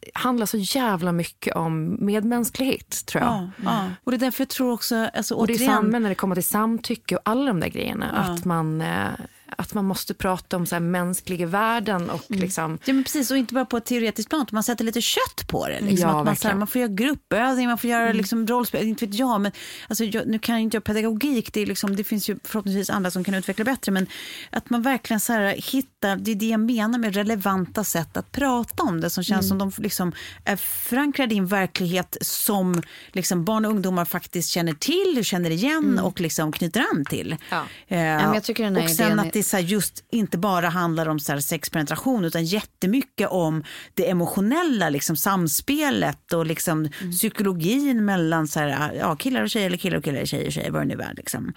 det 0.00 0.10
handlar 0.14 0.46
så 0.46 0.56
jävla 0.56 1.12
mycket 1.12 1.56
om 1.56 1.96
medmänsklighet 2.00 3.06
tror 3.06 3.24
jag. 3.24 3.32
Ja, 3.32 3.50
ja. 3.64 3.90
Och 4.04 4.12
det 4.12 4.16
är 4.16 4.18
därför 4.18 4.42
jag 4.42 4.48
tror 4.48 4.72
också, 4.72 4.96
alltså, 5.14 5.34
och 5.34 5.46
det 5.46 5.52
är 5.52 5.58
samma 5.58 5.98
när 5.98 6.08
det 6.08 6.14
kommer 6.14 6.34
till 6.34 6.44
samtycke 6.44 7.16
och 7.16 7.22
alla 7.24 7.46
de 7.46 7.60
där 7.60 7.68
grejerna. 7.68 8.10
Ja. 8.12 8.32
Att 8.32 8.44
man 8.44 8.80
eh, 8.80 9.08
att 9.56 9.74
man 9.74 9.84
måste 9.84 10.14
prata 10.14 10.56
om 10.56 10.66
så 10.66 10.74
här 10.74 10.80
mänskliga 10.80 11.46
värden. 11.46 12.10
Och 12.10 12.30
mm. 12.30 12.42
liksom... 12.42 12.78
ja, 12.84 12.92
men 12.92 13.04
precis, 13.04 13.30
och 13.30 13.36
inte 13.36 13.54
bara 13.54 13.64
på 13.64 13.76
ett 13.76 13.84
teoretiskt 13.84 14.30
plan, 14.30 14.46
man 14.52 14.62
sätter 14.62 14.84
lite 14.84 15.00
kött 15.00 15.48
på 15.48 15.68
det. 15.68 15.80
Liksom, 15.80 16.10
ja, 16.10 16.18
att 16.18 16.24
man, 16.24 16.36
så 16.36 16.48
här, 16.48 16.54
man 16.54 16.66
får 16.66 16.80
göra 16.80 16.92
gruppövning, 16.92 17.68
man 17.68 17.78
får 17.78 17.90
göra 17.90 18.04
mm. 18.04 18.16
liksom, 18.16 18.46
rollspel, 18.46 18.86
inte 18.86 19.06
vet 19.06 19.14
jag. 19.14 19.40
Men, 19.40 19.52
alltså, 19.88 20.04
jag, 20.04 20.26
nu 20.26 20.38
kan 20.38 20.54
jag 20.54 20.62
inte 20.62 20.76
göra 20.76 20.82
pedagogik, 20.82 21.52
det, 21.52 21.60
är 21.60 21.66
liksom, 21.66 21.96
det 21.96 22.04
finns 22.04 22.30
ju 22.30 22.38
förhoppningsvis 22.44 22.90
andra 22.90 23.10
som 23.10 23.24
kan 23.24 23.34
utveckla 23.34 23.64
bättre. 23.64 23.92
Men 23.92 24.06
att 24.50 24.70
man 24.70 24.82
verkligen 24.82 25.20
så 25.20 25.32
här, 25.32 25.54
hittar, 25.72 26.16
det 26.16 26.30
är 26.30 26.34
det 26.34 26.48
jag 26.48 26.60
menar 26.60 26.98
med 26.98 27.14
relevanta 27.14 27.84
sätt 27.84 28.16
att 28.16 28.32
prata 28.32 28.82
om 28.82 29.00
det 29.00 29.10
som 29.10 29.24
känns 29.24 29.50
mm. 29.50 29.60
som 29.60 29.72
de 29.76 29.82
liksom, 29.82 30.12
är 30.44 30.56
förankrade 30.56 31.34
i 31.34 31.38
en 31.38 31.46
verklighet 31.46 32.16
som 32.20 32.82
liksom, 33.12 33.44
barn 33.44 33.64
och 33.64 33.70
ungdomar 33.70 34.04
faktiskt 34.04 34.48
känner 34.48 34.72
till, 34.72 35.24
känner 35.24 35.50
igen 35.50 35.84
mm. 35.84 36.04
och 36.04 36.20
liksom, 36.20 36.52
knyter 36.52 36.84
an 36.92 37.04
till. 37.04 37.36
Ja. 37.50 37.64
Eh, 37.88 37.98
ja, 37.98 38.34
jag 38.34 38.44
tycker 38.44 38.64
den 38.64 38.76
här 38.76 38.84
och 38.84 38.90
sen 38.90 39.20
att 39.20 39.32
det 39.38 39.44
så 39.44 39.58
just 39.58 40.04
inte 40.10 40.38
bara 40.38 40.68
handlar 40.68 41.08
om 41.08 41.20
så 41.20 41.32
här 41.32 41.40
sexpenetration 41.40 42.24
utan 42.24 42.44
jättemycket 42.44 43.28
om 43.28 43.64
det 43.94 44.10
emotionella 44.10 44.88
liksom, 44.88 45.16
samspelet 45.16 46.32
och 46.32 46.46
liksom, 46.46 46.78
mm. 46.78 47.12
psykologin 47.12 48.04
mellan 48.04 48.48
så 48.48 48.60
här, 48.60 48.94
ja, 48.94 49.16
killar 49.16 49.42
och 49.42 49.50
tjejer 49.50 49.66
eller 49.66 49.76
killar 49.76 49.98
och 49.98 50.04
killar 50.04 50.24
tjejer 50.24 50.46
och 50.46 50.52
tjejer, 50.52 50.70
vad 50.70 50.82
det 50.82 50.96
nu 50.96 51.02
är. 51.02 51.14
Liksom. 51.14 51.52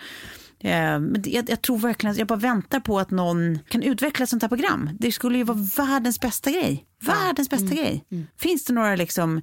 Eh, 0.59 0.99
men 0.99 1.23
jag, 1.25 1.49
jag, 1.49 1.61
tror 1.61 1.77
verkligen, 1.77 2.15
jag 2.15 2.27
bara 2.27 2.39
väntar 2.39 2.79
på 2.79 2.99
att 2.99 3.11
någon 3.11 3.59
kan 3.69 3.83
utveckla 3.83 4.23
ett 4.23 4.29
sånt 4.29 4.41
här 4.41 4.49
program. 4.49 4.89
Det 4.99 5.11
skulle 5.11 5.37
ju 5.37 5.43
vara 5.43 5.67
världens 5.77 6.19
bästa 6.19 6.51
grej. 6.51 6.85
Världens 7.01 7.49
bästa 7.49 7.65
mm. 7.65 7.77
grej. 7.77 8.05
Mm. 8.11 8.27
Finns 8.37 8.65
det 8.65 8.73
några 8.73 8.95
liksom 8.95 9.41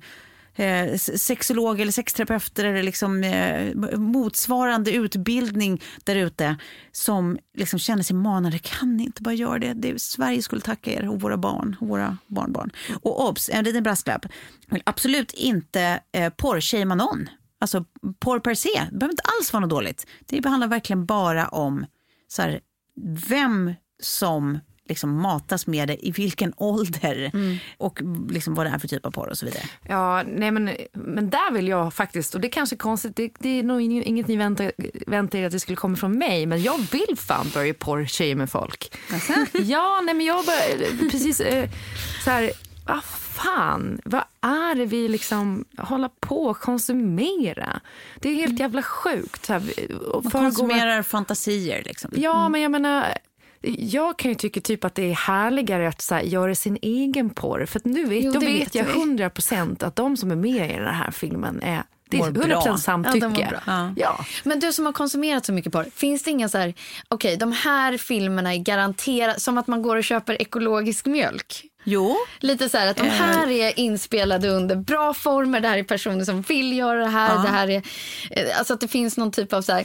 eh, 0.59 0.97
sexologer 0.97 1.83
eller 1.83 1.92
sexterapeuter 1.92 2.64
eller 2.64 2.83
liksom, 2.83 3.25
eh, 3.25 3.75
motsvarande 3.99 4.92
utbildning 4.92 5.83
där 6.05 6.16
ute 6.16 6.57
som 6.92 7.38
liksom 7.55 7.79
känner 7.79 8.03
sig 8.03 8.16
manade. 8.16 8.59
Kan 8.59 8.97
ni 8.97 9.05
inte 9.05 9.23
bara 9.23 9.35
göra 9.35 9.59
det? 9.59 9.73
det? 9.73 10.03
Sverige 10.03 10.42
skulle 10.42 10.61
tacka 10.61 10.92
er 10.92 11.09
och 11.09 11.21
våra 11.21 11.37
barn 11.37 11.77
och 11.81 11.88
våra 11.88 12.18
barnbarn. 12.27 12.71
Och 13.03 13.29
obs, 13.29 13.51
en 13.53 13.64
liten 13.64 13.83
brasklapp. 13.83 14.27
Absolut 14.85 15.33
inte 15.33 16.01
eh, 16.12 16.33
porrshamea 16.33 16.94
någon. 16.94 17.29
Alltså 17.61 17.85
porr 18.18 18.38
per 18.38 18.55
se, 18.55 18.68
det 18.90 18.97
behöver 18.97 19.12
inte 19.12 19.23
alls 19.38 19.53
vara 19.53 19.61
något 19.61 19.71
dåligt. 19.71 20.07
Det 20.27 20.47
handlar 20.47 20.68
verkligen 20.68 21.07
bara 21.07 21.49
om 21.49 21.87
så 22.29 22.42
här, 22.42 22.61
vem 23.29 23.75
som 24.03 24.59
liksom 24.88 25.20
matas 25.20 25.66
med 25.66 25.88
det, 25.88 26.07
i 26.07 26.11
vilken 26.11 26.53
ålder 26.57 27.31
mm. 27.35 27.57
och 27.77 28.01
liksom 28.31 28.55
vad 28.55 28.66
det 28.66 28.70
är 28.70 28.79
för 28.79 28.88
typ 28.88 29.07
av 29.07 29.11
porr 29.11 29.29
och 29.29 29.38
så 29.38 29.46
vidare. 29.46 29.62
Ja, 29.88 30.22
nej 30.22 30.51
men, 30.51 30.70
men 30.92 31.31
där 31.31 31.53
vill 31.53 31.68
jag 31.68 31.94
faktiskt, 31.94 32.35
och 32.35 32.40
det 32.40 32.48
är 32.48 32.53
kanske 32.53 32.77
är 32.77 32.79
konstigt, 32.79 33.16
det, 33.16 33.33
det 33.38 33.59
är 33.59 33.62
nog 33.62 33.83
inget 33.83 34.27
ni 34.27 34.37
väntar, 34.37 34.72
väntar 35.07 35.38
er 35.38 35.46
att 35.46 35.53
det 35.53 35.61
skulle 35.61 35.77
komma 35.77 35.96
från 35.96 36.18
mig, 36.18 36.46
men 36.46 36.62
jag 36.62 36.79
vill 36.79 37.16
fan 37.16 37.51
börja 37.55 37.74
porr 37.74 38.35
med 38.35 38.51
folk. 38.51 38.94
Alltså? 39.12 39.33
ja, 39.59 40.01
nej 40.05 40.14
men 40.14 40.27
jag 40.27 40.44
bara, 40.44 41.09
precis 41.11 41.40
eh, 41.40 41.70
så 42.24 42.31
här, 42.31 42.51
vad 42.87 43.05
fan, 43.05 44.01
vad 44.05 44.24
är 44.40 44.74
det 44.74 44.85
vi 44.85 45.09
liksom 45.09 45.64
håller 45.79 46.11
på 46.20 46.51
att 46.51 46.61
konsumera? 46.61 47.81
Det 48.16 48.29
är 48.29 48.35
helt 48.35 48.48
mm. 48.48 48.57
jävla 48.57 48.83
sjukt. 48.83 49.46
Så 49.46 49.53
här, 49.53 49.62
Man 50.22 50.31
konsumerar 50.31 51.03
fantasier 51.03 51.83
liksom. 51.85 52.11
Ja, 52.14 52.40
mm. 52.40 52.53
men 52.53 52.61
jag 52.61 52.70
menar, 52.70 53.14
jag 53.62 54.18
kan 54.18 54.31
ju 54.31 54.35
tycka 54.35 54.61
typ 54.61 54.85
att 54.85 54.94
det 54.94 55.11
är 55.11 55.14
härligare 55.14 55.88
att 55.88 56.01
så 56.01 56.14
här, 56.14 56.23
göra 56.23 56.55
sin 56.55 56.79
egen 56.83 57.31
porr. 57.31 57.66
För 57.66 57.81
nu 57.85 58.05
vet, 58.05 58.25
jo, 58.25 58.33
då 58.33 58.40
vet, 58.40 58.61
vet 58.61 58.75
jag 58.75 58.85
hundra 58.85 59.31
procent 59.31 59.83
att 59.83 59.97
de 59.97 60.16
som 60.16 60.31
är 60.31 60.37
med 60.37 60.71
i 60.71 60.75
den 60.75 60.94
här 60.94 61.11
filmen 61.11 61.62
är 61.62 61.83
det 62.11 62.16
är 62.16 62.23
100% 62.23 62.64
bra. 62.64 62.77
samtycke. 62.79 63.61
Ja, 63.66 63.92
ja. 63.97 64.25
Men 64.44 64.61
du 64.61 64.73
som 64.73 64.87
har 64.87 64.92
konsumerat 64.92 65.47
så 65.47 65.53
mycket 65.53 65.73
porr, 65.73 65.87
finns 65.94 66.23
det 66.23 66.31
inga 66.31 66.49
så 66.49 66.59
här, 66.59 66.75
okej 67.09 67.29
okay, 67.29 67.37
de 67.37 67.53
här 67.53 67.99
filmerna 67.99 68.55
är 68.55 68.59
garanterat, 68.59 69.42
som 69.42 69.59
att 69.59 69.66
man 69.66 69.83
går 69.83 69.97
och 69.97 70.05
köper 70.05 70.42
ekologisk 70.42 71.07
mjölk? 71.07 71.64
Jo. 71.85 72.16
Lite 72.38 72.68
så 72.68 72.79
här 72.79 72.87
att 72.87 72.97
de 72.97 73.09
här 73.09 73.51
är 73.51 73.79
inspelade 73.79 74.49
under 74.49 74.77
bra 74.77 75.14
former, 75.14 75.61
det 75.61 75.68
här 75.68 75.79
är 75.79 75.83
personer 75.83 76.25
som 76.25 76.42
vill 76.42 76.79
göra 76.79 76.99
det 76.99 77.11
här, 77.11 77.35
ja. 77.35 77.42
det 77.42 77.49
här 77.49 77.71
är, 77.71 77.83
eh, 78.31 78.59
alltså 78.59 78.75
att 78.75 78.81
det 78.81 78.88
finns 78.88 79.16
någon 79.16 79.33
typ 79.33 79.53
av 79.53 79.62
så 79.62 79.73
här 79.73 79.85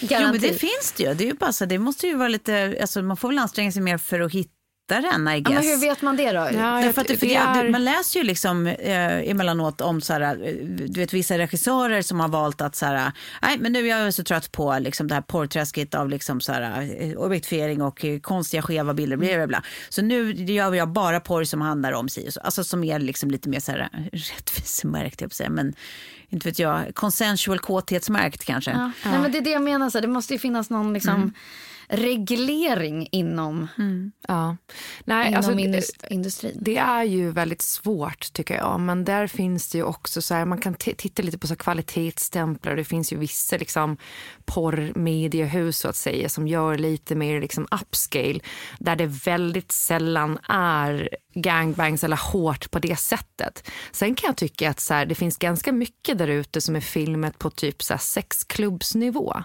Garanti. 0.00 0.24
Jo, 0.26 0.32
men 0.32 0.40
det 0.40 0.58
finns 0.58 0.92
det 0.96 1.02
ju. 1.02 1.14
Det, 1.14 1.24
är 1.24 1.28
ju 1.28 1.34
bara 1.34 1.52
så, 1.52 1.64
det 1.64 1.78
måste 1.78 2.06
ju 2.06 2.16
vara 2.16 2.28
lite, 2.28 2.78
alltså, 2.80 3.02
man 3.02 3.16
får 3.16 3.28
väl 3.28 3.38
anstränga 3.38 3.72
sig 3.72 3.82
mer 3.82 3.98
för 3.98 4.20
att 4.20 4.32
hitta 4.32 4.53
den, 4.86 5.28
I 5.28 5.40
guess. 5.40 5.54
Ja, 5.54 5.60
men 5.60 5.70
hur 5.70 5.88
vet 5.88 6.02
man 6.02 6.16
det 6.16 6.32
då? 6.32 6.38
Ja, 6.38 6.80
Därför 6.82 7.00
att 7.00 7.08
det, 7.08 7.20
det 7.20 7.34
är... 7.34 7.70
Man 7.70 7.84
läser 7.84 8.20
ju 8.20 8.26
liksom 8.26 8.66
eh, 8.66 9.30
emellanåt 9.30 9.80
om 9.80 10.00
så 10.00 10.12
här, 10.12 10.20
eh, 10.20 10.54
du 10.64 11.00
vet, 11.00 11.12
vissa 11.12 11.38
regissörer 11.38 12.02
som 12.02 12.20
har 12.20 12.28
valt 12.28 12.60
att 12.60 12.76
så 12.76 12.86
här, 12.86 13.12
nej 13.42 13.58
men 13.58 13.72
nu 13.72 13.88
är 13.88 13.98
jag 13.98 14.14
så 14.14 14.24
trött 14.24 14.52
på 14.52 14.78
liksom, 14.78 15.08
det 15.08 15.14
här 15.14 15.22
porrträsket 15.22 15.94
av 15.94 16.08
liksom, 16.08 16.40
så 16.40 16.52
här, 16.52 16.90
eh, 16.98 17.16
objektifiering 17.16 17.82
och 17.82 18.04
eh, 18.04 18.20
konstiga 18.20 18.62
skeva 18.62 18.94
bilder. 18.94 19.16
Bla, 19.16 19.34
bla, 19.34 19.46
bla. 19.46 19.62
Så 19.88 20.02
nu 20.02 20.32
gör 20.32 20.74
jag 20.74 20.88
bara 20.88 21.20
porr 21.20 21.44
som 21.44 21.60
handlar 21.60 21.92
om 21.92 22.08
si 22.08 22.30
Alltså 22.42 22.64
som 22.64 22.84
är 22.84 22.98
liksom 22.98 23.30
lite 23.30 23.48
mer 23.48 23.60
så 23.60 23.72
här, 23.72 23.88
rättvisemärkt, 24.12 25.20
jag 25.20 25.32
säga. 25.32 25.50
Men 25.50 25.74
inte 26.28 26.48
vet 26.48 26.58
jag, 26.58 26.94
consensual 26.94 27.58
kåthetsmärkt 27.58 28.44
kanske. 28.44 28.70
Ja. 28.70 28.90
Ja. 29.02 29.10
Nej, 29.10 29.20
men 29.20 29.32
det 29.32 29.38
är 29.38 29.42
det 29.42 29.50
jag 29.50 29.62
menar, 29.62 29.90
så 29.90 30.00
det 30.00 30.08
måste 30.08 30.32
ju 30.32 30.38
finnas 30.38 30.70
någon 30.70 30.94
liksom, 30.94 31.14
mm. 31.14 31.32
Reglering 31.88 33.08
inom, 33.12 33.68
mm. 33.78 34.12
ja. 34.28 34.56
Nej, 35.04 35.28
inom 35.28 35.36
alltså, 35.36 35.52
industrin. 36.10 36.58
Det 36.60 36.76
är 36.76 37.04
ju 37.04 37.30
väldigt 37.30 37.62
svårt 37.62 38.32
tycker 38.32 38.54
jag, 38.54 38.80
men 38.80 39.04
där 39.04 39.26
finns 39.26 39.68
det 39.70 39.78
ju 39.78 39.84
också 39.84 40.22
så 40.22 40.34
här, 40.34 40.44
man 40.44 40.60
kan 40.60 40.74
titta 40.74 41.22
lite 41.22 41.38
på 41.38 41.46
så 41.46 41.56
kvalitetsstämplar. 41.56 42.76
Det 42.76 42.84
finns 42.84 43.12
ju 43.12 43.16
vissa 43.16 43.56
liksom 43.56 43.96
porrmediehus 44.44 45.78
så 45.78 45.88
att 45.88 45.96
säga 45.96 46.28
som 46.28 46.48
gör 46.48 46.78
lite 46.78 47.14
mer 47.14 47.40
liksom 47.40 47.66
upscale 47.70 48.40
där 48.78 48.96
det 48.96 49.06
väldigt 49.06 49.72
sällan 49.72 50.38
är 50.48 51.08
gangbangs 51.34 52.04
eller 52.04 52.32
hårt 52.32 52.70
på 52.70 52.78
det 52.78 52.96
sättet. 52.96 53.70
Sen 53.92 54.14
kan 54.14 54.28
jag 54.28 54.36
tycka 54.36 54.70
att 54.70 54.80
så 54.80 54.94
här, 54.94 55.06
det 55.06 55.14
finns 55.14 55.38
ganska 55.38 55.72
mycket 55.72 56.18
där 56.18 56.28
ute 56.28 56.60
som 56.60 56.76
är 56.76 56.80
filmet 56.80 57.38
på 57.38 57.50
typ 57.50 57.82
så 57.82 57.94
här 57.94 57.98
sexklubbsnivå. 57.98 59.42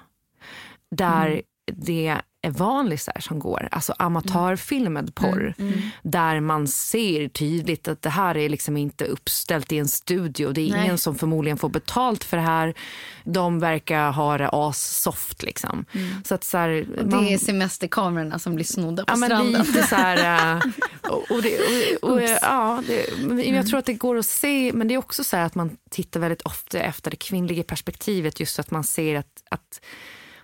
Där 0.95 1.27
mm. 1.27 1.41
det 1.71 2.21
vanlisar 2.47 3.19
som 3.19 3.39
går, 3.39 3.67
alltså 3.71 3.93
amatörfilmad 3.97 5.15
porr. 5.15 5.53
Mm, 5.57 5.73
mm. 5.73 5.89
Där 6.03 6.39
man 6.39 6.67
ser 6.67 7.27
tydligt 7.27 7.87
att 7.87 8.01
det 8.01 8.09
här 8.09 8.37
är 8.37 8.49
liksom 8.49 8.77
inte 8.77 9.05
uppställt 9.05 9.71
i 9.71 9.77
en 9.77 9.87
studio. 9.87 10.51
Det 10.51 10.61
är 10.61 10.71
Nej. 10.71 10.83
ingen 10.83 10.97
som 10.97 11.15
förmodligen 11.15 11.57
får 11.57 11.69
betalt 11.69 12.23
för 12.23 12.37
det 12.37 12.43
här. 12.43 12.73
De 13.23 13.59
verkar 13.59 14.11
ha 14.11 14.37
det 14.37 14.49
as-soft 14.49 15.43
liksom. 15.43 15.85
Mm. 15.91 16.23
Så 16.23 16.35
att 16.35 16.43
så 16.43 16.57
här, 16.57 16.87
och 16.97 17.05
det 17.05 17.15
man... 17.15 17.27
är 17.27 17.37
semesterkamerorna 17.37 18.39
som 18.39 18.55
blir 18.55 18.65
snodda 18.65 19.05
på 19.05 19.11
ja, 19.11 19.15
stranden. 19.15 19.51
Men 19.51 19.61
lite 19.61 19.87
så 19.87 19.95
här, 19.95 20.61
och, 21.09 21.31
och, 21.31 21.41
det, 21.41 21.57
och, 22.01 22.11
och 22.11 22.21
ja, 22.21 22.83
det, 22.87 23.07
jag 23.19 23.45
mm. 23.45 23.65
tror 23.65 23.79
att 23.79 23.85
det 23.85 23.93
går 23.93 24.17
att 24.17 24.25
se, 24.25 24.71
men 24.73 24.87
det 24.87 24.93
är 24.93 24.97
också 24.97 25.23
så 25.23 25.37
att 25.37 25.55
man 25.55 25.77
tittar 25.89 26.19
väldigt 26.19 26.41
ofta 26.41 26.79
efter 26.79 27.11
det 27.11 27.17
kvinnliga 27.17 27.63
perspektivet. 27.63 28.39
Just 28.39 28.55
så 28.55 28.61
att 28.61 28.71
man 28.71 28.83
ser 28.83 29.15
att, 29.15 29.43
att 29.49 29.81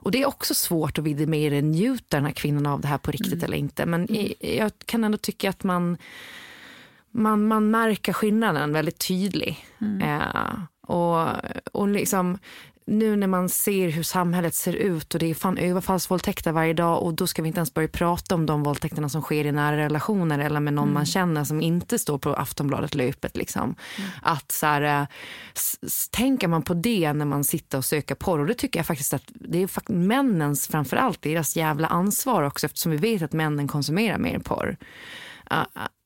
och 0.06 0.12
Det 0.12 0.22
är 0.22 0.26
också 0.26 0.54
svårt 0.54 0.98
att 0.98 1.04
vidimera, 1.04 1.62
njuter 1.62 2.18
den 2.18 2.26
här 2.26 2.32
kvinnan 2.32 2.66
av 2.66 2.82
det 2.82 2.88
här 2.88 2.98
på 2.98 3.12
riktigt 3.12 3.34
mm. 3.34 3.46
eller 3.46 3.58
inte. 3.58 3.86
Men 3.86 4.06
mm. 4.06 4.34
jag 4.40 4.72
kan 4.86 5.04
ändå 5.04 5.18
tycka 5.18 5.50
att 5.50 5.64
man, 5.64 5.98
man, 7.12 7.48
man 7.48 7.72
märker 7.72 8.14
skillnaden 8.14 8.74
väldigt 8.74 9.08
tydlig. 9.08 9.66
Mm. 9.82 10.02
Eh, 10.02 10.60
och, 10.82 11.28
och 11.72 11.88
liksom, 11.88 12.38
nu 12.88 13.16
när 13.16 13.28
man 13.28 13.50
ser 13.50 13.90
hur 13.90 14.04
samhället 14.04 14.56
ser 14.56 14.74
ut 14.74 15.14
och 15.14 15.20
det 15.20 15.30
är 15.30 15.34
fan 15.34 15.58
överfallsvåldtäkter 15.58 16.52
varje 16.52 16.74
dag 16.74 17.04
och 17.04 17.14
då 17.14 17.28
ska 17.28 17.42
vi 17.42 17.48
inte 17.48 17.60
ens 17.60 17.74
börja 17.74 17.88
prata 17.88 18.36
om 18.36 18.46
de 18.46 18.64
våldtäkterna 18.64 19.10
som 19.10 19.22
sker 19.22 19.46
i 19.46 19.52
nära 19.52 19.78
relationer 19.78 20.40
eller 20.40 20.60
med 20.60 20.74
någon 20.74 20.84
mm. 20.84 20.94
man 20.94 21.06
känner 21.06 21.44
som 21.44 21.62
inte 21.62 22.00
står 22.00 22.18
på 22.18 22.34
Aftonbladet-löpet. 22.34 23.38
Liksom. 23.38 23.64
Mm. 23.64 24.10
Att 24.22 24.52
så 24.52 24.66
här, 24.66 25.02
eh, 25.02 25.08
tänker 26.12 26.48
man 26.48 26.62
på 26.62 26.74
det 26.74 27.14
när 27.14 27.26
man 27.26 27.44
sitter 27.44 27.78
och 27.78 27.86
söker 27.86 28.16
porr 28.16 28.40
och 28.40 28.46
det 28.46 28.54
tycker 28.54 28.80
jag 28.80 28.88
faktiskt 28.88 29.14
att 29.14 29.32
det 29.34 29.64
är 29.64 29.68
fakt 29.68 29.90
männens 29.90 30.68
framförallt 30.68 31.22
deras 31.22 31.56
jävla 31.56 31.88
ansvar 31.88 32.44
också 32.44 32.66
eftersom 32.66 32.92
vi 32.92 32.98
vet 32.98 33.22
att 33.22 33.34
männen 33.34 33.68
konsumerar 33.68 34.18
mer 34.18 34.40
porr. 34.40 34.78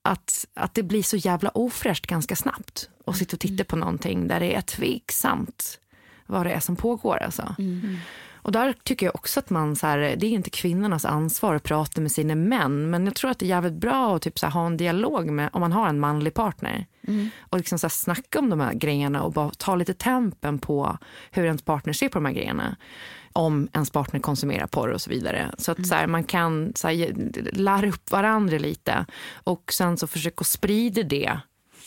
Att, 0.04 0.46
att 0.54 0.74
det 0.74 0.84
blir 0.84 1.04
så 1.04 1.18
jävla 1.18 1.50
ofräscht 1.50 2.08
ganska 2.08 2.36
snabbt 2.36 2.90
och 3.06 3.16
sitta 3.16 3.36
och 3.36 3.40
titta 3.40 3.64
på 3.64 3.76
någonting 3.76 4.28
där 4.28 4.40
det 4.40 4.56
är 4.56 4.62
tveksamt 4.62 5.80
vad 6.30 6.46
det 6.46 6.52
är 6.52 6.60
som 6.60 6.76
pågår. 6.76 7.24
Alltså. 7.24 7.56
Mm. 7.60 7.98
Och 8.42 8.52
där 8.52 8.74
tycker 8.84 9.06
jag 9.06 9.16
också 9.16 9.40
att 9.40 9.50
man, 9.50 9.76
så 9.76 9.88
här, 9.88 9.98
det 9.98 10.26
är 10.26 10.30
inte 10.30 10.50
kvinnornas 10.50 11.06
ansvar 11.06 11.56
att 11.56 11.64
prata 11.64 12.02
med 12.02 12.12
sina 12.12 12.36
män, 12.36 12.90
men 12.90 13.06
jag 13.06 13.16
tror 13.16 13.32
att 13.32 13.40
det 13.40 13.46
är 13.46 13.50
jävligt 13.50 13.74
bra 13.74 14.16
att 14.16 14.22
typ, 14.22 14.40
så 14.40 14.46
här, 14.46 14.54
ha 14.54 14.66
en 14.66 14.78
dialog 14.78 15.30
med, 15.30 15.50
om 15.54 15.62
man 15.62 15.72
har 15.72 15.90
en 15.90 16.00
manlig 16.00 16.34
partner. 16.34 16.86
Mm. 17.08 17.30
Och 17.40 17.58
liksom, 17.58 17.80
så 17.80 17.88
här, 17.88 17.90
snacka 17.90 18.40
om 18.40 18.50
de 18.50 18.60
här 18.60 18.74
grejerna 18.74 19.24
och 19.24 19.34
bara 19.34 19.52
ta 19.58 19.76
lite 19.76 19.94
tempen 19.94 20.60
på 20.60 20.98
hur 21.32 21.46
ens 21.46 21.62
partner 21.62 21.94
ser 21.94 22.10
på 22.10 22.18
de 22.18 22.26
här 22.26 22.34
grejerna 22.34 22.76
om 23.34 23.70
ens 23.74 23.90
partner 23.90 24.20
konsumerar 24.20 24.68
porr 24.68 24.90
och 24.90 25.02
så 25.02 25.10
vidare. 25.10 25.52
Så 25.58 25.72
att 25.72 25.78
mm. 25.78 25.88
så 25.88 25.96
här, 25.96 26.08
man 26.08 26.24
kan 26.24 26.72
så 26.76 26.88
lära 27.54 27.90
upp 27.90 28.12
varandra 28.12 28.58
lite 28.58 29.06
och 29.34 29.74
sen 29.74 29.98
så 29.98 30.08
försöka 30.08 30.44
sprida 30.44 31.04
det 31.04 31.40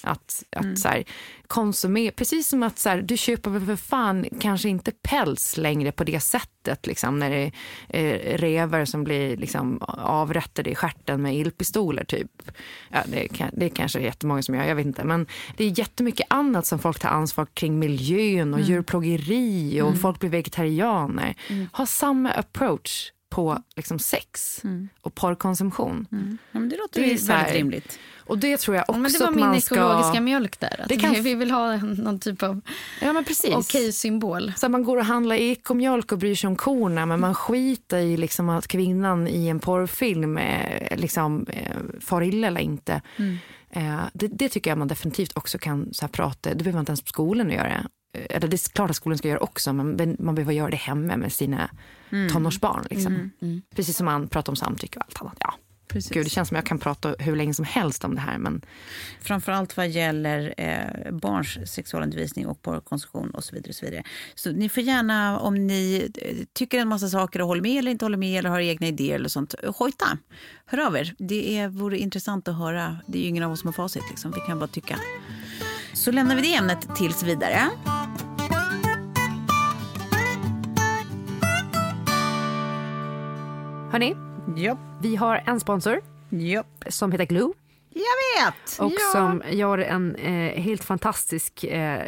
att, 0.03 0.45
att 0.57 0.65
mm. 0.65 0.77
så 0.77 0.89
här, 0.89 1.05
konsumera, 1.47 2.13
precis 2.13 2.49
som 2.49 2.63
att 2.63 2.79
så 2.79 2.89
här, 2.89 3.03
du 3.03 3.17
köper 3.17 3.51
väl 3.51 3.67
för 3.67 3.77
fan 3.77 4.27
kanske 4.41 4.69
inte 4.69 4.93
päls 5.03 5.57
längre 5.57 5.93
på 5.93 6.05
det 6.05 6.21
sättet. 6.21 6.87
Liksom, 6.87 7.19
när 7.19 7.31
det 7.31 7.53
är 7.89 8.39
revar 8.39 8.85
som 8.85 9.05
blir 9.05 9.37
liksom, 9.37 9.79
avrättade 9.99 10.71
i 10.71 10.75
skärten 10.75 11.23
med 11.23 11.37
ilpistoler. 11.37 12.05
Typ. 12.05 12.43
Ja, 12.89 12.99
det, 13.07 13.25
är, 13.25 13.51
det 13.53 13.65
är 13.65 13.69
kanske 13.69 14.01
jättemånga 14.01 14.43
som 14.43 14.55
gör, 14.55 14.65
jag 14.65 14.75
vet 14.75 14.87
inte. 14.87 15.05
Men 15.05 15.27
det 15.57 15.65
är 15.65 15.79
jättemycket 15.79 16.27
annat 16.31 16.67
som 16.67 16.79
folk 16.79 16.99
tar 16.99 17.09
ansvar 17.09 17.47
kring 17.55 17.79
miljön 17.79 18.55
och 18.55 18.61
mm. 18.61 18.71
djurplågeri 18.71 19.81
och 19.81 19.89
mm. 19.89 20.01
folk 20.01 20.21
blir 20.21 20.31
vegetarianer. 20.31 21.35
Mm. 21.49 21.69
Ha 21.73 21.87
samma 21.87 22.31
approach 22.31 23.13
på 23.33 23.63
liksom 23.77 23.99
sex 23.99 24.61
mm. 24.65 24.89
och 25.01 25.15
porrkonsumtion. 25.15 26.07
Mm. 26.13 26.39
Ja, 26.53 26.61
det 26.61 26.77
låter 26.77 27.01
det 27.01 27.13
är 27.13 27.27
väldigt 27.27 27.55
rimligt. 27.55 27.99
Och 28.27 28.39
det 28.39 28.57
tror 28.57 28.77
jag 28.77 28.83
också 28.83 28.95
ja, 28.95 29.01
men 29.01 29.13
Det 29.13 29.19
var 29.19 29.31
min 29.31 29.55
ekologiska 29.55 30.21
mjölk 30.21 30.61
där. 30.61 30.85
det 30.89 30.97
kan... 30.97 31.23
Vi 31.23 31.35
vill 31.35 31.51
ha 31.51 31.77
någon 31.77 32.21
typ 32.21 32.43
av 32.43 32.61
ja, 33.01 33.23
okej 33.53 33.93
symbol. 33.93 34.53
Så 34.57 34.69
man 34.69 34.85
går 34.85 34.97
och 34.97 35.05
handlar 35.05 35.37
ekomjölk 35.37 36.13
och 36.13 36.19
bryr 36.19 36.35
sig 36.35 36.49
om 36.49 36.57
korna 36.57 37.07
men 37.07 37.21
man 37.21 37.35
skiter 37.35 37.99
i 37.99 38.17
liksom 38.17 38.49
att 38.49 38.69
kvinnan 38.69 39.29
i 39.29 39.49
en 39.49 39.61
porrfilm 39.61 40.39
eh, 40.39 40.97
liksom, 40.97 41.47
eh, 41.49 41.77
far 42.01 42.23
illa 42.23 42.47
eller 42.47 42.61
inte. 42.61 43.03
Mm. 43.17 43.39
Eh, 43.71 44.01
det, 44.13 44.29
det, 44.29 44.49
tycker 44.49 44.71
jag 44.71 44.79
man 44.79 44.89
definitivt 44.89 45.37
också 45.37 45.59
kan 45.59 45.89
så 45.93 46.09
prata, 46.09 46.51
det 46.51 46.57
behöver 46.57 46.73
man 46.73 46.81
inte 46.81 46.91
ens 46.91 47.03
på 47.03 47.09
skolan 47.09 47.47
att 47.47 47.55
göra. 47.55 47.87
Eller 48.13 48.49
det 48.49 48.57
är 48.57 48.73
klart 48.73 48.91
att 48.91 48.97
skolan 48.97 49.19
ska 49.19 49.29
göra 49.29 49.39
också 49.39 49.73
men 49.73 50.17
man 50.19 50.35
behöver 50.35 50.53
göra 50.53 50.71
det 50.71 50.77
hemma 50.77 51.17
med 51.17 51.33
sina 51.33 51.71
mm. 52.11 52.33
tonårsbarn. 52.33 52.87
Liksom. 52.91 53.15
Mm. 53.15 53.31
Mm. 53.43 53.63
Precis 53.75 53.97
som 53.97 54.05
man 54.05 54.29
pratar 54.29 54.53
om 54.53 54.57
samtycke 54.57 54.99
och 54.99 55.05
allt 55.05 55.21
annat. 55.21 55.37
Ja. 55.41 55.55
Precis. 55.93 56.13
Gud, 56.13 56.27
det 56.27 56.31
känns 56.31 56.49
som 56.49 56.55
jag 56.55 56.65
kan 56.65 56.79
prata 56.79 57.15
hur 57.19 57.37
länge 57.37 57.55
som 57.55 57.65
helst 57.65 58.05
om 58.05 58.15
det 58.15 58.21
här. 58.21 58.39
Men... 58.39 58.63
Framförallt 59.21 59.77
vad 59.77 59.89
gäller 59.89 60.55
eh, 60.57 61.13
barns 61.13 61.59
sexualundervisning 61.73 62.47
och 62.47 62.63
porrkonsumtion 62.63 63.31
och 63.31 63.45
så 63.45 63.55
vidare. 63.55 63.69
Och 63.69 63.75
så 63.75 63.87
vidare. 63.87 64.03
Så 64.35 64.53
ni 64.53 64.69
får 64.69 64.83
gärna, 64.83 65.39
om 65.39 65.67
ni 65.67 66.11
eh, 66.23 66.37
tycker 66.53 66.79
en 66.79 66.89
massa 66.89 67.09
saker 67.09 67.41
och 67.41 67.47
håller 67.47 67.63
med 67.63 67.79
eller 67.79 67.91
inte 67.91 68.05
håller 68.05 68.19
med 68.19 68.39
eller 68.39 68.51
har 68.51 68.61
egna 68.61 68.87
idéer 68.87 69.15
eller 69.15 69.29
sånt, 69.29 69.55
hojta. 69.77 70.19
Hör 70.67 70.87
av 70.87 70.97
er. 70.97 71.15
Det 71.19 71.59
är, 71.59 71.69
vore 71.69 71.99
intressant 71.99 72.49
att 72.49 72.59
höra. 72.59 72.99
Det 73.07 73.19
är 73.19 73.23
ju 73.23 73.29
ingen 73.29 73.43
av 73.43 73.53
oss 73.53 73.61
som 73.61 73.69
har 73.69 73.73
facit. 73.73 74.05
Liksom. 74.11 74.33
Vi 74.35 74.41
kan 74.41 74.59
bara 74.59 74.69
tycka. 74.69 74.99
Så 75.95 76.11
lämnar 76.11 76.37
vi 76.37 76.43
det 76.43 76.55
ämnet 76.55 76.97
tills 76.97 77.23
vidare. 77.23 77.71
Hörni, 83.93 84.17
Yep. 84.57 84.79
Vi 85.01 85.17
har 85.17 85.43
en 85.47 85.61
sponsor 85.61 86.01
yep. 86.31 86.67
som 86.89 87.13
heter 87.13 87.25
Glue. 87.25 87.53
Jag 87.91 88.45
vet! 88.45 88.79
Och 88.79 88.93
ja. 88.93 89.13
som 89.13 89.43
gör 89.51 89.79
en 89.79 90.15
eh, 90.15 90.63
helt 90.63 90.85
fantastisk 90.85 91.65
eh, 91.65 92.03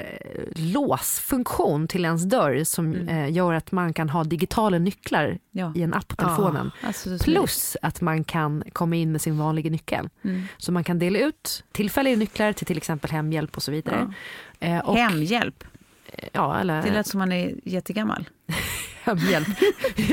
låsfunktion 0.56 1.88
till 1.88 2.04
ens 2.04 2.22
dörr 2.22 2.64
som 2.64 2.94
mm. 2.94 3.08
eh, 3.08 3.32
gör 3.32 3.52
att 3.52 3.72
man 3.72 3.92
kan 3.92 4.10
ha 4.10 4.24
digitala 4.24 4.78
nycklar 4.78 5.38
ja. 5.50 5.72
i 5.76 5.82
en 5.82 5.94
app 5.94 6.08
på 6.08 6.16
telefonen. 6.16 6.70
Ja, 6.80 6.86
alltså 6.86 7.18
Plus 7.24 7.76
att 7.82 8.00
man 8.00 8.24
kan 8.24 8.64
komma 8.72 8.96
in 8.96 9.12
med 9.12 9.20
sin 9.20 9.38
vanliga 9.38 9.70
nyckel. 9.70 10.08
Mm. 10.22 10.42
Så 10.58 10.72
man 10.72 10.84
kan 10.84 10.98
dela 10.98 11.18
ut 11.18 11.64
tillfälliga 11.72 12.16
nycklar 12.16 12.52
till 12.52 12.66
till 12.66 12.76
exempel 12.76 13.10
hemhjälp 13.10 13.56
och 13.56 13.62
så 13.62 13.70
vidare. 13.70 14.14
Eh, 14.60 14.78
och, 14.78 14.96
hemhjälp? 14.96 15.64
Ja, 16.32 16.60
eller... 16.60 16.82
Det 16.82 16.90
lät 16.90 17.06
som 17.06 17.18
man 17.18 17.32
är 17.32 17.54
jättegammal. 17.64 18.24
Hemhjälp. 19.04 19.48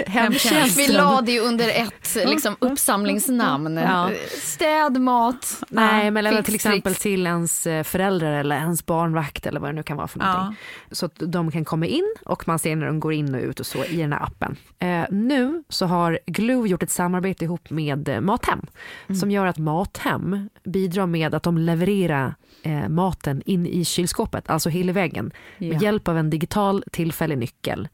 Hemtjänst. 0.08 0.78
Vi 0.78 0.88
la 0.88 1.22
det 1.22 1.32
ju 1.32 1.40
under 1.40 1.70
ett 1.70 2.18
liksom, 2.26 2.56
uppsamlingsnamn. 2.60 3.78
Ja. 3.78 4.10
Städ, 4.38 5.02
mat. 5.02 5.64
Nej, 5.70 6.12
men 6.12 6.26
eller 6.26 6.42
till 6.42 6.56
exempel 6.56 6.96
till 6.96 7.28
ens 7.28 7.68
eh, 7.68 7.84
föräldrar 7.84 8.32
eller 8.32 8.56
ens 8.56 8.86
barnvakt 8.86 9.46
eller 9.46 9.60
vad 9.60 9.70
det 9.70 9.74
nu 9.74 9.84
kan 9.84 9.98
vara 9.98 10.08
för 10.08 10.20
någonting. 10.20 10.58
Ja. 10.90 10.96
Så 10.96 11.06
att 11.06 11.16
de 11.18 11.52
kan 11.52 11.66
komma 11.66 11.86
in 11.86 12.16
och 12.26 12.48
man 12.48 12.60
ser 12.60 12.76
när 12.76 12.86
de 12.86 13.00
går 13.00 13.14
in 13.14 13.36
och 13.36 13.42
ut 13.42 13.60
och 13.60 13.66
så 13.66 13.86
i 13.86 13.98
den 13.98 14.14
här 14.14 14.24
appen. 14.24 14.56
Eh, 14.80 15.06
nu 15.10 15.64
så 15.70 15.86
har 15.86 16.20
Glue 16.26 16.70
gjort 16.70 16.84
ett 16.84 16.92
samarbete 16.92 17.46
ihop 17.46 17.70
med 17.70 18.10
eh, 18.10 18.22
Mathem 18.22 18.66
mm. 19.08 19.20
som 19.20 19.32
gör 19.32 19.46
att 19.46 19.58
Mathem 19.58 20.50
bidrar 20.64 21.06
med 21.06 21.36
att 21.36 21.44
de 21.44 21.58
levererar 21.58 22.36
eh, 22.64 22.90
maten 22.90 23.42
in 23.46 23.66
i 23.66 23.86
kylskåpet, 23.86 24.50
alltså 24.50 24.70
hela 24.70 24.94
väggen, 24.94 25.32
ja. 25.58 25.68
med 25.68 25.82
hjälp 25.82 26.08
av 26.08 26.18
en 26.18 26.30
digital 26.30 26.84
tillfällig 26.92 27.38
nyckel. 27.38 27.88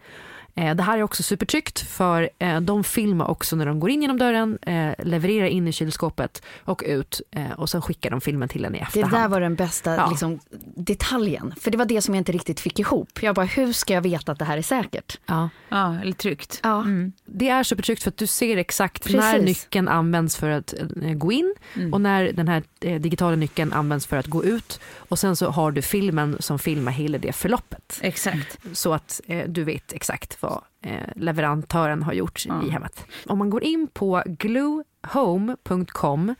Eh, 0.57 0.75
det 0.75 0.83
här 0.83 0.97
är 0.97 1.03
också 1.03 1.23
supertryggt 1.23 1.79
för 1.79 2.29
eh, 2.39 2.61
de 2.61 2.83
filmar 2.83 3.27
också 3.27 3.55
när 3.55 3.65
de 3.65 3.79
går 3.79 3.89
in 3.89 4.01
genom 4.01 4.17
dörren, 4.17 4.57
eh, 4.61 5.05
levererar 5.05 5.47
in 5.47 5.67
i 5.67 5.71
kylskåpet 5.71 6.41
och 6.63 6.83
ut 6.85 7.21
och 7.57 7.69
sen 7.69 7.81
skickar 7.81 8.09
de 8.09 8.21
filmen 8.21 8.49
till 8.49 8.65
en 8.65 8.75
i 8.75 8.79
efterhand. 8.79 9.13
Det 9.13 9.17
där 9.17 9.27
var 9.27 9.41
den 9.41 9.55
bästa 9.55 9.95
ja. 9.95 10.09
liksom, 10.09 10.39
detaljen, 10.75 11.53
för 11.59 11.71
det 11.71 11.77
var 11.77 11.85
det 11.85 12.01
som 12.01 12.15
jag 12.15 12.21
inte 12.21 12.31
riktigt 12.31 12.59
fick 12.59 12.79
ihop. 12.79 13.23
Jag 13.23 13.35
bara, 13.35 13.45
hur 13.45 13.73
ska 13.73 13.93
jag 13.93 14.01
veta 14.01 14.31
att 14.31 14.39
det 14.39 14.45
här 14.45 14.57
är 14.57 14.61
säkert? 14.61 15.19
Ja, 15.25 15.49
ja 15.69 15.99
eller 16.01 16.11
tryggt. 16.11 16.59
Ja. 16.63 16.81
Mm. 16.81 17.11
Det 17.25 17.49
är 17.49 17.63
supertryggt 17.63 18.03
för 18.03 18.09
att 18.09 18.17
du 18.17 18.27
ser 18.27 18.57
exakt 18.57 19.03
Precis. 19.03 19.19
när 19.19 19.41
nyckeln 19.41 19.87
används 19.87 20.37
för 20.37 20.49
att 20.49 20.73
gå 21.15 21.31
in 21.31 21.55
mm. 21.75 21.93
och 21.93 22.01
när 22.01 22.31
den 22.31 22.47
här 22.47 22.63
digitala 22.99 23.35
nyckeln 23.35 23.73
används 23.73 24.07
för 24.07 24.17
att 24.17 24.27
gå 24.27 24.43
ut. 24.43 24.79
Och 24.95 25.19
sen 25.19 25.35
så 25.35 25.49
har 25.49 25.71
du 25.71 25.81
filmen 25.81 26.37
som 26.39 26.59
filmar 26.59 26.91
hela 26.91 27.17
det 27.17 27.31
förloppet. 27.31 27.99
Exakt. 28.01 28.57
Så 28.73 28.93
att 28.93 29.21
du 29.47 29.63
vet 29.63 29.93
exakt 29.93 30.33
vad 30.49 30.91
eh, 30.91 31.09
leverantören 31.15 32.03
har 32.03 32.13
gjort 32.13 32.45
mm. 32.49 32.67
i 32.67 32.69
hemmet. 32.69 33.05
Om 33.25 33.37
man 33.37 33.49
går 33.49 33.63
in 33.63 33.87
på 33.93 34.23
gluehome.com 34.25 36.35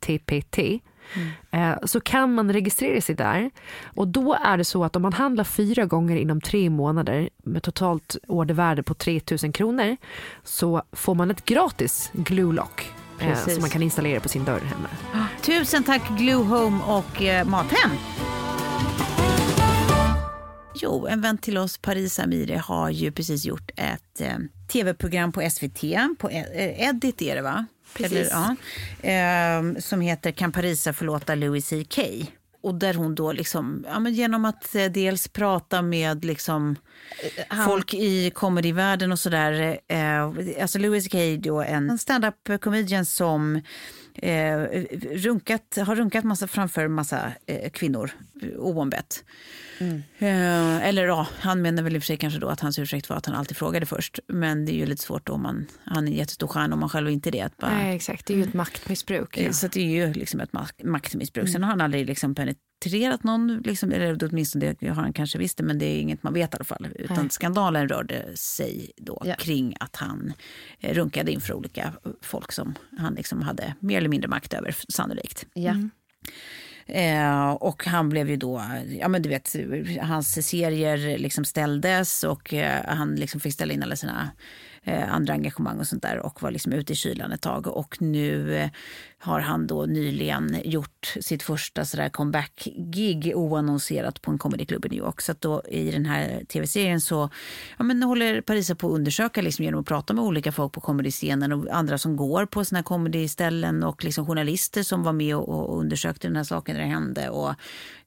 tpt 0.00 0.58
Mm. 1.14 1.28
Eh, 1.50 1.78
så 1.84 2.00
kan 2.00 2.34
man 2.34 2.52
registrera 2.52 3.00
sig 3.00 3.14
där. 3.14 3.50
Och 3.84 4.08
då 4.08 4.34
är 4.34 4.56
det 4.56 4.64
så 4.64 4.84
att 4.84 4.96
om 4.96 5.02
man 5.02 5.12
handlar 5.12 5.44
fyra 5.44 5.84
gånger 5.84 6.16
inom 6.16 6.40
tre 6.40 6.70
månader 6.70 7.28
med 7.44 7.62
totalt 7.62 8.16
ordervärde 8.28 8.82
på 8.82 8.94
3000 8.94 9.52
kronor 9.52 9.96
så 10.44 10.82
får 10.92 11.14
man 11.14 11.30
ett 11.30 11.44
gratis 11.44 12.10
Glue 12.12 12.54
Lock 12.54 12.92
eh, 13.20 13.38
som 13.38 13.60
man 13.60 13.70
kan 13.70 13.82
installera 13.82 14.20
på 14.20 14.28
sin 14.28 14.44
dörr 14.44 14.60
hemma. 14.60 14.88
Tusen 15.42 15.84
tack 15.84 16.18
Glue 16.18 16.44
Home 16.44 16.84
och 16.84 17.22
eh, 17.22 17.46
Mathem. 17.46 17.90
Jo, 20.74 21.06
en 21.06 21.20
vän 21.20 21.38
till 21.38 21.58
oss, 21.58 21.78
Paris 21.78 22.18
Amiri, 22.18 22.54
har 22.54 22.90
ju 22.90 23.12
precis 23.12 23.44
gjort 23.44 23.70
ett 23.76 24.20
eh, 24.20 24.38
tv-program 24.72 25.32
på 25.32 25.50
SVT. 25.50 25.80
På 26.18 26.28
eh, 26.28 26.88
Edit 26.88 27.22
är 27.22 27.36
det, 27.36 27.42
va? 27.42 27.66
Precis. 27.94 28.18
Eller, 28.18 28.30
ja, 28.30 28.56
eh, 29.10 29.80
som 29.80 30.00
heter 30.00 30.30
Kan 30.30 30.52
Parisa 30.52 30.92
förlåta 30.92 31.34
Louis 31.34 31.68
CK? 31.68 31.98
Och 32.62 32.74
där 32.74 32.94
hon 32.94 33.14
då 33.14 33.32
liksom, 33.32 33.86
ja, 33.88 34.08
genom 34.08 34.44
att 34.44 34.74
eh, 34.74 34.84
dels 34.84 35.28
prata 35.28 35.82
med 35.82 36.24
liksom 36.24 36.76
eh, 37.36 37.44
Han... 37.48 37.66
folk 37.66 37.94
i 37.94 38.30
comedyvärlden 38.30 39.12
och 39.12 39.18
sådär. 39.18 39.80
Eh, 39.88 40.24
alltså 40.62 40.78
Louis 40.78 41.08
CK 41.08 41.14
då 41.38 41.60
en 41.62 41.98
stand-up 41.98 42.60
comedian 42.60 43.06
som 43.06 43.60
eh, 44.14 44.60
runkat, 45.12 45.78
har 45.86 45.96
runkat 45.96 46.24
massa 46.24 46.46
framför 46.46 46.88
massa 46.88 47.32
eh, 47.46 47.70
kvinnor 47.70 48.10
oombett. 48.56 49.24
Mm. 49.78 50.02
Eh, 50.18 50.88
eller 50.88 51.06
ja, 51.06 51.26
han 51.38 51.62
menar 51.62 51.82
väl 51.82 51.96
i 51.96 51.98
och 51.98 52.02
för 52.02 52.06
sig 52.06 52.16
kanske 52.16 52.40
då 52.40 52.48
att 52.48 52.60
hans 52.60 52.78
ursäkt 52.78 53.08
var 53.08 53.16
att 53.16 53.26
han 53.26 53.34
alltid 53.34 53.56
frågade 53.56 53.86
först. 53.86 54.18
Men 54.26 54.66
det 54.66 54.72
är 54.72 54.76
ju 54.76 54.86
lite 54.86 55.02
svårt 55.02 55.26
då 55.26 55.32
om 55.32 55.42
man, 55.42 55.66
han 55.84 56.08
är 56.08 56.12
en 56.12 56.16
jättestor 56.16 56.46
stjärna 56.46 56.74
om 56.74 56.80
man 56.80 56.88
själv 56.88 57.10
inte 57.10 57.28
är 57.28 57.32
det. 57.32 57.50
Bara, 57.56 57.70
Nej 57.70 57.96
exakt, 57.96 58.26
det 58.26 58.32
är 58.32 58.36
ju 58.36 58.44
ett 58.44 58.54
maktmissbruk. 58.54 59.38
Ja. 59.38 59.52
Så 59.52 59.68
det 59.68 59.80
är 59.80 60.06
ju 60.06 60.12
liksom 60.12 60.40
ett 60.40 60.52
maktmissbruk. 60.84 61.44
Mm. 61.44 61.52
Sen 61.52 61.62
har 61.62 61.70
han 61.70 61.80
aldrig 61.80 62.06
liksom 62.06 62.34
penetrerat 62.34 62.69
någon, 63.22 63.62
liksom, 63.64 63.92
eller 63.92 64.24
åtminstone 64.24 64.74
det 64.80 64.88
har 64.88 65.02
han 65.02 65.12
kanske 65.12 65.38
visst 65.38 65.56
det, 65.56 65.62
men 65.64 65.78
det 65.78 65.86
är 65.86 66.00
inget 66.00 66.22
man 66.22 66.34
vet 66.34 66.54
i 66.54 66.56
alla 66.56 66.64
fall. 66.64 66.86
Utan 66.94 67.16
Nej. 67.16 67.30
skandalen 67.30 67.88
rörde 67.88 68.36
sig 68.36 68.90
då 68.96 69.22
ja. 69.24 69.34
kring 69.34 69.74
att 69.80 69.96
han 69.96 70.32
eh, 70.80 70.94
runkade 70.94 71.32
inför 71.32 71.54
olika 71.54 71.92
folk 72.20 72.52
som 72.52 72.74
han 72.98 73.14
liksom 73.14 73.42
hade 73.42 73.74
mer 73.80 73.98
eller 73.98 74.08
mindre 74.08 74.28
makt 74.28 74.54
över, 74.54 74.76
sannolikt. 74.88 75.46
Ja. 75.54 75.70
Mm. 75.70 75.90
Eh, 76.86 77.50
och 77.50 77.86
han 77.86 78.08
blev 78.08 78.30
ju 78.30 78.36
då, 78.36 78.64
ja 79.00 79.08
men 79.08 79.22
du 79.22 79.28
vet, 79.28 79.56
hans 80.00 80.46
serier 80.46 81.18
liksom 81.18 81.44
ställdes 81.44 82.24
och 82.24 82.54
eh, 82.54 82.84
han 82.86 83.14
liksom 83.14 83.40
fick 83.40 83.54
ställa 83.54 83.72
in 83.72 83.82
alla 83.82 83.96
sina 83.96 84.30
eh, 84.84 85.14
andra 85.14 85.32
engagemang 85.32 85.78
och 85.78 85.86
sånt 85.86 86.02
där 86.02 86.18
och 86.18 86.42
var 86.42 86.50
liksom 86.50 86.72
ute 86.72 86.92
i 86.92 86.96
kylan 86.96 87.32
ett 87.32 87.42
tag. 87.42 87.66
Och 87.66 88.02
nu 88.02 88.56
eh, 88.56 88.70
har 89.22 89.40
han 89.40 89.66
då 89.66 89.86
nyligen 89.86 90.56
gjort 90.64 91.14
sitt 91.20 91.42
första 91.42 92.10
comeback-gig 92.10 93.32
oannonserat 93.34 94.22
på 94.22 94.30
en 94.30 94.38
comedyklubb 94.38 94.86
i 94.86 94.88
New 94.88 94.98
York. 94.98 95.20
Så 95.20 95.32
att 95.32 95.40
då 95.40 95.62
i 95.68 95.90
den 95.90 96.06
här 96.06 96.44
tv-serien 96.44 97.00
så 97.00 97.30
ja, 97.78 97.84
men 97.84 98.02
håller 98.02 98.40
Parisa 98.40 98.74
på 98.74 98.86
att 98.86 98.92
undersöka 98.92 99.42
liksom 99.42 99.64
genom 99.64 99.80
att 99.80 99.86
prata 99.86 100.14
med 100.14 100.24
olika 100.24 100.52
folk 100.52 100.72
på 100.72 100.80
comedyscenen 100.80 101.52
och 101.52 101.66
andra 101.70 101.98
som 101.98 102.16
går 102.16 102.46
på 102.46 102.64
såna 102.64 102.78
här 102.78 102.84
comedyställen 102.84 103.82
och 103.82 104.04
liksom 104.04 104.26
journalister 104.26 104.82
som 104.82 105.02
var 105.02 105.12
med 105.12 105.36
och, 105.36 105.48
och 105.48 105.78
undersökte 105.78 106.28
den 106.28 106.36
här 106.36 106.44
saken 106.44 106.76
när 106.76 106.82
det 106.82 106.88
hände 106.88 107.28
och 107.28 107.54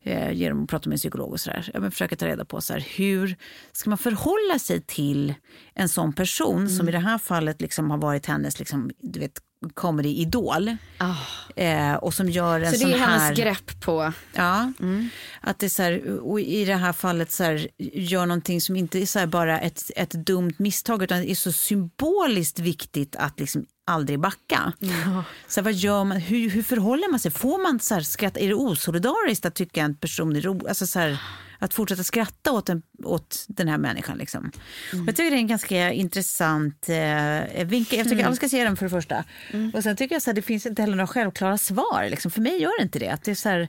eh, 0.01 0.31
genom 0.31 0.63
att 0.63 0.69
prata 0.69 0.89
med 0.89 0.95
en 0.95 0.99
psykolog 0.99 1.31
och 1.31 1.39
sådär. 1.39 1.71
Ja, 1.73 1.91
försöka 1.91 2.15
ta 2.15 2.27
reda 2.27 2.45
på 2.45 2.61
så 2.61 2.73
här, 2.73 2.87
hur 2.95 3.35
ska 3.71 3.89
man 3.89 3.97
förhålla 3.97 4.59
sig 4.59 4.81
till 4.81 5.33
en 5.73 5.89
sån 5.89 6.13
person 6.13 6.57
mm. 6.57 6.69
som 6.69 6.89
i 6.89 6.91
det 6.91 6.99
här 6.99 7.17
fallet 7.17 7.61
liksom 7.61 7.91
har 7.91 7.97
varit 7.97 8.25
hennes 8.25 8.59
liksom, 8.59 8.91
du 8.99 9.19
vet, 9.19 9.39
comedy-idol. 9.69 10.77
Oh. 10.99 11.63
Eh, 11.63 11.95
och 11.95 12.13
som 12.13 12.29
gör 12.29 12.59
en 12.61 12.71
så 12.71 12.79
sån 12.79 12.89
det 12.89 12.95
är 12.95 12.99
här... 12.99 13.19
hennes 13.19 13.37
grepp 13.37 13.81
på... 13.81 14.13
Ja. 14.33 14.71
Mm. 14.79 15.09
Att 15.41 15.59
det 15.59 15.65
är 15.65 15.69
så 15.69 15.83
här, 15.83 16.19
och 16.19 16.39
i 16.41 16.65
det 16.65 16.75
här 16.75 16.93
fallet 16.93 17.31
så 17.31 17.43
här, 17.43 17.67
gör 17.93 18.25
någonting 18.25 18.61
som 18.61 18.75
inte 18.75 18.99
är 18.99 19.05
så 19.05 19.27
bara 19.27 19.59
ett, 19.59 19.91
ett 19.95 20.11
dumt 20.11 20.53
misstag 20.57 21.03
utan 21.03 21.23
är 21.23 21.35
så 21.35 21.51
symboliskt 21.51 22.59
viktigt 22.59 23.15
att 23.15 23.39
liksom 23.39 23.65
aldrig 23.85 24.19
backa. 24.19 24.73
Mm. 24.81 25.21
Så 25.47 25.61
vad 25.61 25.73
gör 25.73 26.03
man, 26.03 26.17
hur, 26.17 26.49
hur 26.49 26.63
förhåller 26.63 27.11
man 27.11 27.19
sig? 27.19 27.31
Får 27.31 27.63
man 27.63 27.79
så 27.79 27.93
här 27.93 28.01
skratt? 28.01 28.37
Är 28.37 28.47
det 28.47 28.53
osolidariskt 28.53 29.45
att 29.45 29.55
tycka 29.55 29.81
en 29.81 29.95
person 29.95 30.35
är 30.35 30.41
rolig? 30.41 30.67
Alltså 30.67 30.87
så 30.87 30.99
här, 30.99 31.17
att 31.63 31.73
fortsätta 31.73 32.03
skratta 32.03 32.51
åt, 32.51 32.69
en, 32.69 32.81
åt 33.03 33.45
den 33.47 33.67
här 33.67 33.77
människan. 33.77 34.17
Liksom. 34.17 34.51
Mm. 34.93 35.05
Jag 35.05 35.15
tycker 35.15 35.31
det 35.31 35.37
är 35.37 35.39
en 35.39 35.47
ganska 35.47 35.91
intressant 35.91 36.89
eh, 36.89 37.65
vinkel. 37.65 37.97
Jag 37.97 38.05
tycker 38.05 38.11
mm. 38.11 38.25
alla 38.25 38.35
ska 38.35 38.49
se 38.49 38.63
den 38.63 38.77
för 38.77 38.85
det 38.85 38.89
första. 38.89 39.23
Mm. 39.51 39.71
Och 39.75 39.83
sen 39.83 39.95
tycker 39.95 40.15
jag 40.15 40.29
att 40.29 40.35
det 40.35 40.41
finns 40.41 40.65
inte 40.65 40.81
heller 40.81 40.95
några 40.95 41.07
självklara 41.07 41.57
svar. 41.57 42.07
Liksom. 42.09 42.31
För 42.31 42.41
mig 42.41 42.61
gör 42.61 42.79
det 42.79 42.83
inte 42.83 42.99
det. 42.99 43.09
Att 43.09 43.23
det 43.23 43.31
är 43.31 43.35
så 43.35 43.49
här, 43.49 43.67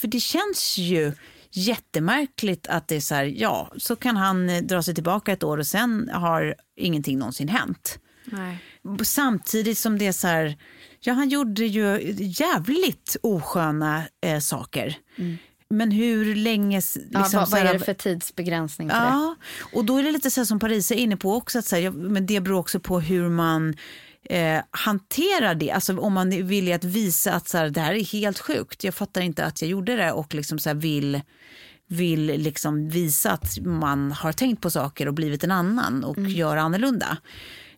för 0.00 0.08
det 0.08 0.20
känns 0.20 0.78
ju 0.78 1.12
jättemärkligt 1.50 2.66
att 2.66 2.88
det 2.88 2.96
är 2.96 3.00
så 3.00 3.14
här, 3.14 3.24
ja, 3.24 3.72
så 3.76 3.96
kan 3.96 4.16
han 4.16 4.48
eh, 4.48 4.62
dra 4.62 4.82
sig 4.82 4.94
tillbaka 4.94 5.32
ett 5.32 5.42
år 5.42 5.58
och 5.58 5.66
sen 5.66 6.10
har 6.12 6.54
ingenting 6.76 7.18
någonsin 7.18 7.48
hänt. 7.48 7.98
Nej. 8.24 8.58
Samtidigt 9.04 9.78
som 9.78 9.98
det 9.98 10.06
är 10.06 10.12
så 10.12 10.26
här, 10.26 10.56
ja 11.00 11.12
han 11.12 11.28
gjorde 11.28 11.64
ju 11.64 12.14
jävligt 12.18 13.16
osköna 13.22 14.04
eh, 14.26 14.38
saker. 14.38 14.96
Mm. 15.16 15.38
Men 15.72 15.90
hur 15.90 16.34
länge... 16.34 16.76
Liksom, 16.76 17.02
ja, 17.10 17.28
vad, 17.32 17.50
vad 17.50 17.60
är 17.60 17.72
det 17.72 17.78
för 17.78 17.94
tidsbegränsning 17.94 18.90
för 18.90 18.96
ja, 18.96 19.36
det? 19.38 19.78
Och 19.78 19.84
då 19.84 19.96
är 19.96 20.02
det 20.02 20.12
lite 20.12 20.30
så 20.30 20.46
som 20.46 20.58
Paris 20.58 20.90
är 20.90 20.94
inne 20.94 21.16
på 21.16 21.34
också, 21.34 21.58
att 21.58 21.64
så 21.64 21.76
här, 21.76 21.90
men 21.90 22.26
det 22.26 22.40
beror 22.40 22.58
också 22.58 22.80
på 22.80 23.00
hur 23.00 23.28
man 23.28 23.74
eh, 24.24 24.60
hanterar 24.70 25.54
det. 25.54 25.70
Alltså 25.70 25.98
om 25.98 26.12
man 26.12 26.32
är 26.32 26.42
villig 26.42 26.72
att 26.72 26.84
visa 26.84 27.32
att 27.32 27.48
så 27.48 27.58
här, 27.58 27.70
det 27.70 27.80
här 27.80 27.94
är 27.94 28.04
helt 28.04 28.38
sjukt, 28.38 28.84
jag 28.84 28.94
fattar 28.94 29.20
inte 29.20 29.44
att 29.44 29.62
jag 29.62 29.70
gjorde 29.70 29.96
det 29.96 30.12
och 30.12 30.34
liksom 30.34 30.58
så 30.58 30.68
här, 30.68 30.76
vill 30.76 31.20
vill 31.86 32.26
liksom 32.26 32.88
visa 32.88 33.30
att 33.30 33.58
man 33.64 34.12
har 34.12 34.32
tänkt 34.32 34.62
på 34.62 34.70
saker 34.70 35.08
och 35.08 35.14
blivit 35.14 35.44
en 35.44 35.50
annan 35.50 36.04
och 36.04 36.18
mm. 36.18 36.30
gör 36.30 36.56
annorlunda. 36.56 37.16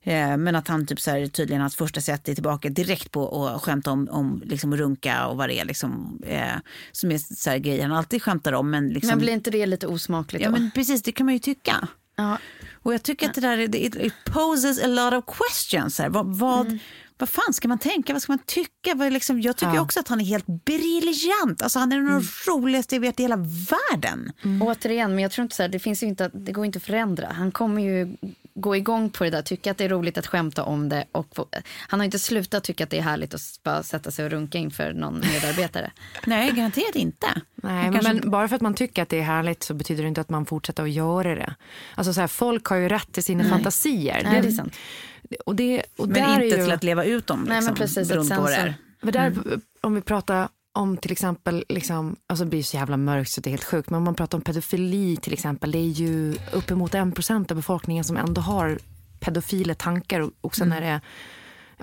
Eh, 0.06 0.36
men 0.36 0.56
att 0.56 0.68
han 0.68 0.86
typ 0.86 1.00
så 1.00 1.10
här, 1.10 1.26
tydligen 1.26 1.60
hans 1.60 1.76
första 1.76 2.00
sätt 2.00 2.28
är 2.28 2.34
tillbaka 2.34 2.68
direkt 2.68 3.10
på 3.10 3.46
att 3.46 3.62
skämta 3.62 3.90
om, 3.90 4.08
om 4.10 4.42
liksom 4.44 4.76
runka 4.76 5.26
och 5.26 5.36
vad 5.36 5.48
det 5.48 5.60
är 5.60 5.64
liksom, 5.64 6.20
eh, 6.26 6.56
som 6.92 7.12
är 7.12 7.18
så 7.18 7.50
här 7.50 7.58
grejer 7.58 7.82
han 7.82 7.96
alltid 7.96 8.22
skämtar 8.22 8.52
om. 8.52 8.70
Men, 8.70 8.88
liksom, 8.88 9.08
men 9.08 9.18
blir 9.18 9.32
inte 9.32 9.50
det 9.50 9.66
lite 9.66 9.86
osmakligt 9.86 10.44
då? 10.44 10.48
Ja 10.48 10.52
men 10.52 10.70
precis, 10.74 11.02
det 11.02 11.12
kan 11.12 11.26
man 11.26 11.32
ju 11.32 11.38
tycka. 11.38 11.88
Ja. 12.16 12.38
Och 12.82 12.94
jag 12.94 13.02
tycker 13.02 13.28
att 13.28 13.34
det 13.34 13.40
där 13.40 13.58
it, 13.58 13.96
it 13.96 14.14
poses 14.24 14.84
a 14.84 14.86
lot 14.86 15.12
of 15.12 15.36
questions. 15.36 15.98
Här. 15.98 16.08
Vad, 16.08 16.26
vad, 16.26 16.66
mm. 16.66 16.78
vad 17.18 17.28
fan 17.28 17.52
ska 17.52 17.68
man 17.68 17.78
tänka? 17.78 18.12
Vad 18.12 18.22
ska 18.22 18.32
man 18.32 18.42
tycka? 18.46 18.94
Vad 18.94 19.12
liksom, 19.12 19.40
jag 19.40 19.56
tycker 19.56 19.74
ja. 19.74 19.80
också 19.80 20.00
att 20.00 20.08
han 20.08 20.20
är 20.20 20.24
helt 20.24 20.46
briljant. 20.46 21.62
Alltså, 21.62 21.78
han 21.78 21.92
är 21.92 21.96
den 21.96 22.08
mm. 22.08 22.22
roligaste 22.46 22.94
jag 22.94 23.00
vet 23.00 23.20
i 23.20 23.22
hela 23.22 23.36
världen. 23.36 24.32
Mm. 24.42 24.62
Återigen, 24.62 25.14
men 25.14 25.22
jag 25.22 25.32
tror 25.32 25.42
inte 25.42 25.56
så 25.56 25.62
här, 25.62 25.68
det, 25.68 25.78
finns 25.78 26.02
inte, 26.02 26.30
det 26.34 26.52
går 26.52 26.66
inte 26.66 26.76
att 26.76 26.82
förändra. 26.82 27.32
Han 27.32 27.52
kommer 27.52 27.82
ju 27.82 28.16
gå 28.54 28.76
igång 28.76 29.10
på 29.10 29.24
det 29.24 29.30
där, 29.30 29.42
tycka 29.42 29.70
att 29.70 29.78
det 29.78 29.84
är 29.84 29.88
roligt 29.88 30.18
att 30.18 30.26
skämta 30.26 30.64
om 30.64 30.88
det. 30.88 31.04
Och 31.12 31.26
få, 31.34 31.46
han 31.88 32.00
har 32.00 32.04
inte 32.04 32.18
slutat 32.18 32.64
tycka 32.64 32.84
att 32.84 32.90
det 32.90 32.98
är 32.98 33.02
härligt 33.02 33.34
att 33.34 33.40
bara 33.62 33.82
sätta 33.82 34.10
sig 34.10 34.24
och 34.24 34.30
runka 34.30 34.58
inför 34.58 34.92
någon 34.92 35.20
medarbetare. 35.20 35.90
Nej, 36.26 36.52
garanterat 36.52 36.94
inte. 36.94 37.26
Nej, 37.54 37.92
kanske... 37.92 38.12
men 38.12 38.30
bara 38.30 38.48
för 38.48 38.56
att 38.56 38.62
man 38.62 38.74
tycker 38.74 39.02
att 39.02 39.08
det 39.08 39.18
är 39.18 39.22
härligt 39.22 39.62
så 39.62 39.74
betyder 39.74 40.02
det 40.02 40.08
inte 40.08 40.20
att 40.20 40.30
man 40.30 40.46
fortsätter 40.46 40.82
att 40.82 40.90
göra 40.90 41.34
det. 41.34 41.54
Alltså 41.94 42.12
så 42.12 42.20
här, 42.20 42.28
folk 42.28 42.66
har 42.66 42.76
ju 42.76 42.88
rätt 42.88 43.12
till 43.12 43.24
sina 43.24 43.42
Nej. 43.42 43.52
fantasier. 43.52 44.22
Nej, 44.24 44.42
det 44.42 44.48
är 44.48 44.52
sant. 44.52 44.76
Och 45.46 45.56
det, 45.56 45.82
och 45.96 46.08
men 46.08 46.42
inte 46.42 46.56
ju... 46.56 46.62
till 46.62 46.72
att 46.72 46.84
leva 46.84 47.04
ut 47.04 47.26
dem. 47.26 47.40
Liksom, 47.40 47.52
Nej, 47.52 47.62
men 47.62 47.74
liksom, 47.74 47.76
precis. 47.76 48.10
Ett 48.10 48.26
sensor. 48.26 48.74
Men 49.00 49.12
där, 49.12 49.26
mm. 49.26 49.60
Om 49.80 49.94
vi 49.94 50.00
pratar 50.00 50.48
om 50.74 50.96
till 50.96 51.12
exempel, 51.12 51.64
liksom, 51.68 52.16
alltså 52.26 52.44
det 52.44 52.50
blir 52.50 52.62
så 52.62 52.76
jävla 52.76 52.96
mörkt 52.96 53.30
så 53.30 53.40
det 53.40 53.48
är 53.48 53.50
helt 53.50 53.64
sjukt, 53.64 53.90
men 53.90 53.96
om 53.96 54.04
man 54.04 54.14
pratar 54.14 54.38
om 54.38 54.42
pedofili 54.42 55.16
till 55.16 55.32
exempel, 55.32 55.72
det 55.72 55.78
är 55.78 55.88
ju 55.88 56.36
uppemot 56.52 56.94
en 56.94 57.12
procent 57.12 57.50
av 57.50 57.56
befolkningen 57.56 58.04
som 58.04 58.16
ändå 58.16 58.40
har 58.40 58.78
pedofila 59.20 59.74
tankar 59.74 60.20
och, 60.20 60.30
och 60.40 60.56
sen 60.56 60.72
mm. 60.72 60.82
är 60.82 60.92
det 60.92 61.00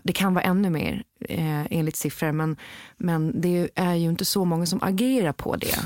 det 0.03 0.13
kan 0.13 0.33
vara 0.33 0.43
ännu 0.43 0.69
mer 0.69 1.03
eh, 1.29 1.65
enligt 1.71 1.95
siffror, 1.95 2.31
men, 2.31 2.57
men 2.97 3.41
det 3.41 3.69
är 3.75 3.95
ju 3.95 4.09
inte 4.09 4.25
så 4.25 4.45
många 4.45 4.65
som 4.65 4.83
agerar 4.83 5.33
på 5.33 5.55
det. 5.55 5.79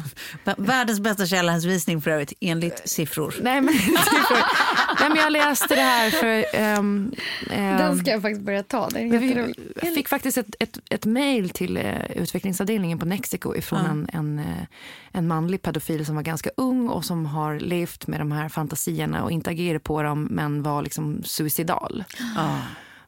Världens 0.58 1.00
bästa 1.00 1.26
källhänvisning 1.26 2.02
för 2.02 2.12
övrigt, 2.12 2.34
enligt 2.40 2.90
siffror. 2.90 3.36
Nej, 3.42 3.62
men, 3.62 3.74
siffror. 3.74 4.38
Nej, 5.00 5.10
men 5.10 5.18
jag 5.18 5.32
läste 5.32 5.76
det 5.76 5.82
här 5.82 6.10
för... 6.10 6.60
Um, 6.78 6.78
um, 6.78 7.12
Den 7.50 7.98
ska 7.98 8.12
jag 8.12 8.22
faktiskt 8.22 8.46
börja 8.46 8.64
ta. 8.64 8.90
Det 8.90 9.00
är 9.00 9.54
vi 9.82 9.96
fick 9.96 10.10
faktiskt 10.10 10.38
ett, 10.38 10.56
ett, 10.60 10.80
ett 10.90 11.06
mejl 11.06 11.50
till 11.50 11.78
uh, 11.78 12.12
utvecklingsavdelningen 12.16 13.00
på 13.00 13.06
Mexico 13.06 13.56
ifrån 13.56 14.08
ja. 14.12 14.18
en, 14.20 14.40
en, 14.40 14.40
uh, 14.40 14.64
en 15.12 15.28
manlig 15.28 15.62
pedofil 15.62 16.06
som 16.06 16.16
var 16.16 16.24
ganska 16.24 16.50
ung 16.58 16.90
och 16.90 17.06
som 17.06 17.26
har 17.26 17.60
levt 17.60 18.08
med 18.08 18.20
de 18.20 18.32
här 18.32 18.50
fantasierna 18.50 19.24
och 19.24 19.32
inte 19.32 19.50
agerat 19.50 19.84
på 19.84 20.04
dem 20.04 20.28
men 20.32 20.64
var 20.64 20.82
liksom 20.82 21.24
suicidal. 21.24 22.04
Ja. 22.36 22.60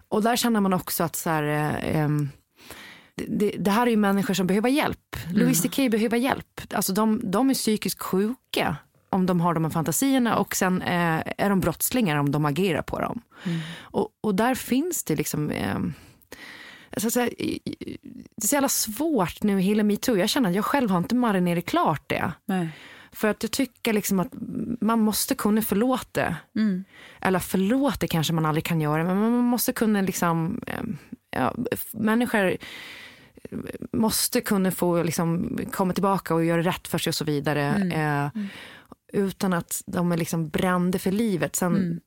Och 0.09 0.23
där 0.23 0.35
känner 0.35 0.61
man 0.61 0.73
också 0.73 1.03
att 1.03 1.15
så 1.15 1.29
här, 1.29 1.43
eh, 1.83 2.09
det, 3.27 3.55
det, 3.59 3.71
här 3.71 3.87
är 3.87 3.91
ju 3.91 3.97
människor 3.97 4.33
som 4.33 4.47
behöver 4.47 4.69
hjälp. 4.69 5.15
Mm. 5.25 5.37
Louis 5.37 5.61
CK 5.61 5.75
behöver 5.91 6.17
hjälp. 6.17 6.61
Alltså 6.73 6.93
de, 6.93 7.21
de 7.23 7.49
är 7.49 7.53
psykiskt 7.53 8.01
sjuka 8.01 8.75
om 9.09 9.25
de 9.25 9.41
har 9.41 9.53
de 9.53 9.63
här 9.63 9.71
fantasierna 9.71 10.37
och 10.37 10.55
sen 10.55 10.81
eh, 10.81 11.21
är 11.37 11.49
de 11.49 11.59
brottslingar 11.59 12.17
om 12.17 12.31
de 12.31 12.45
agerar 12.45 12.81
på 12.81 12.99
dem. 12.99 13.21
Mm. 13.43 13.59
Och, 13.81 14.09
och 14.21 14.35
där 14.35 14.55
finns 14.55 15.03
det 15.03 15.15
liksom 15.15 15.51
eh, 15.51 15.79
så 16.97 17.11
säga, 17.11 17.29
det 17.37 18.43
är 18.43 18.47
så 18.47 18.55
jävla 18.55 18.69
svårt 18.69 19.43
nu 19.43 19.59
i 19.59 19.63
hela 19.63 19.83
metoo. 19.83 20.17
Jag 20.17 20.29
känner 20.29 20.49
att 20.49 20.55
jag 20.55 20.65
själv 20.65 20.89
har 20.89 20.97
inte 20.97 21.15
marinerat 21.15 21.65
klart 21.65 22.09
det. 22.09 22.31
Nej. 22.45 22.69
För 23.17 23.27
att 23.27 23.43
jag 23.43 23.51
tycker 23.51 23.93
liksom 23.93 24.19
att 24.19 24.33
man 24.81 24.99
måste 24.99 25.35
kunna 25.35 25.61
förlåta. 25.61 26.35
Mm. 26.55 26.83
Eller 27.21 27.39
förlåta 27.39 28.07
kanske 28.07 28.33
man 28.33 28.45
aldrig 28.45 28.65
kan 28.65 28.81
göra, 28.81 29.03
men 29.03 29.17
man 29.17 29.31
måste 29.31 29.73
kunna 29.73 30.01
liksom... 30.01 30.61
Eh, 30.67 30.83
ja, 31.29 31.53
människor 31.91 32.57
måste 33.91 34.41
kunna 34.41 34.71
få 34.71 35.03
liksom 35.03 35.59
komma 35.71 35.93
tillbaka 35.93 36.35
och 36.35 36.45
göra 36.45 36.61
rätt 36.61 36.87
för 36.87 36.97
sig 36.97 37.11
och 37.11 37.15
så 37.15 37.25
vidare. 37.25 37.63
Mm. 37.63 37.91
Eh, 37.91 38.31
mm. 38.35 38.47
Utan 39.13 39.53
att 39.53 39.81
de 39.85 40.11
är 40.11 40.17
liksom 40.17 40.49
brända 40.49 40.99
för 40.99 41.11
livet. 41.11 41.55
Sen 41.55 41.75
mm. 41.75 41.99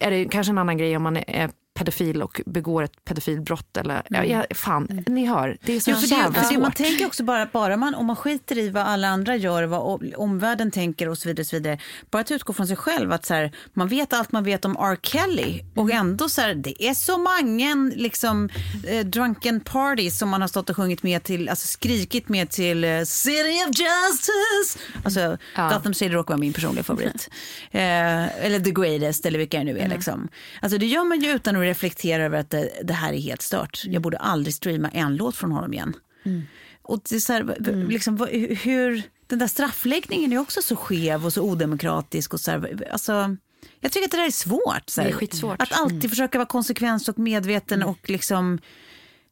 är 0.00 0.10
det 0.10 0.24
kanske 0.24 0.50
en 0.50 0.58
annan 0.58 0.78
grej 0.78 0.96
om 0.96 1.02
man 1.02 1.16
är 1.16 1.50
pedofil 1.74 2.22
och 2.22 2.40
begår 2.46 2.82
ett 2.82 3.04
pedofilbrott. 3.04 3.76
Eller, 3.76 4.02
mm. 4.10 4.30
ja, 4.30 4.44
fan, 4.54 4.86
mm. 4.90 5.04
ni 5.08 5.26
hör, 5.26 5.58
det 5.62 5.76
är 5.76 5.80
så 5.80 5.90
ja, 5.90 5.96
jävla 6.00 6.40
det, 6.40 6.46
svårt. 6.46 6.58
Man 6.58 6.72
tänker 6.72 7.06
också 7.06 7.24
bara, 7.24 7.46
bara 7.46 7.76
man, 7.76 7.94
om 7.94 8.06
man 8.06 8.16
skiter 8.16 8.58
i 8.58 8.70
vad 8.70 8.82
alla 8.82 9.08
andra 9.08 9.36
gör, 9.36 9.62
vad 9.62 10.12
omvärlden 10.16 10.70
tänker 10.70 11.08
och 11.08 11.18
så 11.18 11.28
vidare, 11.28 11.44
så 11.44 11.56
vidare 11.56 11.78
bara 12.10 12.20
att 12.20 12.30
utgå 12.30 12.52
från 12.52 12.66
sig 12.66 12.76
själv, 12.76 13.12
att 13.12 13.26
så 13.26 13.34
här, 13.34 13.52
man 13.72 13.88
vet 13.88 14.12
allt 14.12 14.32
man 14.32 14.44
vet 14.44 14.64
om 14.64 14.76
R. 14.76 14.98
Kelly 15.02 15.62
och 15.74 15.90
mm. 15.90 15.96
ändå 15.96 16.28
så 16.28 16.40
här, 16.40 16.54
det 16.54 16.84
är 16.84 16.94
så 16.94 17.18
många 17.18 17.92
liksom, 17.96 18.48
eh, 18.86 19.06
drunken 19.06 19.60
parties 19.60 20.18
som 20.18 20.28
man 20.28 20.40
har 20.40 20.48
stått 20.48 20.70
och 20.70 20.76
sjungit 20.76 21.02
med 21.02 21.22
till, 21.22 21.48
alltså 21.48 21.66
skrikit 21.66 22.28
med 22.28 22.50
till 22.50 22.84
eh, 22.84 23.02
City 23.02 23.58
of 23.68 23.78
Justice. 23.78 24.78
Alltså, 25.04 25.38
ja. 25.56 25.68
Gotham 25.68 25.94
City 25.94 26.14
råkar 26.14 26.34
vara 26.34 26.40
min 26.40 26.52
personliga 26.52 26.84
favorit. 26.84 27.28
eh, 27.70 28.44
eller 28.44 28.60
The 28.60 28.70
Greatest 28.70 29.26
eller 29.26 29.38
vilka 29.38 29.58
det 29.58 29.64
nu 29.64 29.78
är. 29.78 29.84
Mm. 29.84 29.90
Liksom. 29.90 30.28
Alltså, 30.60 30.78
det 30.78 30.86
gör 30.86 31.04
man 31.04 31.20
ju 31.20 31.30
utan 31.30 31.56
att 31.56 31.61
reflektera 31.68 32.24
över 32.24 32.38
att 32.38 32.50
det, 32.50 32.70
det, 32.82 32.92
här 32.92 33.12
är 33.12 33.18
helt 33.18 33.42
stört. 33.42 33.82
Jag 33.84 34.02
borde 34.02 34.16
aldrig 34.16 34.54
streama 34.54 34.88
en 34.88 35.16
låt 35.16 35.36
från 35.36 35.52
honom 35.52 35.72
igen. 35.72 35.94
Mm. 36.22 36.42
Och 36.82 37.00
det 37.08 37.16
är 37.16 37.20
så 37.20 37.32
här, 37.32 37.68
mm. 37.68 37.88
liksom, 37.88 38.26
hur, 38.62 39.02
den 39.26 39.38
där 39.38 39.46
straffläggningen 39.46 40.32
är 40.32 40.38
också 40.38 40.62
så 40.62 40.76
skev 40.76 41.24
och 41.24 41.32
så 41.32 41.42
odemokratisk. 41.42 42.34
Och 42.34 42.40
så 42.40 42.50
här, 42.50 42.88
alltså, 42.92 43.36
jag 43.80 43.92
tycker 43.92 44.04
att 44.04 44.10
det 44.10 44.16
där 44.16 44.26
är 44.26 44.30
svårt. 44.30 44.90
Så 44.90 45.00
här, 45.00 45.08
det 45.08 45.14
är 45.14 45.18
skitsvårt. 45.18 45.62
Att 45.62 45.72
alltid 45.72 45.98
mm. 45.98 46.10
försöka 46.10 46.38
vara 46.38 46.48
konsekvent 46.48 47.08
och 47.08 47.18
medveten 47.18 47.82
mm. 47.82 47.88
och 47.88 48.10
liksom 48.10 48.58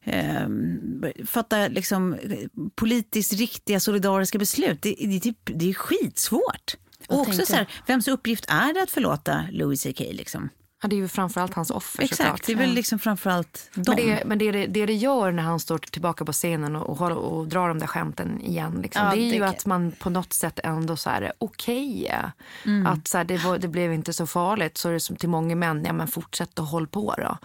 eh, 0.03 0.47
fatta 1.25 1.67
liksom, 1.67 2.17
politiskt 2.75 3.33
riktiga 3.33 3.79
solidariska 3.79 4.37
beslut. 4.37 4.81
Det, 4.81 4.95
det, 4.99 5.19
det, 5.19 5.35
det 5.43 5.69
är 5.69 5.73
skitsvårt. 5.73 6.75
Och 7.07 7.19
också 7.19 7.45
så 7.45 7.55
här, 7.55 7.67
vems 7.87 8.07
uppgift 8.07 8.45
är 8.47 8.73
det 8.73 8.83
att 8.83 8.91
förlåta 8.91 9.45
Louis 9.51 9.83
CK? 9.83 9.99
Liksom? 9.99 10.49
Ja, 10.81 10.87
det 10.87 10.95
är 10.95 10.97
ju 10.97 11.07
framförallt 11.07 11.53
hans 11.53 11.71
offer 11.71 12.03
Exakt, 12.03 12.17
såklart. 12.17 12.43
det 12.45 12.51
är 12.51 12.57
väl 12.57 12.73
liksom 12.73 12.99
framförallt 12.99 13.69
dem. 13.73 13.95
Men, 13.97 14.05
det, 14.05 14.23
men 14.25 14.37
det, 14.37 14.51
det, 14.51 14.85
det 14.85 14.93
gör 14.93 15.31
när 15.31 15.43
han 15.43 15.59
står 15.59 15.77
tillbaka 15.77 16.25
på 16.25 16.31
scenen 16.31 16.75
och, 16.75 17.01
och, 17.01 17.11
och 17.11 17.47
drar 17.47 17.67
de 17.67 17.79
där 17.79 17.87
skämten 17.87 18.41
igen, 18.41 18.79
liksom, 18.81 19.05
Ja, 19.05 19.11
det 19.11 19.21
är 19.21 19.29
det 19.29 19.35
ju 19.35 19.43
att 19.43 19.65
man 19.65 19.91
på 19.91 20.09
något 20.09 20.33
sätt 20.33 20.59
ändå 20.63 20.97
så 20.97 21.09
här, 21.09 21.33
okej. 21.37 22.11
Mm. 22.65 22.85
Att 22.87 23.07
så 23.07 23.17
här, 23.17 23.25
det, 23.25 23.37
var, 23.37 23.57
det 23.57 23.67
blev 23.67 23.93
inte 23.93 24.13
så 24.13 24.27
farligt. 24.27 24.77
Så 24.77 24.89
är 24.89 24.93
det 24.93 24.99
som 24.99 25.15
till 25.15 25.29
många 25.29 25.55
män, 25.55 25.83
ja 25.85 25.93
men 25.93 26.07
fortsätt 26.07 26.59
och 26.59 26.65
håll 26.65 26.87
på 26.87 27.15
då. 27.17 27.37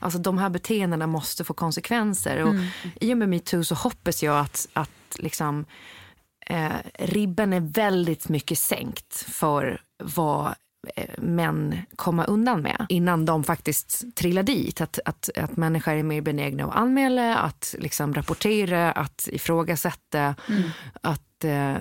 Alltså 0.00 0.18
de 0.18 0.38
här 0.38 0.48
beteendena 0.50 1.06
måste 1.06 1.44
få 1.44 1.54
konsekvenser. 1.54 2.42
Och 2.42 2.52
Mm. 2.52 2.66
I 3.00 3.14
och 3.14 3.18
med 3.18 3.28
metoo 3.28 3.64
så 3.64 3.74
hoppas 3.74 4.22
jag 4.22 4.38
att, 4.38 4.68
att 4.72 4.90
liksom, 5.18 5.64
eh, 6.46 6.72
ribben 6.98 7.52
är 7.52 7.60
väldigt 7.60 8.28
mycket 8.28 8.58
sänkt 8.58 9.14
för 9.14 9.80
vad 10.04 10.54
män 11.18 11.78
komma 11.96 12.24
undan 12.24 12.62
med 12.62 12.86
innan 12.88 13.24
de 13.24 13.44
faktiskt 13.44 14.14
trillar 14.14 14.42
dit. 14.42 14.80
Att, 14.80 14.98
att, 15.04 15.30
att 15.36 15.56
människor 15.56 15.92
är 15.92 16.02
mer 16.02 16.20
benägna 16.20 16.64
att 16.64 16.76
anmäla, 16.76 17.36
att 17.36 17.74
liksom 17.78 18.14
rapportera, 18.14 18.92
att 18.92 19.28
ifrågasätta. 19.32 20.34
Att, 21.00 21.44
eh, 21.44 21.76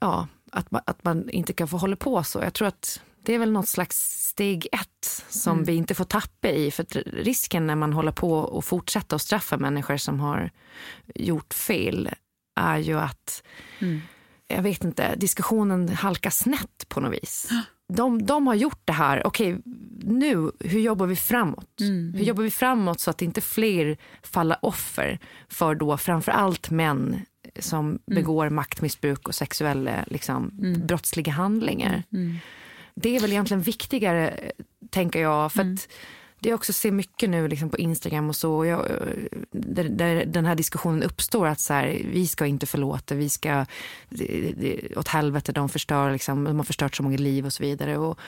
ja, 0.00 0.28
att, 0.52 0.70
man, 0.70 0.82
att 0.86 1.04
man 1.04 1.30
inte 1.30 1.52
kan 1.52 1.68
få 1.68 1.76
hålla 1.76 1.96
på 1.96 2.22
så. 2.22 2.38
Jag 2.38 2.54
tror 2.54 2.68
att 2.68 3.02
det 3.22 3.34
är 3.34 3.38
väl 3.38 3.52
något 3.52 3.68
slags 3.68 4.26
steg 4.28 4.66
ett 4.72 5.24
som 5.28 5.64
vi 5.64 5.74
inte 5.74 5.94
får 5.94 6.04
tappa 6.04 6.48
i. 6.48 6.70
För 6.70 6.82
att 6.82 6.96
risken 7.06 7.66
när 7.66 7.76
man 7.76 7.92
håller 7.92 8.12
på 8.12 8.32
och 8.32 8.64
fortsätter 8.64 9.16
att 9.16 9.22
straffa 9.22 9.56
människor 9.56 9.96
som 9.96 10.20
har 10.20 10.50
gjort 11.14 11.54
fel 11.54 12.10
är 12.60 12.78
ju 12.78 12.98
att 12.98 13.42
jag 14.50 14.62
vet 14.62 14.84
inte, 14.84 15.16
diskussionen 15.16 15.88
halkar 15.88 16.30
snett 16.30 16.88
på 16.88 17.00
något 17.00 17.12
vis. 17.12 17.48
De, 17.88 18.26
de 18.26 18.46
har 18.46 18.54
gjort 18.54 18.82
det 18.84 18.92
här, 18.92 19.26
okej 19.26 19.58
nu, 20.02 20.50
hur 20.60 20.80
jobbar 20.80 21.06
vi 21.06 21.16
framåt? 21.16 21.68
Hur 22.14 22.22
jobbar 22.24 22.42
vi 22.42 22.50
framåt 22.50 23.00
så 23.00 23.10
att 23.10 23.22
inte 23.22 23.40
fler 23.40 23.96
faller 24.22 24.56
offer 24.62 25.18
för 25.48 25.74
då 25.74 25.96
framför 25.96 26.32
allt 26.32 26.70
män 26.70 27.22
som 27.58 27.98
begår 28.06 28.50
maktmissbruk 28.50 29.28
och 29.28 29.34
sexuella 29.34 30.04
liksom, 30.06 30.50
brottsliga 30.86 31.32
handlingar. 31.32 32.02
Det 32.94 33.16
är 33.16 33.20
väl 33.20 33.30
egentligen 33.32 33.62
viktigare, 33.62 34.50
tänker 34.90 35.20
jag. 35.20 35.52
För 35.52 35.60
att 35.62 35.88
det 36.40 36.48
jag 36.48 36.56
också 36.56 36.72
ser 36.72 36.90
mycket 36.90 37.30
nu 37.30 37.48
liksom 37.48 37.70
på 37.70 37.78
Instagram 37.78 38.28
och 38.28 38.36
så, 38.36 38.52
och 38.52 38.66
jag, 38.66 38.86
där, 39.50 39.84
där 39.88 40.24
den 40.26 40.46
här 40.46 40.54
diskussionen 40.54 41.02
uppstår 41.02 41.46
att 41.46 41.60
så 41.60 41.72
här, 41.72 42.02
vi 42.12 42.26
ska 42.26 42.46
inte 42.46 42.66
förlåta, 42.66 43.14
vi 43.14 43.28
ska, 43.28 43.66
åt 44.96 45.08
helvete, 45.08 45.52
de 45.52 45.68
förstör, 45.68 46.12
liksom, 46.12 46.44
de 46.44 46.56
har 46.56 46.64
förstört 46.64 46.96
så 46.96 47.02
många 47.02 47.18
liv 47.18 47.46
och 47.46 47.52
så 47.52 47.62
vidare. 47.62 47.98
Och 47.98 48.18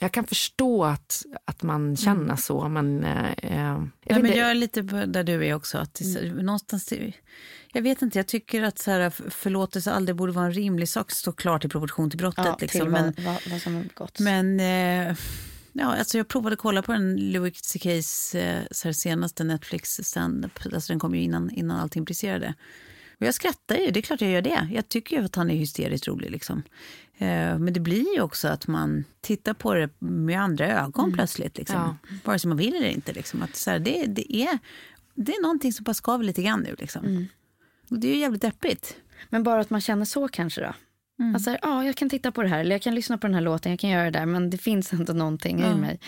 jag 0.00 0.12
kan 0.12 0.24
förstå 0.24 0.84
att, 0.84 1.22
att 1.44 1.62
man 1.62 1.96
känner 1.96 2.36
så, 2.36 2.68
men... 2.68 3.04
Eh, 3.04 3.30
jag, 3.42 3.88
Ja, 4.08 4.14
vet 4.14 4.22
men 4.22 4.36
jag 4.36 4.50
är 4.50 4.54
lite 4.54 4.82
där 4.82 5.24
du 5.24 5.46
är 5.46 5.54
också. 5.54 5.78
Att 5.78 5.96
så- 5.96 6.20
någonstans, 6.24 6.92
jag 7.72 7.82
vet 7.82 8.02
inte, 8.02 8.18
jag 8.18 8.26
tycker 8.26 8.62
att 8.62 8.78
så 8.78 8.90
här, 8.90 9.10
förlåtelse 9.30 9.92
aldrig 9.92 10.16
borde 10.16 10.32
vara 10.32 10.46
en 10.46 10.52
rimlig 10.52 10.88
sak. 10.88 11.10
Stå 11.10 11.32
klart 11.32 11.64
i 11.64 11.68
proportion 11.68 12.10
till 12.10 12.18
brottet. 12.18 12.44
Ja, 12.44 12.56
liksom. 12.60 12.80
till 12.80 12.90
men, 12.90 13.14
vad, 13.16 13.38
vad, 13.50 13.74
vad 13.74 13.82
begåtts. 13.82 14.20
men 14.20 14.60
eh, 14.60 15.16
ja, 15.78 15.96
alltså 15.96 16.18
jag 16.18 16.28
provade 16.28 16.54
att 16.54 16.60
kolla 16.60 16.82
på 16.82 16.92
den 16.92 17.32
Louis 17.32 17.54
CKs 17.54 18.34
eh, 18.34 18.92
senaste 18.92 19.44
Netflix 19.44 20.00
stand-up. 20.02 20.58
Alltså 20.74 20.92
den 20.92 21.00
kom 21.00 21.14
ju 21.14 21.22
innan, 21.22 21.50
innan 21.50 21.80
allting 21.80 22.04
briserade. 22.04 22.54
Och 23.20 23.26
jag 23.26 23.34
skrattar 23.34 23.76
ju, 23.76 23.90
det 23.90 24.00
är 24.00 24.02
klart 24.02 24.20
jag 24.20 24.30
gör 24.30 24.42
det. 24.42 24.68
Jag 24.72 24.88
tycker 24.88 25.16
ju 25.16 25.24
att 25.24 25.36
han 25.36 25.50
är 25.50 25.54
hysteriskt 25.54 26.08
rolig. 26.08 26.30
Liksom. 26.30 26.62
Eh, 27.18 27.58
men 27.58 27.72
det 27.72 27.80
blir 27.80 28.14
ju 28.14 28.20
också 28.20 28.48
att 28.48 28.66
man 28.66 29.04
tittar 29.20 29.54
på 29.54 29.74
det 29.74 29.90
med 29.98 30.40
andra 30.40 30.66
ögon 30.66 31.12
plötsligt. 31.12 31.58
Liksom. 31.58 31.76
Ja. 31.76 32.16
Vare 32.24 32.38
sig 32.38 32.48
man 32.48 32.58
vill 32.58 32.74
eller 32.74 32.88
inte. 32.88 33.12
Liksom. 33.12 33.42
Att, 33.42 33.56
så 33.56 33.70
här, 33.70 33.78
det, 33.78 34.06
det, 34.06 34.34
är, 34.34 34.58
det 35.14 35.32
är 35.32 35.42
någonting 35.42 35.72
som 35.72 35.84
bara 35.84 35.94
skaver 35.94 36.24
lite 36.24 36.42
grann 36.42 36.60
nu. 36.60 36.74
Liksom. 36.78 37.28
Och 37.90 37.98
det 37.98 38.08
är 38.08 38.14
ju 38.14 38.20
jävligt 38.20 38.42
deppigt. 38.42 38.96
Men 39.28 39.42
bara 39.42 39.60
att 39.60 39.70
man 39.70 39.80
känner 39.80 40.04
så 40.04 40.28
kanske 40.28 40.60
då? 40.60 40.74
Alltså, 41.34 41.56
ja, 41.62 41.84
jag 41.84 41.96
kan 41.96 42.08
titta 42.10 42.32
på 42.32 42.42
det 42.42 42.48
här, 42.48 42.58
eller 42.60 42.74
jag 42.74 42.82
kan 42.82 42.94
lyssna 42.94 43.18
på 43.18 43.26
den 43.26 43.34
här 43.34 43.40
låten, 43.40 43.72
jag 43.72 43.78
kan 43.80 43.90
göra 43.90 44.04
det 44.04 44.10
där, 44.18 44.26
men 44.26 44.50
det 44.50 44.58
finns 44.58 44.92
ändå 44.92 45.12
någonting 45.12 45.60
i 45.60 45.74
mig. 45.74 46.00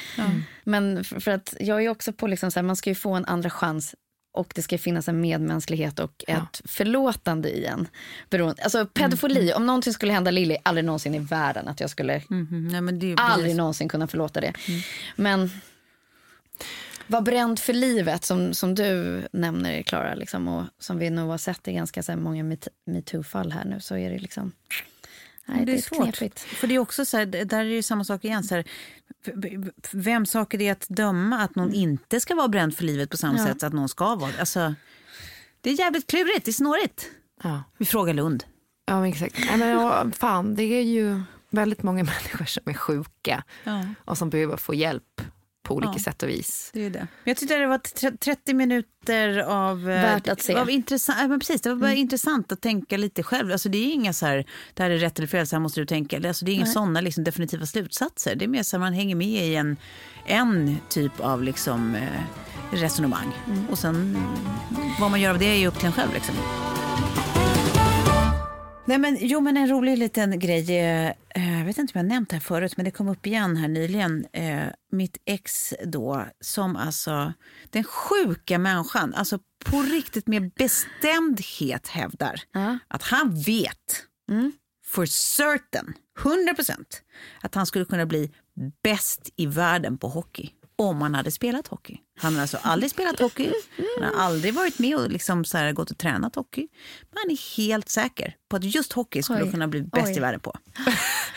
Men 0.64 1.04
för, 1.04 1.20
för 1.20 1.30
att 1.30 1.54
jag 1.60 1.84
är 1.84 1.88
också 1.88 2.12
på, 2.12 2.26
liksom 2.26 2.50
så 2.50 2.58
här, 2.58 2.64
man 2.64 2.76
ska 2.76 2.90
ju 2.90 2.94
få 2.94 3.12
en 3.14 3.24
andra 3.24 3.50
chans 3.50 3.94
och 4.32 4.52
det 4.54 4.62
ska 4.62 4.78
finnas 4.78 5.08
en 5.08 5.20
medmänsklighet 5.20 5.98
och 5.98 6.24
ett 6.28 6.60
förlåtande 6.64 7.50
i 7.50 7.64
en. 7.64 7.88
Beroende, 8.30 8.62
alltså 8.62 8.86
pedofili, 8.86 9.52
om 9.52 9.66
någonting 9.66 9.92
skulle 9.92 10.12
hända 10.12 10.30
Lilly, 10.30 10.56
aldrig 10.62 10.84
någonsin 10.84 11.14
i 11.14 11.18
världen 11.18 11.68
att 11.68 11.80
jag 11.80 11.90
skulle 11.90 12.22
Mhm. 12.28 12.68
Nej, 12.72 12.80
men 12.80 12.98
det 12.98 13.14
aldrig 13.18 13.44
precis- 13.46 13.56
någonsin 13.56 13.88
kunna 13.88 14.06
förlåta 14.06 14.40
det. 14.40 14.52
Men 15.16 15.50
var 17.06 17.20
bränd 17.20 17.58
för 17.58 17.72
livet 17.72 18.24
som, 18.24 18.54
som 18.54 18.74
du 18.74 19.22
nämner 19.32 19.82
Klara, 19.82 20.14
liksom, 20.14 20.48
och 20.48 20.64
som 20.78 20.98
vi 20.98 21.10
nog 21.10 21.30
har 21.30 21.38
sett 21.38 21.68
i 21.68 21.72
ganska 21.72 22.02
så 22.02 22.12
här, 22.12 22.18
många 22.18 22.42
met- 22.44 22.68
metoo-fall 22.86 23.52
här 23.52 23.64
nu 23.64 23.80
så 23.80 23.96
är 23.96 24.10
det 24.10 24.18
liksom... 24.18 24.52
Nej, 25.48 25.64
det 25.66 25.72
är 25.72 25.78
svårt. 25.80 26.02
knepigt. 26.02 26.40
För 26.40 26.66
det 26.66 26.74
är 26.74 26.78
också 26.78 27.04
så 27.04 27.16
här, 27.16 27.26
där 27.26 27.64
är 27.64 27.76
det 27.76 27.82
samma 27.82 28.04
sak 28.04 28.24
igen. 28.24 28.44
Så 28.44 28.54
här, 28.54 28.64
vem 29.92 30.26
sak 30.26 30.54
är 30.54 30.58
det 30.58 30.68
att 30.70 30.86
döma 30.88 31.38
att 31.38 31.54
någon 31.54 31.72
inte 31.74 32.20
ska 32.20 32.34
vara 32.34 32.48
bränd 32.48 32.76
för 32.76 32.84
livet 32.84 33.10
på 33.10 33.16
samma 33.16 33.38
Ja. 33.38 33.46
sätt 33.46 33.62
att 33.62 33.72
någon 33.72 33.88
ska 33.88 34.14
vara 34.14 34.30
alltså, 34.40 34.74
Det 35.60 35.70
är 35.70 35.78
jävligt 35.78 36.06
klurigt, 36.06 36.44
det 36.44 36.50
är 36.50 36.52
snårigt. 36.52 37.10
Ja. 37.42 37.62
Vi 37.78 37.84
frågar 37.84 38.14
Lund. 38.14 38.44
Ja, 38.86 39.00
men 39.00 39.04
exakt. 39.10 39.38
Nej, 39.38 39.58
men, 39.58 39.68
ja, 39.68 40.06
fan, 40.16 40.54
det 40.54 40.62
är 40.62 40.82
ju 40.82 41.20
väldigt 41.50 41.82
många 41.82 42.04
människor 42.04 42.44
som 42.44 42.62
är 42.66 42.74
sjuka 42.74 43.44
Ja. 43.64 43.84
och 44.04 44.18
som 44.18 44.30
behöver 44.30 44.56
få 44.56 44.74
hjälp 44.74 45.20
på 45.68 45.74
olika 45.74 45.92
Ja. 45.96 46.02
sätt 46.02 46.22
och 46.22 46.28
vis. 46.28 46.70
Det 46.72 46.84
är 46.86 46.90
det. 46.90 47.06
Jag 47.24 47.36
tyckte 47.36 47.56
det 47.58 47.66
var 47.66 47.78
tre- 47.78 48.10
30 48.20 48.54
minuter 48.54 49.38
av... 49.38 49.78
eh, 49.90 50.02
Värt 50.02 50.28
att 50.28 50.42
se. 50.42 50.54
Av 50.54 50.70
intressant, 50.70 51.18
ja, 51.20 51.28
men 51.28 51.40
precis, 51.40 51.60
det 51.60 51.68
var 51.68 51.76
bara 51.76 51.94
intressant 51.94 52.52
att 52.52 52.60
tänka 52.60 52.96
lite 52.96 53.22
själv. 53.22 53.52
Alltså, 53.52 53.68
det 53.68 53.78
är 53.78 53.92
inga 53.92 54.12
så 54.12 54.26
här, 54.26 54.44
det 54.74 54.82
här 54.82 54.90
är 54.90 54.98
rätt 54.98 55.18
eller 55.18 55.28
fel, 55.28 55.46
så 55.46 55.56
här 55.56 55.60
måste 55.60 55.80
du 55.80 55.86
tänka. 55.86 56.28
Alltså, 56.28 56.44
det 56.44 56.50
är 56.50 56.54
inga 56.54 56.66
sådana 56.66 57.00
liksom, 57.00 57.24
definitiva 57.24 57.66
slutsatser. 57.66 58.34
Det 58.34 58.44
är 58.44 58.48
mer 58.48 58.62
så 58.62 58.76
att 58.76 58.80
man 58.80 58.92
hänger 58.92 59.14
med 59.16 59.26
i 59.46 59.54
en, 59.56 59.76
en 60.26 60.76
typ 60.88 61.20
av 61.20 61.42
liksom, 61.42 61.94
eh, 61.94 62.02
resonemang. 62.72 63.32
Och 63.70 63.78
sen 63.78 63.94
mm, 63.94 64.22
vad 65.00 65.10
man 65.10 65.20
gör 65.20 65.30
av 65.30 65.38
det 65.38 65.46
är 65.46 65.56
ju 65.58 65.66
upp 65.66 65.78
till 65.78 65.86
en 65.86 65.92
själv. 65.92 66.14
Liksom. 66.14 66.34
Nej, 68.88 68.98
men, 68.98 69.16
jo, 69.20 69.40
men 69.40 69.56
en 69.56 69.68
rolig 69.68 69.98
liten 69.98 70.38
grej. 70.38 70.78
eh, 70.78 71.12
Jag 71.58 71.64
vet 71.64 71.78
inte 71.78 71.92
om 71.98 72.06
jag 72.06 72.08
nämnt 72.08 72.28
det 72.30 72.36
här 72.36 72.40
förut, 72.40 72.76
men 72.76 72.84
det 72.84 72.90
kom 72.90 73.08
upp 73.08 73.26
igen 73.26 73.56
här 73.56 73.68
nyligen. 73.68 74.26
Eh, 74.32 74.66
mitt 74.92 75.16
ex 75.24 75.74
då, 75.86 76.26
som 76.40 76.76
alltså, 76.76 77.32
den 77.70 77.84
sjuka 77.84 78.58
människan, 78.58 79.14
alltså 79.14 79.38
på 79.64 79.82
riktigt 79.82 80.26
med 80.26 80.50
bestämdhet 80.50 81.88
hävdar 81.88 82.40
Ja. 82.52 82.78
att 82.88 83.02
han 83.02 83.34
vet 83.34 84.04
for 84.86 85.06
certain, 85.06 85.94
100 86.22 86.54
procent, 86.54 87.02
att 87.42 87.54
han 87.54 87.66
skulle 87.66 87.84
kunna 87.84 88.06
bli 88.06 88.30
bäst 88.82 89.30
i 89.36 89.46
världen 89.46 89.98
på 89.98 90.08
hockey 90.08 90.50
om 90.78 91.00
han 91.02 91.14
hade 91.14 91.30
spelat 91.30 91.66
hockey. 91.66 91.96
Han 92.20 92.34
har 92.34 92.40
alltså 92.42 92.58
aldrig 92.62 92.90
spelat 92.90 93.20
hockey, 93.20 93.52
han 94.00 94.14
har 94.14 94.24
aldrig 94.24 94.54
varit 94.54 94.78
med 94.78 94.96
och 94.96 95.10
liksom 95.10 95.44
så 95.44 95.58
här 95.58 95.72
gått 95.72 95.90
och 95.90 95.98
tränat 95.98 96.34
hockey. 96.34 96.68
Men 97.10 97.18
han 97.22 97.30
är 97.30 97.56
helt 97.56 97.88
säker 97.88 98.34
på 98.50 98.56
att 98.56 98.64
just 98.64 98.92
hockey 98.92 99.22
skulle 99.22 99.42
Oj. 99.44 99.50
kunna 99.50 99.68
bli 99.68 99.82
bäst 99.82 100.06
Oj. 100.08 100.16
i 100.16 100.20
världen 100.20 100.40
på. 100.40 100.54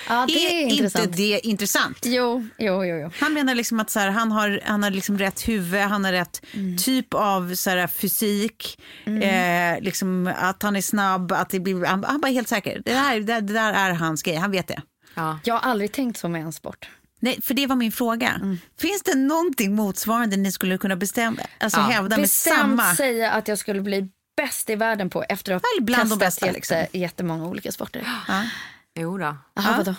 Ja, 0.09 0.25
det 0.27 0.33
är, 0.33 0.65
är 0.65 0.69
intressant. 0.71 1.05
inte 1.05 1.17
det 1.17 1.47
intressant? 1.47 1.97
Jo, 2.05 2.47
jo, 2.57 2.85
jo. 2.85 2.95
jo. 2.95 3.09
Han 3.19 3.33
menar 3.33 3.55
liksom 3.55 3.79
att 3.79 3.89
så 3.89 3.99
här, 3.99 4.09
han 4.09 4.31
har, 4.31 4.61
han 4.65 4.83
har 4.83 4.89
liksom 4.91 5.17
rätt 5.17 5.47
huvud, 5.47 5.81
han 5.81 6.05
har 6.05 6.11
rätt 6.11 6.41
Mm. 6.53 6.77
typ 6.77 7.13
av 7.13 7.55
så 7.55 7.69
här, 7.69 7.87
fysik, 7.87 8.81
eh, 9.05 9.81
liksom, 9.81 10.33
att 10.37 10.63
han 10.63 10.75
är 10.75 10.81
snabb, 10.81 11.31
att 11.31 11.49
det 11.49 11.59
blir, 11.59 11.85
han, 11.85 12.03
han 12.03 12.21
bara 12.21 12.27
är 12.27 12.33
helt 12.33 12.49
säker. 12.49 12.81
Det, 12.85 12.93
här, 12.93 13.19
det, 13.19 13.41
det 13.41 13.53
där 13.53 13.73
är 13.73 13.91
hans 13.93 14.23
grej, 14.23 14.35
han 14.35 14.51
vet 14.51 14.67
det. 14.67 14.81
Ja. 15.15 15.39
Jag 15.43 15.53
har 15.53 15.69
aldrig 15.71 15.91
tänkt 15.91 16.19
så 16.19 16.27
med 16.29 16.41
en 16.41 16.53
sport. 16.53 16.89
Nej, 17.24 17.39
för 17.41 17.53
det 17.53 17.67
var 17.67 17.76
min 17.76 17.91
fråga. 17.91 18.30
Mm. 18.30 18.59
Finns 18.80 19.03
det 19.03 19.15
någonting 19.15 19.76
motsvarande 19.76 20.38
ni 20.38 20.51
skulle 20.51 20.78
kunna 20.78 20.95
bestämma, 20.95 21.41
alltså 21.59 21.80
Ja. 21.80 21.84
hävda 21.84 22.15
med 22.17 22.24
Bestämt 22.24 22.57
samma? 22.59 22.95
säga 22.95 23.32
att 23.32 23.47
jag 23.47 23.57
skulle 23.57 23.82
bli 23.82 24.09
bäst 24.38 24.69
i 24.69 24.76
världen 24.76 25.09
på 25.09 25.24
efter 25.30 25.53
att 25.53 25.61
ha 25.61 25.86
bland 25.86 26.09
de 26.09 26.19
testat 26.19 26.19
bästa, 26.19 26.45
jätte, 26.45 26.55
liksom. 26.57 26.99
jättemånga 26.99 27.45
olika 27.45 27.72
sporter. 27.72 28.07
Jo 28.99 29.17
då. 29.17 29.38
Jaha, 29.53 29.78
vadå? 29.78 29.95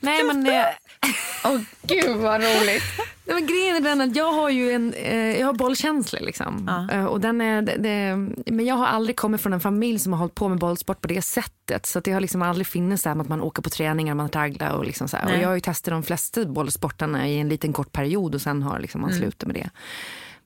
Nej, 0.00 0.24
men, 0.24 0.46
eh, 0.46 0.64
Åh 1.44 1.60
gud 1.82 2.16
vad 2.16 2.40
roligt. 2.40 2.82
Nej, 3.24 3.34
men 3.34 3.46
grejen 3.46 3.76
är 3.76 3.80
den 3.80 4.00
att 4.00 4.16
jag 4.16 4.32
har 4.32 4.50
ju 4.50 4.70
en 4.70 4.94
eh, 4.94 5.40
jag 5.40 5.46
har 5.46 5.52
bollkänsla. 5.52 6.18
Liksom. 6.22 6.70
Eh, 6.92 7.04
och 7.04 7.20
den 7.20 7.40
är, 7.40 7.62
det, 7.62 7.76
det, 7.76 8.16
men 8.52 8.66
jag 8.66 8.74
har 8.74 8.86
aldrig 8.86 9.16
kommit 9.16 9.40
från 9.40 9.52
en 9.52 9.60
familj 9.60 9.98
som 9.98 10.12
har 10.12 10.18
hållit 10.18 10.34
på 10.34 10.48
med 10.48 10.58
bollsport 10.58 11.00
på 11.00 11.08
det 11.08 11.22
sättet. 11.22 11.86
Så 11.86 12.00
det 12.00 12.12
har 12.12 12.20
liksom 12.20 12.42
aldrig 12.42 12.66
funnits 12.66 13.02
så 13.02 13.08
här 13.08 13.16
med 13.16 13.24
att 13.24 13.28
man 13.28 13.40
åker 13.40 13.62
på 13.62 13.70
träningar, 13.70 14.14
man 14.14 14.28
tragglar 14.28 14.70
och 14.70 14.84
liksom 14.84 15.08
så 15.08 15.16
här. 15.16 15.24
Och 15.34 15.42
jag 15.42 15.48
har 15.48 15.54
ju 15.54 15.60
testat 15.60 15.92
de 15.92 16.02
flesta 16.02 16.44
bollsporterna 16.44 17.28
i 17.28 17.38
en 17.38 17.48
liten 17.48 17.72
kort 17.72 17.92
period 17.92 18.34
och 18.34 18.40
sen 18.42 18.62
har 18.62 18.78
liksom 18.78 19.00
man 19.00 19.12
slutat 19.14 19.46
med 19.46 19.56
det. 19.56 19.70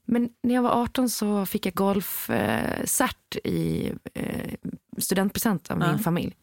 Men 0.05 0.29
när 0.43 0.55
jag 0.55 0.63
var 0.63 0.83
18 0.83 1.09
så 1.09 1.47
fick 1.47 1.67
jag 1.67 1.75
golfcert 1.75 3.37
eh, 3.45 3.51
i 3.53 3.93
eh, 4.15 4.51
studentpresent 4.99 5.71
av 5.71 5.79
min 5.79 5.99
familj. 5.99 6.35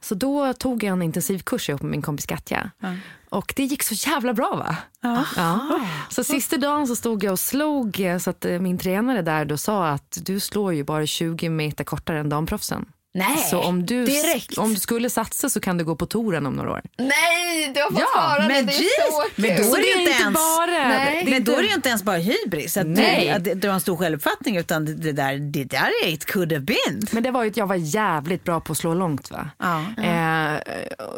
Så 0.00 0.14
då 0.14 0.52
tog 0.52 0.82
jag 0.82 0.92
en 0.92 1.02
intensivkurs 1.02 1.68
ihop 1.68 1.82
med 1.82 1.90
min 1.90 2.02
kompis 2.02 2.26
Katja. 2.26 2.70
Ja. 2.80 2.94
Och 3.30 3.52
det 3.56 3.64
gick 3.64 3.82
så 3.82 4.10
jävla 4.10 4.34
bra 4.34 4.56
va? 4.56 4.76
Ja. 5.00 5.24
ja. 5.36 5.80
Så 6.10 6.24
sista 6.24 6.56
dagen 6.56 6.86
så 6.86 6.96
stod 6.96 7.24
jag 7.24 7.32
och 7.32 7.38
slog 7.38 8.00
så 8.20 8.30
att 8.30 8.44
eh, 8.44 8.58
min 8.60 8.78
tränare 8.78 9.22
där 9.22 9.44
då 9.44 9.56
sa 9.56 9.88
att 9.88 10.18
du 10.22 10.40
slår 10.40 10.74
ju 10.74 10.84
bara 10.84 11.06
20 11.06 11.48
meter 11.48 11.84
kortare 11.84 12.20
än 12.20 12.28
damproffsen. 12.28 12.86
Nej, 13.18 13.38
så 13.50 13.58
om 13.58 13.86
du, 13.86 14.04
direkt. 14.04 14.58
om 14.58 14.74
du 14.74 14.80
skulle 14.80 15.10
satsa 15.10 15.48
så 15.48 15.60
kan 15.60 15.78
du 15.78 15.84
gå 15.84 15.96
på 15.96 16.06
touren 16.06 16.46
om 16.46 16.54
några 16.54 16.72
år. 16.72 16.82
Nej, 16.96 17.72
du 17.74 17.80
har 17.80 17.90
fått 17.90 18.00
ja, 18.14 18.20
höra 18.20 18.48
men 18.48 18.66
det. 18.66 18.72
Det 18.72 18.78
är 18.78 19.56
Men 19.56 19.56
då 19.56 19.76
är 19.76 19.82
det, 19.82 20.00
inte 20.00 20.22
ens, 20.22 20.34
bara, 20.34 20.88
nej. 20.88 21.24
men 21.30 21.44
då 21.44 21.52
är 21.52 21.62
det 21.62 21.74
inte 21.74 21.88
ens 21.88 22.02
bara 22.02 22.16
hybris, 22.16 22.76
att, 22.76 22.86
nej. 22.86 23.36
Du, 23.40 23.50
att 23.50 23.60
du 23.60 23.68
har 23.68 23.74
en 23.74 23.80
stor 23.80 23.96
självuppfattning, 23.96 24.56
utan 24.56 24.84
det 24.84 25.12
där, 25.12 25.36
det 25.36 25.64
där 25.64 25.90
är 26.04 26.08
it 26.08 26.24
could 26.24 26.52
have 26.52 26.64
been. 26.64 27.02
Men 27.10 27.22
det 27.22 27.30
var 27.30 27.42
ju 27.44 27.50
att 27.50 27.56
jag 27.56 27.66
var 27.66 27.74
jävligt 27.76 28.44
bra 28.44 28.60
på 28.60 28.72
att 28.72 28.78
slå 28.78 28.94
långt 28.94 29.30
va. 29.30 29.50
Ja. 29.58 29.78
Eh, 30.02 30.60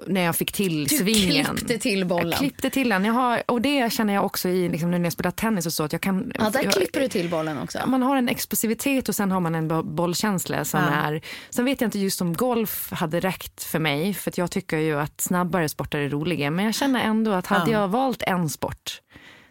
när 0.06 0.20
jag 0.20 0.36
fick 0.36 0.52
till 0.52 0.84
du 0.84 0.96
svingen. 0.96 1.46
Du 1.50 1.56
klippte 1.56 1.78
till 1.78 2.04
bollen. 2.06 2.30
Jag 2.30 2.38
klippte 2.38 2.70
till 2.70 2.88
den. 2.88 3.04
Jag 3.04 3.12
har, 3.12 3.42
och 3.46 3.60
det 3.60 3.92
känner 3.92 4.14
jag 4.14 4.24
också 4.24 4.48
i, 4.48 4.68
liksom, 4.68 4.90
när 4.90 4.98
jag 4.98 5.12
spelar 5.12 5.30
tennis 5.30 5.66
och 5.66 5.72
så. 5.72 5.84
Att 5.84 5.92
jag 5.92 6.00
kan, 6.00 6.32
ja, 6.38 6.50
där 6.50 6.64
jag, 6.64 6.72
klipper 6.72 7.00
du 7.00 7.08
till 7.08 7.28
bollen 7.28 7.58
också. 7.58 7.78
Man 7.86 8.02
har 8.02 8.16
en 8.16 8.28
explosivitet 8.28 9.08
och 9.08 9.14
sen 9.14 9.30
har 9.30 9.40
man 9.40 9.54
en 9.54 9.94
bollkänsla 9.96 10.64
som 10.64 10.80
ja. 10.80 10.86
är, 10.88 11.20
sen 11.50 11.64
vet 11.64 11.80
jag 11.80 11.89
inte 11.90 11.98
just 11.98 12.20
om 12.20 12.32
golf 12.32 12.90
hade 12.92 13.20
räckt 13.20 13.64
för 13.64 13.78
mig. 13.78 14.14
För 14.14 14.32
jag 14.36 14.50
tycker 14.50 14.78
ju 14.78 15.00
att 15.00 15.20
snabbare 15.20 15.68
sporter 15.68 15.98
är 15.98 16.08
roliga. 16.08 16.50
Men 16.50 16.64
jag 16.64 16.74
känner 16.74 17.00
ändå 17.00 17.32
att 17.32 17.46
hade 17.46 17.70
jag 17.70 17.88
valt 17.88 18.22
en 18.22 18.48
sport, 18.48 19.00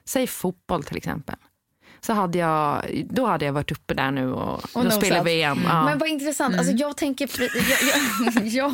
säg 0.06 0.28
fotboll 0.28 0.84
till 0.84 0.98
exempel. 0.98 1.36
Så 2.02 2.14
hade 2.14 2.38
jag, 2.38 2.84
då 3.10 3.26
hade 3.26 3.46
jag 3.46 3.54
varit 3.54 3.72
uppe 3.72 3.94
där 3.94 4.12
nu 4.12 4.34
och, 4.34 4.76
och 4.76 4.84
då 4.84 4.92
spelar 4.92 5.24
VM. 5.24 5.58
Mm. 5.58 5.70
Ja. 5.70 5.86
Men 5.86 5.98
vad 5.98 6.10
intressant. 6.10 6.56
Alltså, 6.56 6.72
mm. 6.72 6.78
jag 6.78 6.98
tänker... 6.98 7.30
Jag, 7.40 7.50
jag, 7.50 8.44
jag, 8.46 8.74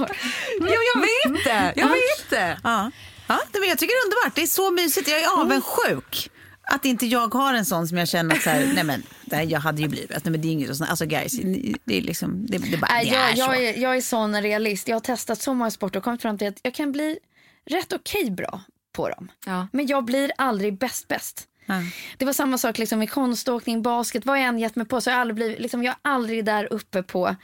jag, 0.59 0.80
jag 0.95 1.01
vet 1.01 1.43
det. 1.43 1.74
Jag 1.76 1.88
vet 1.88 2.30
det. 2.30 2.59
Ja. 2.63 2.91
Ja, 3.28 3.39
men 3.53 3.70
jag 3.70 3.78
tycker 3.78 3.93
det 3.93 3.99
är 3.99 4.05
underbart. 4.05 4.36
Det 4.36 4.41
är 4.41 4.47
så 4.47 4.72
mysigt. 4.72 5.07
Jag 5.07 5.22
är 5.22 5.41
avundsjuk. 5.41 6.32
Att 6.68 6.86
inte 6.86 7.05
jag 7.05 7.34
har 7.34 7.53
en 7.53 7.66
sån 7.66 7.88
som 7.88 7.97
jag 7.97 8.07
känner 8.07 8.36
att 8.36 8.41
så 8.41 8.49
här, 8.49 8.72
nej 8.76 8.84
men, 8.84 9.03
det 9.26 9.36
här, 9.36 9.43
jag 9.43 9.59
hade 9.59 9.82
ju 9.82 9.88
blivit, 9.88 10.09
nej 10.09 10.32
men 10.32 10.41
det 10.41 10.47
är 10.47 10.51
inget 10.51 10.78
sånt, 10.78 10.89
alltså 10.89 11.05
guys, 11.05 11.39
det 11.86 11.97
är 11.97 12.01
liksom, 12.01 12.45
det, 12.45 12.57
det, 12.57 12.78
bara, 12.78 12.91
det 12.93 13.03
jag, 13.03 13.32
är 13.32 13.38
jag, 13.38 13.47
så. 13.47 13.53
Är, 13.53 13.82
jag 13.82 13.97
är 13.97 14.01
sån 14.01 14.41
realist, 14.41 14.88
jag 14.88 14.95
har 14.95 15.01
testat 15.01 15.41
så 15.41 15.53
många 15.53 15.72
sporter 15.72 15.99
och 15.99 16.03
kommit 16.03 16.22
fram 16.22 16.38
till 16.38 16.47
att 16.47 16.59
jag 16.61 16.74
kan 16.74 16.91
bli 16.91 17.20
rätt 17.66 17.93
okej 17.93 18.22
okay 18.22 18.32
bra 18.32 18.61
på 18.91 19.09
dem. 19.09 19.32
Ja. 19.45 19.68
Men 19.72 19.88
jag 19.88 20.05
blir 20.05 20.32
aldrig 20.38 20.78
bäst 20.78 21.07
bäst. 21.07 21.47
Ja. 21.66 21.82
Det 22.18 22.26
var 22.26 22.34
samma 22.34 22.57
sak 22.57 22.78
liksom 22.78 22.99
med 22.99 23.11
konståkning, 23.11 23.82
basket, 23.82 24.26
vad 24.26 24.38
jag 24.38 24.45
än 24.45 24.59
gett 24.59 24.76
mig 24.76 24.86
på 24.86 25.01
så 25.01 25.09
jag 25.09 25.20
aldrig 25.20 25.36
blivit, 25.36 25.59
liksom, 25.59 25.84
jag 25.84 25.91
är 25.91 26.11
aldrig 26.11 26.45
där 26.45 26.74
uppe 26.74 27.03
på 27.03 27.36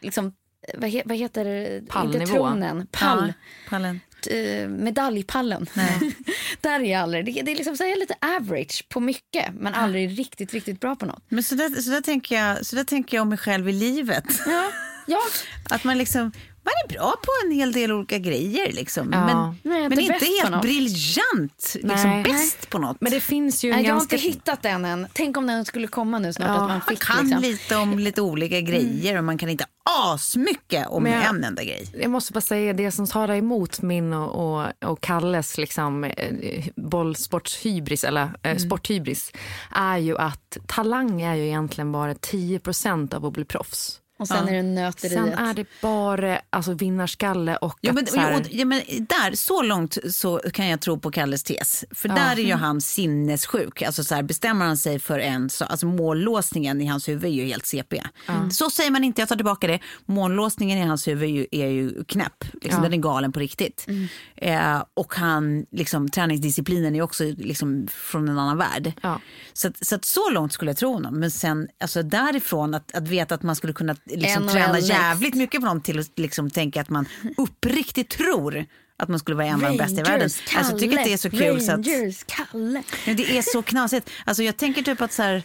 liksom, 0.00 0.32
vad, 0.78 0.90
he, 0.90 1.02
vad 1.04 1.16
heter 1.16 1.44
det? 1.44 1.88
Pallnivå. 1.88 2.20
Inte 2.22 2.32
tronen. 2.32 2.86
Pall. 2.90 3.26
Ja, 3.26 3.32
pallen. 3.68 4.00
Uh, 4.30 4.68
medaljpallen. 4.68 5.66
där 6.60 6.80
är 6.80 6.84
jag 6.84 7.00
aldrig. 7.00 7.24
Det, 7.24 7.42
det 7.42 7.50
är 7.50 7.56
liksom 7.56 7.76
så 7.76 7.84
är 7.84 8.00
lite 8.00 8.14
average 8.20 8.88
på 8.88 9.00
mycket 9.00 9.54
men 9.54 9.74
aldrig 9.74 10.18
riktigt, 10.18 10.52
riktigt 10.52 10.80
bra 10.80 10.96
på 10.96 11.06
något. 11.06 11.22
Men 11.28 11.42
så 11.42 11.54
där, 11.54 11.68
så 11.68 11.90
där, 11.90 12.00
tänker, 12.00 12.36
jag, 12.36 12.66
så 12.66 12.76
där 12.76 12.84
tänker 12.84 13.16
jag 13.16 13.22
om 13.22 13.28
mig 13.28 13.38
själv 13.38 13.68
i 13.68 13.72
livet. 13.72 14.24
Ja. 14.46 14.70
ja. 15.06 15.20
Att 15.74 15.84
man 15.84 15.98
liksom 15.98 16.32
man 16.62 16.72
är 16.84 16.98
bra 16.98 17.14
på 17.22 17.46
en 17.46 17.52
hel 17.52 17.72
del 17.72 17.92
olika 17.92 18.18
grejer. 18.18 18.72
Liksom. 18.72 19.12
Ja. 19.12 19.26
Men, 19.26 19.54
Nej, 19.62 19.88
men 19.88 20.00
inte 20.00 20.24
helt 20.24 20.62
briljant, 20.62 21.76
liksom, 21.82 22.22
bäst 22.22 22.70
på 22.70 22.78
något. 22.78 22.96
Men 23.00 23.12
det 23.12 23.20
finns 23.20 23.64
ju 23.64 23.70
Nej, 23.70 23.84
Jag 23.84 23.94
har 23.94 24.00
inte 24.00 24.16
hittat 24.16 24.62
den 24.62 24.84
än. 24.84 25.06
Tänk 25.12 25.36
om 25.36 25.46
den 25.46 25.64
skulle 25.64 25.86
komma 25.86 26.18
nu 26.18 26.32
snart. 26.32 26.48
Ja. 26.48 26.54
Att 26.54 26.68
man, 26.68 26.80
fick, 26.80 27.08
man 27.08 27.18
kan 27.18 27.26
liksom. 27.26 27.42
lite 27.42 27.76
om 27.76 27.98
lite 27.98 28.22
olika 28.22 28.60
grejer 28.60 29.18
och 29.18 29.24
man 29.24 29.38
kan 29.38 29.48
inte 29.48 29.64
asmycket 29.90 30.86
om 30.88 31.06
jag, 31.06 31.24
en 31.24 31.44
enda 31.44 31.64
grej. 31.64 31.90
Jag 32.00 32.10
måste 32.10 32.32
bara 32.32 32.40
säga 32.40 32.72
det 32.72 32.90
som 32.90 33.06
talar 33.06 33.34
emot 33.34 33.82
min 33.82 34.12
och, 34.12 34.60
och, 34.60 34.90
och 34.90 35.00
Kalles 35.00 35.58
liksom, 35.58 36.04
eh, 36.04 36.64
bollsportshybris, 36.76 38.04
eller 38.04 38.22
eh, 38.22 38.30
mm. 38.42 38.58
sporthybris, 38.58 39.32
är 39.70 39.98
ju 39.98 40.18
att 40.18 40.58
talang 40.66 41.22
är 41.22 41.34
ju 41.34 41.46
egentligen 41.46 41.92
bara 41.92 42.14
10% 42.14 43.14
av 43.14 43.26
att 43.26 43.32
bli 43.32 43.44
proffs. 43.44 44.00
Och 44.20 44.28
sen 44.28 44.46
ja. 44.46 44.52
är 44.52 44.56
det 44.56 44.62
nöteriet. 44.62 45.12
Sen 45.12 45.32
är 45.32 45.54
det 45.54 45.66
bara 45.82 46.40
alltså, 46.50 46.74
vinnarskalle 46.74 47.56
och 47.56 47.78
ja, 47.80 47.92
men, 47.92 48.06
här... 48.16 48.46
ja, 48.50 48.64
men 48.64 48.82
där, 48.88 49.36
Så 49.36 49.62
långt 49.62 49.98
så 50.10 50.38
kan 50.52 50.68
jag 50.68 50.80
tro 50.80 50.98
på 50.98 51.10
Kalles 51.10 51.42
tes. 51.42 51.84
För 51.90 52.08
ja. 52.08 52.14
där 52.14 52.38
är 52.38 52.42
ju 52.42 52.54
han 52.54 52.80
sinnessjuk. 52.80 53.82
Alltså, 53.82 54.04
så 54.04 54.14
här, 54.14 54.22
bestämmer 54.22 54.66
han 54.66 54.76
sig 54.76 54.98
för 54.98 55.18
en, 55.18 55.50
så, 55.50 55.64
alltså 55.64 55.86
mållåsningen 55.86 56.80
i 56.80 56.86
hans 56.86 57.08
huvud 57.08 57.24
är 57.24 57.28
ju 57.28 57.44
helt 57.44 57.66
CP. 57.66 58.02
Mm. 58.28 58.50
Så 58.50 58.70
säger 58.70 58.90
man 58.90 59.04
inte, 59.04 59.22
jag 59.22 59.28
tar 59.28 59.36
tillbaka 59.36 59.66
det. 59.66 59.80
Mållåsningen 60.06 60.78
i 60.78 60.82
hans 60.82 61.08
huvud 61.08 61.28
är 61.28 61.32
ju, 61.32 61.46
är 61.50 61.68
ju 61.68 62.04
knäpp. 62.04 62.44
Liksom, 62.62 62.82
Den 62.82 62.92
är 62.92 62.96
galen 62.96 63.32
på 63.32 63.40
riktigt. 63.40 63.86
Mm. 63.88 64.08
Eh, 64.36 64.84
och 64.94 65.14
han, 65.14 65.66
liksom, 65.70 66.08
träningsdisciplinen 66.08 66.96
är 66.96 67.02
också 67.02 67.24
liksom, 67.24 67.88
från 67.90 68.28
en 68.28 68.38
annan 68.38 68.58
värld. 68.58 68.92
Så, 69.52 69.70
så, 69.80 69.94
att, 69.94 70.04
så 70.04 70.30
långt 70.30 70.52
skulle 70.52 70.70
jag 70.70 70.78
tro 70.78 70.92
honom. 70.92 71.20
Men 71.20 71.30
sen 71.30 71.68
alltså, 71.80 72.02
därifrån 72.02 72.74
att, 72.74 72.94
att 72.94 73.08
veta 73.08 73.34
att 73.34 73.42
man 73.42 73.56
skulle 73.56 73.72
kunna 73.72 73.96
liksom 74.14 74.48
träna 74.48 74.78
jävligt 74.78 75.34
mycket 75.34 75.60
på 75.60 75.66
någon 75.66 75.80
till 75.80 75.98
att 76.00 76.18
liksom 76.18 76.50
tänka 76.50 76.80
att 76.80 76.88
man 76.88 77.08
uppriktigt 77.36 78.10
tror 78.10 78.66
att 78.96 79.08
man 79.08 79.18
skulle 79.18 79.36
vara 79.36 79.46
en 79.46 79.64
av 79.64 79.70
de 79.70 79.76
bästa 79.76 80.00
i 80.00 80.02
världen. 80.02 80.30
Kalle, 80.46 80.58
alltså, 80.58 80.72
jag 80.72 80.80
tycker 80.80 80.98
att 80.98 81.04
det 81.04 81.12
är 81.12 81.16
så 81.16 81.30
kul. 81.30 81.40
Rangers, 81.40 82.16
så 82.16 82.24
att, 82.24 82.48
Kalle. 82.52 82.82
Det 83.04 83.38
är 83.38 83.42
så 83.42 83.62
knasigt. 83.62 84.10
Alltså, 84.24 84.42
jag 84.42 84.56
tänker 84.56 84.82
typ 84.82 85.00
att 85.00 85.12
så 85.12 85.22
här, 85.22 85.42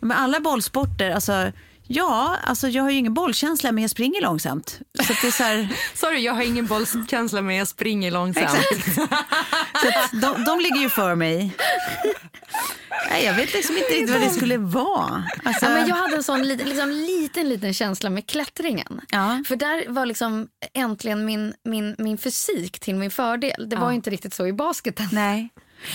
med 0.00 0.20
alla 0.20 0.40
bollsporter, 0.40 1.10
alltså, 1.10 1.52
Ja, 1.86 2.36
alltså 2.44 2.68
jag 2.68 2.82
har 2.82 2.90
ju 2.90 2.96
ingen 2.96 3.14
bollkänsla 3.14 3.72
men 3.72 3.82
jag 3.82 3.90
springer 3.90 4.20
långsamt. 4.20 4.80
Så 5.06 5.12
det 5.22 5.26
är 5.26 5.30
så 5.30 5.42
här... 5.42 5.68
Sorry, 5.94 6.20
jag 6.20 6.32
har 6.32 6.42
ingen 6.42 6.66
bollkänsla 6.66 7.42
men 7.42 7.56
jag 7.56 7.68
springer 7.68 8.10
långsamt. 8.10 8.58
Exakt. 8.70 8.94
så 8.94 9.06
de, 10.12 10.44
de 10.44 10.60
ligger 10.60 10.80
ju 10.80 10.88
för 10.88 11.14
mig. 11.14 11.56
Nej, 13.12 13.24
jag 13.24 13.34
vet 13.34 13.52
liksom 13.52 13.76
inte 13.76 13.92
riktigt 13.92 14.10
vad 14.10 14.20
det 14.20 14.30
skulle 14.30 14.56
vara. 14.56 15.24
Alltså... 15.44 15.66
Ja, 15.66 15.70
men 15.70 15.88
jag 15.88 15.96
hade 15.96 16.16
en 16.16 16.22
sån 16.22 16.42
liten, 16.42 16.68
liksom, 16.68 16.90
liten, 16.90 17.48
liten 17.48 17.74
känsla 17.74 18.10
med 18.10 18.26
klättringen. 18.26 19.00
Ja. 19.08 19.42
För 19.48 19.56
där 19.56 19.88
var 19.88 20.06
liksom 20.06 20.48
äntligen 20.74 21.24
min, 21.24 21.54
min, 21.64 21.94
min 21.98 22.18
fysik 22.18 22.78
till 22.78 22.94
min 22.94 23.10
fördel. 23.10 23.68
Det 23.68 23.76
var 23.76 23.86
ja. 23.86 23.92
inte 23.92 24.10
riktigt 24.10 24.34
så 24.34 24.46
i 24.46 24.52
basketen. 24.52 25.08
Nej. 25.12 25.48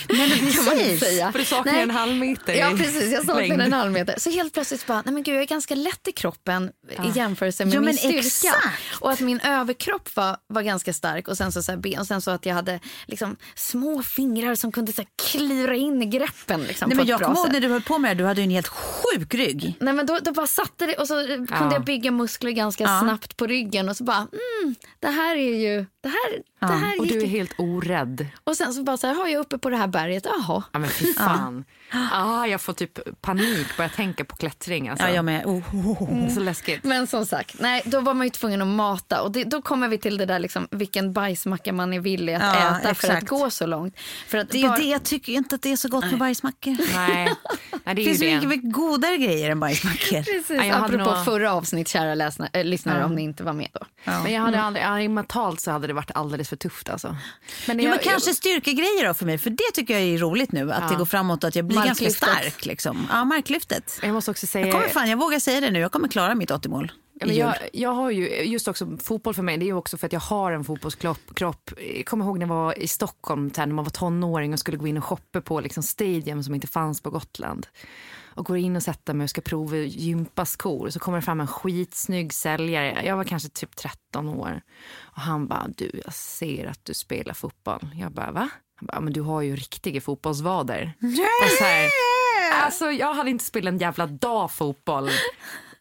Nej, 0.10 0.30
men 0.30 0.40
precis. 0.40 1.00
Säga. 1.00 1.32
För 1.32 1.40
du 1.40 1.46
saknar 1.46 1.74
nej. 1.74 1.82
en 1.82 1.92
halv 1.92 2.16
meter 2.16 2.54
Ja, 2.54 2.72
precis. 2.78 3.12
Jag 3.14 3.26
saknar 3.26 3.66
en 3.66 3.74
halv 3.74 3.92
meter. 3.92 4.20
Så 4.20 4.30
helt 4.30 4.54
plötsligt 4.54 4.86
bara, 4.86 5.02
nej 5.06 5.14
men 5.14 5.24
gud, 5.24 5.36
jag 5.36 5.42
är 5.42 5.48
ganska 5.48 5.76
lätt 5.76 6.08
i 6.08 6.12
kroppen 6.12 6.72
ja. 6.98 7.06
i 7.06 7.18
jämförelse 7.18 7.66
med 7.66 7.74
ja, 7.74 7.82
min 7.82 7.98
styrka. 7.98 8.18
Exakt. 8.18 9.02
Och 9.02 9.12
att 9.12 9.20
min 9.20 9.40
överkropp 9.40 10.16
var, 10.16 10.38
var 10.48 10.62
ganska 10.62 10.94
stark 10.94 11.28
och 11.28 11.38
sen 11.38 11.52
så, 11.52 11.64
så 11.64 11.72
här, 11.72 12.00
och 12.00 12.08
sen 12.08 12.22
så 12.22 12.32
att 12.32 12.46
jag 12.46 12.54
hade 12.54 12.80
liksom, 13.06 13.36
små 13.56 14.04
fingrar 14.04 14.56
som 14.56 14.72
kunde 14.72 14.94
så 14.94 15.02
här, 15.02 15.10
klira 15.32 15.76
in 15.76 16.02
i 16.02 16.06
greppen. 16.06 16.64
Liksom, 16.64 16.90
nej, 16.90 16.98
men 16.98 17.06
jag 17.06 17.22
kommer 17.22 17.38
ihåg 17.38 17.52
när 17.52 17.62
du 17.62 17.68
höll 17.68 17.82
på 17.82 17.98
med 17.98 18.18
det, 18.18 18.24
du 18.24 18.28
hade 18.28 18.42
en 18.42 18.50
helt 18.50 18.68
sjuk 18.68 19.34
rygg. 19.34 19.76
Nej, 19.80 19.94
men 19.94 20.06
då, 20.06 20.20
då 20.22 20.32
bara 20.32 20.48
satte 20.48 20.86
det 20.86 20.96
och 20.96 21.08
så 21.08 21.14
ja. 21.14 21.58
kunde 21.58 21.76
jag 21.76 21.84
bygga 21.84 22.12
muskler 22.12 22.52
ganska 22.52 23.00
snabbt 23.00 23.38
på 23.38 23.48
ryggen 23.48 23.90
och 23.90 23.98
så 23.98 24.04
bara, 24.04 24.18
mm, 24.18 24.76
det 25.00 25.08
här 25.08 25.36
är 25.36 25.56
ju, 25.56 25.86
det 26.08 26.12
här, 26.12 26.70
det 26.72 26.86
här 26.86 27.00
Och 27.00 27.08
du 27.08 27.22
är 27.22 27.28
helt 27.28 27.54
orädd. 27.58 28.28
Och 28.44 28.56
sen 28.56 28.74
så 28.74 28.84
bara 28.84 28.98
så 28.98 29.08
här, 29.08 29.14
har 29.14 29.28
jag 29.28 29.40
uppe 29.40 29.58
på 29.58 29.70
det 29.70 29.78
här 29.78 29.88
berget, 29.88 30.26
jaha, 30.26 30.64
Ja, 30.74 30.80
men 30.80 30.90
fy 30.90 31.14
fan. 31.14 31.66
Ja. 31.92 32.08
Ah, 32.18 32.46
jag 32.46 32.62
får 32.62 32.74
typ 32.74 33.22
panik 33.22 33.68
bara 33.78 33.84
jag 33.84 33.94
tänker 33.94 34.24
på 34.24 34.36
klättring. 34.36 34.90
Alltså. 34.90 35.08
Ja, 35.08 35.14
jag 35.14 35.26
med. 35.26 35.46
Oh, 35.46 35.76
oh, 35.76 36.04
oh. 36.04 36.12
Mm. 36.12 36.30
Så 36.30 36.40
läskigt. 36.40 36.84
Men 36.84 37.08
som 37.08 37.26
sagt, 37.26 37.56
nej, 37.60 37.82
då 37.86 38.02
var 38.02 38.14
man 38.14 38.26
ju 38.26 38.30
tvungen 38.30 38.62
att 38.62 38.68
mata. 38.68 39.22
Och 39.22 39.32
det, 39.32 39.44
då 39.44 39.62
kommer 39.62 39.88
vi 39.88 39.98
till 39.98 40.18
det 40.18 40.26
där 40.26 40.40
liksom, 40.40 40.68
vilken 40.72 41.14
bajsmacka 41.14 41.74
man 41.74 41.94
är 41.94 42.00
villig 42.00 42.34
att 42.34 42.42
ja, 42.42 42.80
äta 42.80 42.92
exakt. 42.92 43.00
för 43.00 43.14
att 43.14 43.28
gå 43.28 43.50
så 43.50 43.66
långt. 43.66 44.00
För 44.28 44.38
att 44.38 44.50
det 44.50 44.62
är 44.62 44.68
bara... 44.68 44.78
det 44.78 44.84
jag 44.84 45.04
tycker 45.04 45.34
inte 45.34 45.56
att 45.56 45.62
det 45.62 45.72
är 45.72 45.76
så 45.76 45.90
gott 45.90 46.02
nej. 46.02 46.12
med 46.12 46.20
bajsmackor. 46.20 46.78
Nej. 46.94 47.36
nej 47.84 47.96
det 47.96 48.04
finns 48.04 48.20
det. 48.20 48.48
mycket 48.48 48.74
godare 48.74 49.18
grejer 49.18 49.50
än 49.50 49.60
bajsmackor. 49.60 50.24
Precis, 50.34 50.66
ja, 50.68 50.76
apropå 50.76 51.12
nog... 51.12 51.26
förra 51.26 51.54
avsnitt, 51.54 51.88
kära 51.88 52.16
läsna, 52.16 52.50
äh, 52.54 52.64
lyssnare, 52.64 53.00
ja. 53.00 53.06
om 53.06 53.16
ni 53.16 53.22
inte 53.22 53.44
var 53.44 53.54
med 53.54 53.70
då. 53.74 53.80
Ja. 54.04 54.24
Men 54.24 54.34
jag 54.34 54.42
hade 54.42 54.62
aldrig, 54.62 54.86
ja, 54.86 55.10
mentalt 55.10 55.62
så 55.62 55.72
hade 55.72 55.88
det 55.88 55.94
varit 55.94 56.12
alldeles 56.14 56.50
för 56.50 56.56
tufft 56.56 56.90
alltså. 56.90 57.16
Men, 57.68 57.80
jo, 57.80 57.90
men 57.90 58.00
kanske 58.00 58.34
styrkegrejer 58.34 59.08
då 59.08 59.14
för 59.14 59.26
mig, 59.26 59.38
för 59.38 59.50
det 59.50 59.72
tycker 59.74 59.94
jag 59.94 60.04
är 60.04 60.18
roligt 60.18 60.52
nu. 60.52 60.72
Att 60.74 60.90
det 60.90 60.96
går 60.96 61.06
framåt 61.06 61.44
och 61.44 61.48
att 61.48 61.56
jag 61.56 61.66
blir 61.66 61.77
ganska 61.86 62.10
stark. 62.10 62.66
Liksom. 62.66 63.08
Ja, 63.10 63.26
marklyftet. 63.26 64.00
Jag 64.02 64.14
måste 64.14 64.32
också 64.32 64.48
säga... 64.48 64.66
Jag, 64.66 64.74
kommer 64.74 64.88
fan, 64.88 65.10
jag 65.10 65.18
vågar 65.18 65.40
säga 65.40 65.62
det 65.62 65.72
nu, 65.72 65.80
jag 65.80 65.92
kommer 65.92 66.08
klara 66.08 66.36
mitt 66.36 66.52
80-mål. 66.52 66.92
jag, 67.14 67.56
jag 67.74 67.90
har 67.90 68.12
ju, 68.12 68.44
just 68.44 68.68
också 68.68 68.98
fotboll 68.98 69.34
för 69.34 69.44
mig, 69.44 69.58
det 69.58 69.70
är 69.70 69.74
också 69.74 69.98
för 69.98 70.06
att 70.06 70.14
jag 70.14 70.20
har 70.20 70.52
en 70.52 70.64
fotbollskropp. 70.64 71.32
Jag 71.36 72.06
kommer 72.06 72.26
ihåg 72.26 72.40
när 72.40 72.48
jag 72.48 72.54
var 72.54 72.80
i 72.80 72.88
Stockholm, 72.88 73.52
när 73.58 73.68
man 73.68 73.86
var 73.86 73.92
tonåring 73.92 74.54
och 74.54 74.60
skulle 74.60 74.78
gå 74.78 74.88
in 74.88 74.98
och 74.98 75.04
shoppa 75.04 75.42
på 75.42 75.62
liksom 75.62 75.84
stadium 75.84 76.44
som 76.44 76.56
inte 76.56 76.68
fanns 76.68 77.02
på 77.02 77.10
Gotland. 77.10 77.68
Och 78.38 78.46
går 78.46 78.58
in 78.58 78.76
och 78.76 78.84
sätter 78.84 79.14
mig 79.14 79.24
och 79.24 79.30
ska 79.30 79.42
prova 79.42 79.78
gympaskor. 79.78 80.90
Så 80.90 81.00
kommer 81.00 81.18
det 81.18 81.22
fram 81.22 81.40
en 81.40 81.48
skitsnygg 81.48 82.34
säljare. 82.34 83.02
Jag 83.06 83.18
var 83.18 83.24
kanske 83.24 83.50
typ 83.50 83.76
13 83.76 84.30
år. 84.30 84.62
Och 84.98 85.22
han 85.22 85.48
bara, 85.48 85.68
du 85.78 86.02
jag 86.06 86.14
ser 86.14 86.66
att 86.66 86.86
du 86.86 86.94
spelar 86.94 87.34
fotboll. 87.34 87.90
Jag 88.00 88.12
bara, 88.12 88.32
va? 88.32 88.50
Han 88.78 88.88
bara, 88.88 89.00
men 89.00 89.14
du 89.14 89.22
har 89.22 89.42
ju 89.42 89.56
riktiga 89.56 90.02
fotbollsvader. 90.02 90.94
Yeah! 91.02 91.58
Så 91.58 91.64
här, 91.64 91.90
alltså, 92.64 92.92
jag 92.92 93.14
hade 93.14 93.30
inte 93.30 93.46
spelat 93.46 93.72
en 93.72 93.78
jävla 93.78 94.08
dag 94.08 94.52
fotboll 94.52 95.10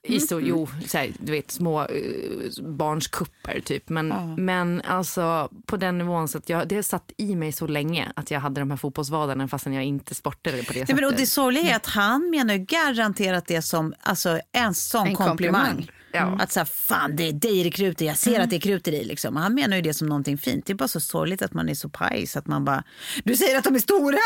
i 0.09 0.21
så, 0.21 0.41
jo, 0.41 0.69
så 0.87 0.99
här, 0.99 1.13
du 1.19 1.33
vet 1.33 1.51
små 1.51 1.83
uh, 1.83 2.63
barns 2.63 3.09
kupper 3.09 3.61
typ. 3.61 3.89
Men, 3.89 4.09
ja. 4.09 4.37
men 4.37 4.83
alltså 4.83 5.51
på 5.67 5.77
den 5.77 5.99
nivån 5.99 6.29
så 6.29 6.39
att 6.39 6.49
jag, 6.49 6.69
det 6.69 6.83
satt 6.83 7.13
i 7.17 7.37
mig 7.37 7.53
så 7.53 7.67
länge 7.67 8.13
att 8.17 8.31
jag 8.31 8.41
hade 8.41 8.61
de 8.61 8.71
här 8.71 8.77
fotbollsvadarna 8.77 9.49
fastän 9.49 9.73
jag 9.73 9.85
inte 9.85 10.15
sportade 10.15 10.57
på 10.57 10.63
det 10.63 10.65
sättet. 10.67 10.89
Nej, 10.89 10.95
men, 10.95 11.05
och 11.05 11.15
det 11.15 11.27
sorgliga 11.27 11.71
är 11.71 11.77
att 11.77 11.87
han 11.87 12.31
menar 12.31 12.57
garanterat 12.57 13.47
det 13.47 13.63
som 13.63 13.95
alltså, 14.03 14.41
en 14.53 14.75
sån 14.75 15.07
en 15.07 15.15
komplimang. 15.15 15.67
komplimang. 15.67 15.96
Ja. 16.17 16.37
Att 16.43 16.53
så 16.53 16.61
här, 16.61 16.65
fan 16.65 17.17
det 17.17 17.29
är 17.29 17.33
dig 17.33 17.65
det 17.65 17.71
kruter 17.71 18.07
jag 18.07 18.19
ser 18.19 18.31
mm. 18.31 18.43
att 18.43 18.51
det 18.51 18.57
är 18.57 18.61
kruter 18.61 18.93
i. 18.93 19.05
Liksom. 19.05 19.37
Han 19.37 19.55
menar 19.55 19.77
ju 19.77 19.83
det 19.83 19.95
som 19.95 20.09
någonting 20.09 20.39
fint. 20.39 20.67
Det 20.67 20.73
är 20.73 20.75
bara 20.75 20.89
så 20.89 21.01
sorgligt 21.01 21.43
att 21.43 21.55
man 21.55 21.69
är 21.69 21.75
så 21.75 21.89
paj 21.89 22.27
så 22.27 22.39
att 22.39 22.47
man 22.47 22.65
bara, 22.65 22.85
du 23.25 23.37
säger 23.37 23.59
att 23.59 23.65
de 23.65 23.75
är 23.75 23.79
stora! 23.79 24.19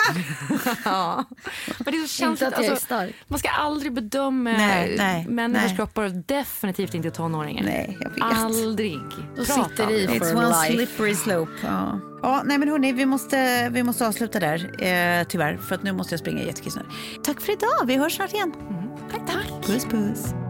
ja. 0.85 1.25
Men 1.79 1.93
det 1.93 1.99
är 1.99 2.03
så 2.03 2.09
känsligt. 2.09 2.49
Att 2.49 2.59
alltså, 2.59 2.73
är 2.73 2.77
stark. 2.77 3.15
Man 3.29 3.39
ska 3.39 3.49
aldrig 3.49 3.93
bedöma 3.93 4.51
nej, 4.51 4.95
nej, 4.99 5.27
människors 5.29 5.67
nej. 5.67 5.77
kroppar 5.77 6.05
och 6.05 6.13
definitivt 6.13 6.95
inte 6.95 7.11
tonåringar. 7.11 7.65
Nej, 7.65 7.99
jag 8.01 8.11
vet. 8.11 8.23
Aldrig. 8.23 9.01
Då 9.37 9.45
sitter 9.45 9.91
i 9.91 10.07
for 10.07 10.15
It's 10.15 10.35
one 10.35 10.49
life. 10.49 10.73
slippery 10.77 11.15
slope. 11.15 11.53
Ja. 11.63 12.01
Ja, 12.23 12.43
nej 12.45 12.59
men 12.59 12.69
hörni, 12.69 12.93
vi 12.93 13.07
måste, 13.07 13.69
vi 13.69 13.83
måste 13.83 14.07
avsluta 14.07 14.41
där 14.41 14.85
eh, 14.85 15.25
tyvärr 15.29 15.57
för 15.57 15.75
att 15.75 15.83
nu 15.83 15.93
måste 15.93 16.13
jag 16.13 16.21
springa 16.21 16.43
jättekiss 16.43 16.79
Tack 17.25 17.41
för 17.41 17.53
idag, 17.53 17.87
vi 17.87 17.97
hörs 17.97 18.17
snart 18.17 18.33
igen. 18.33 18.53
Mm. 18.61 18.81
Tack, 19.11 19.27
tack. 19.27 19.67
Puss, 19.67 19.85
puss. 19.85 20.50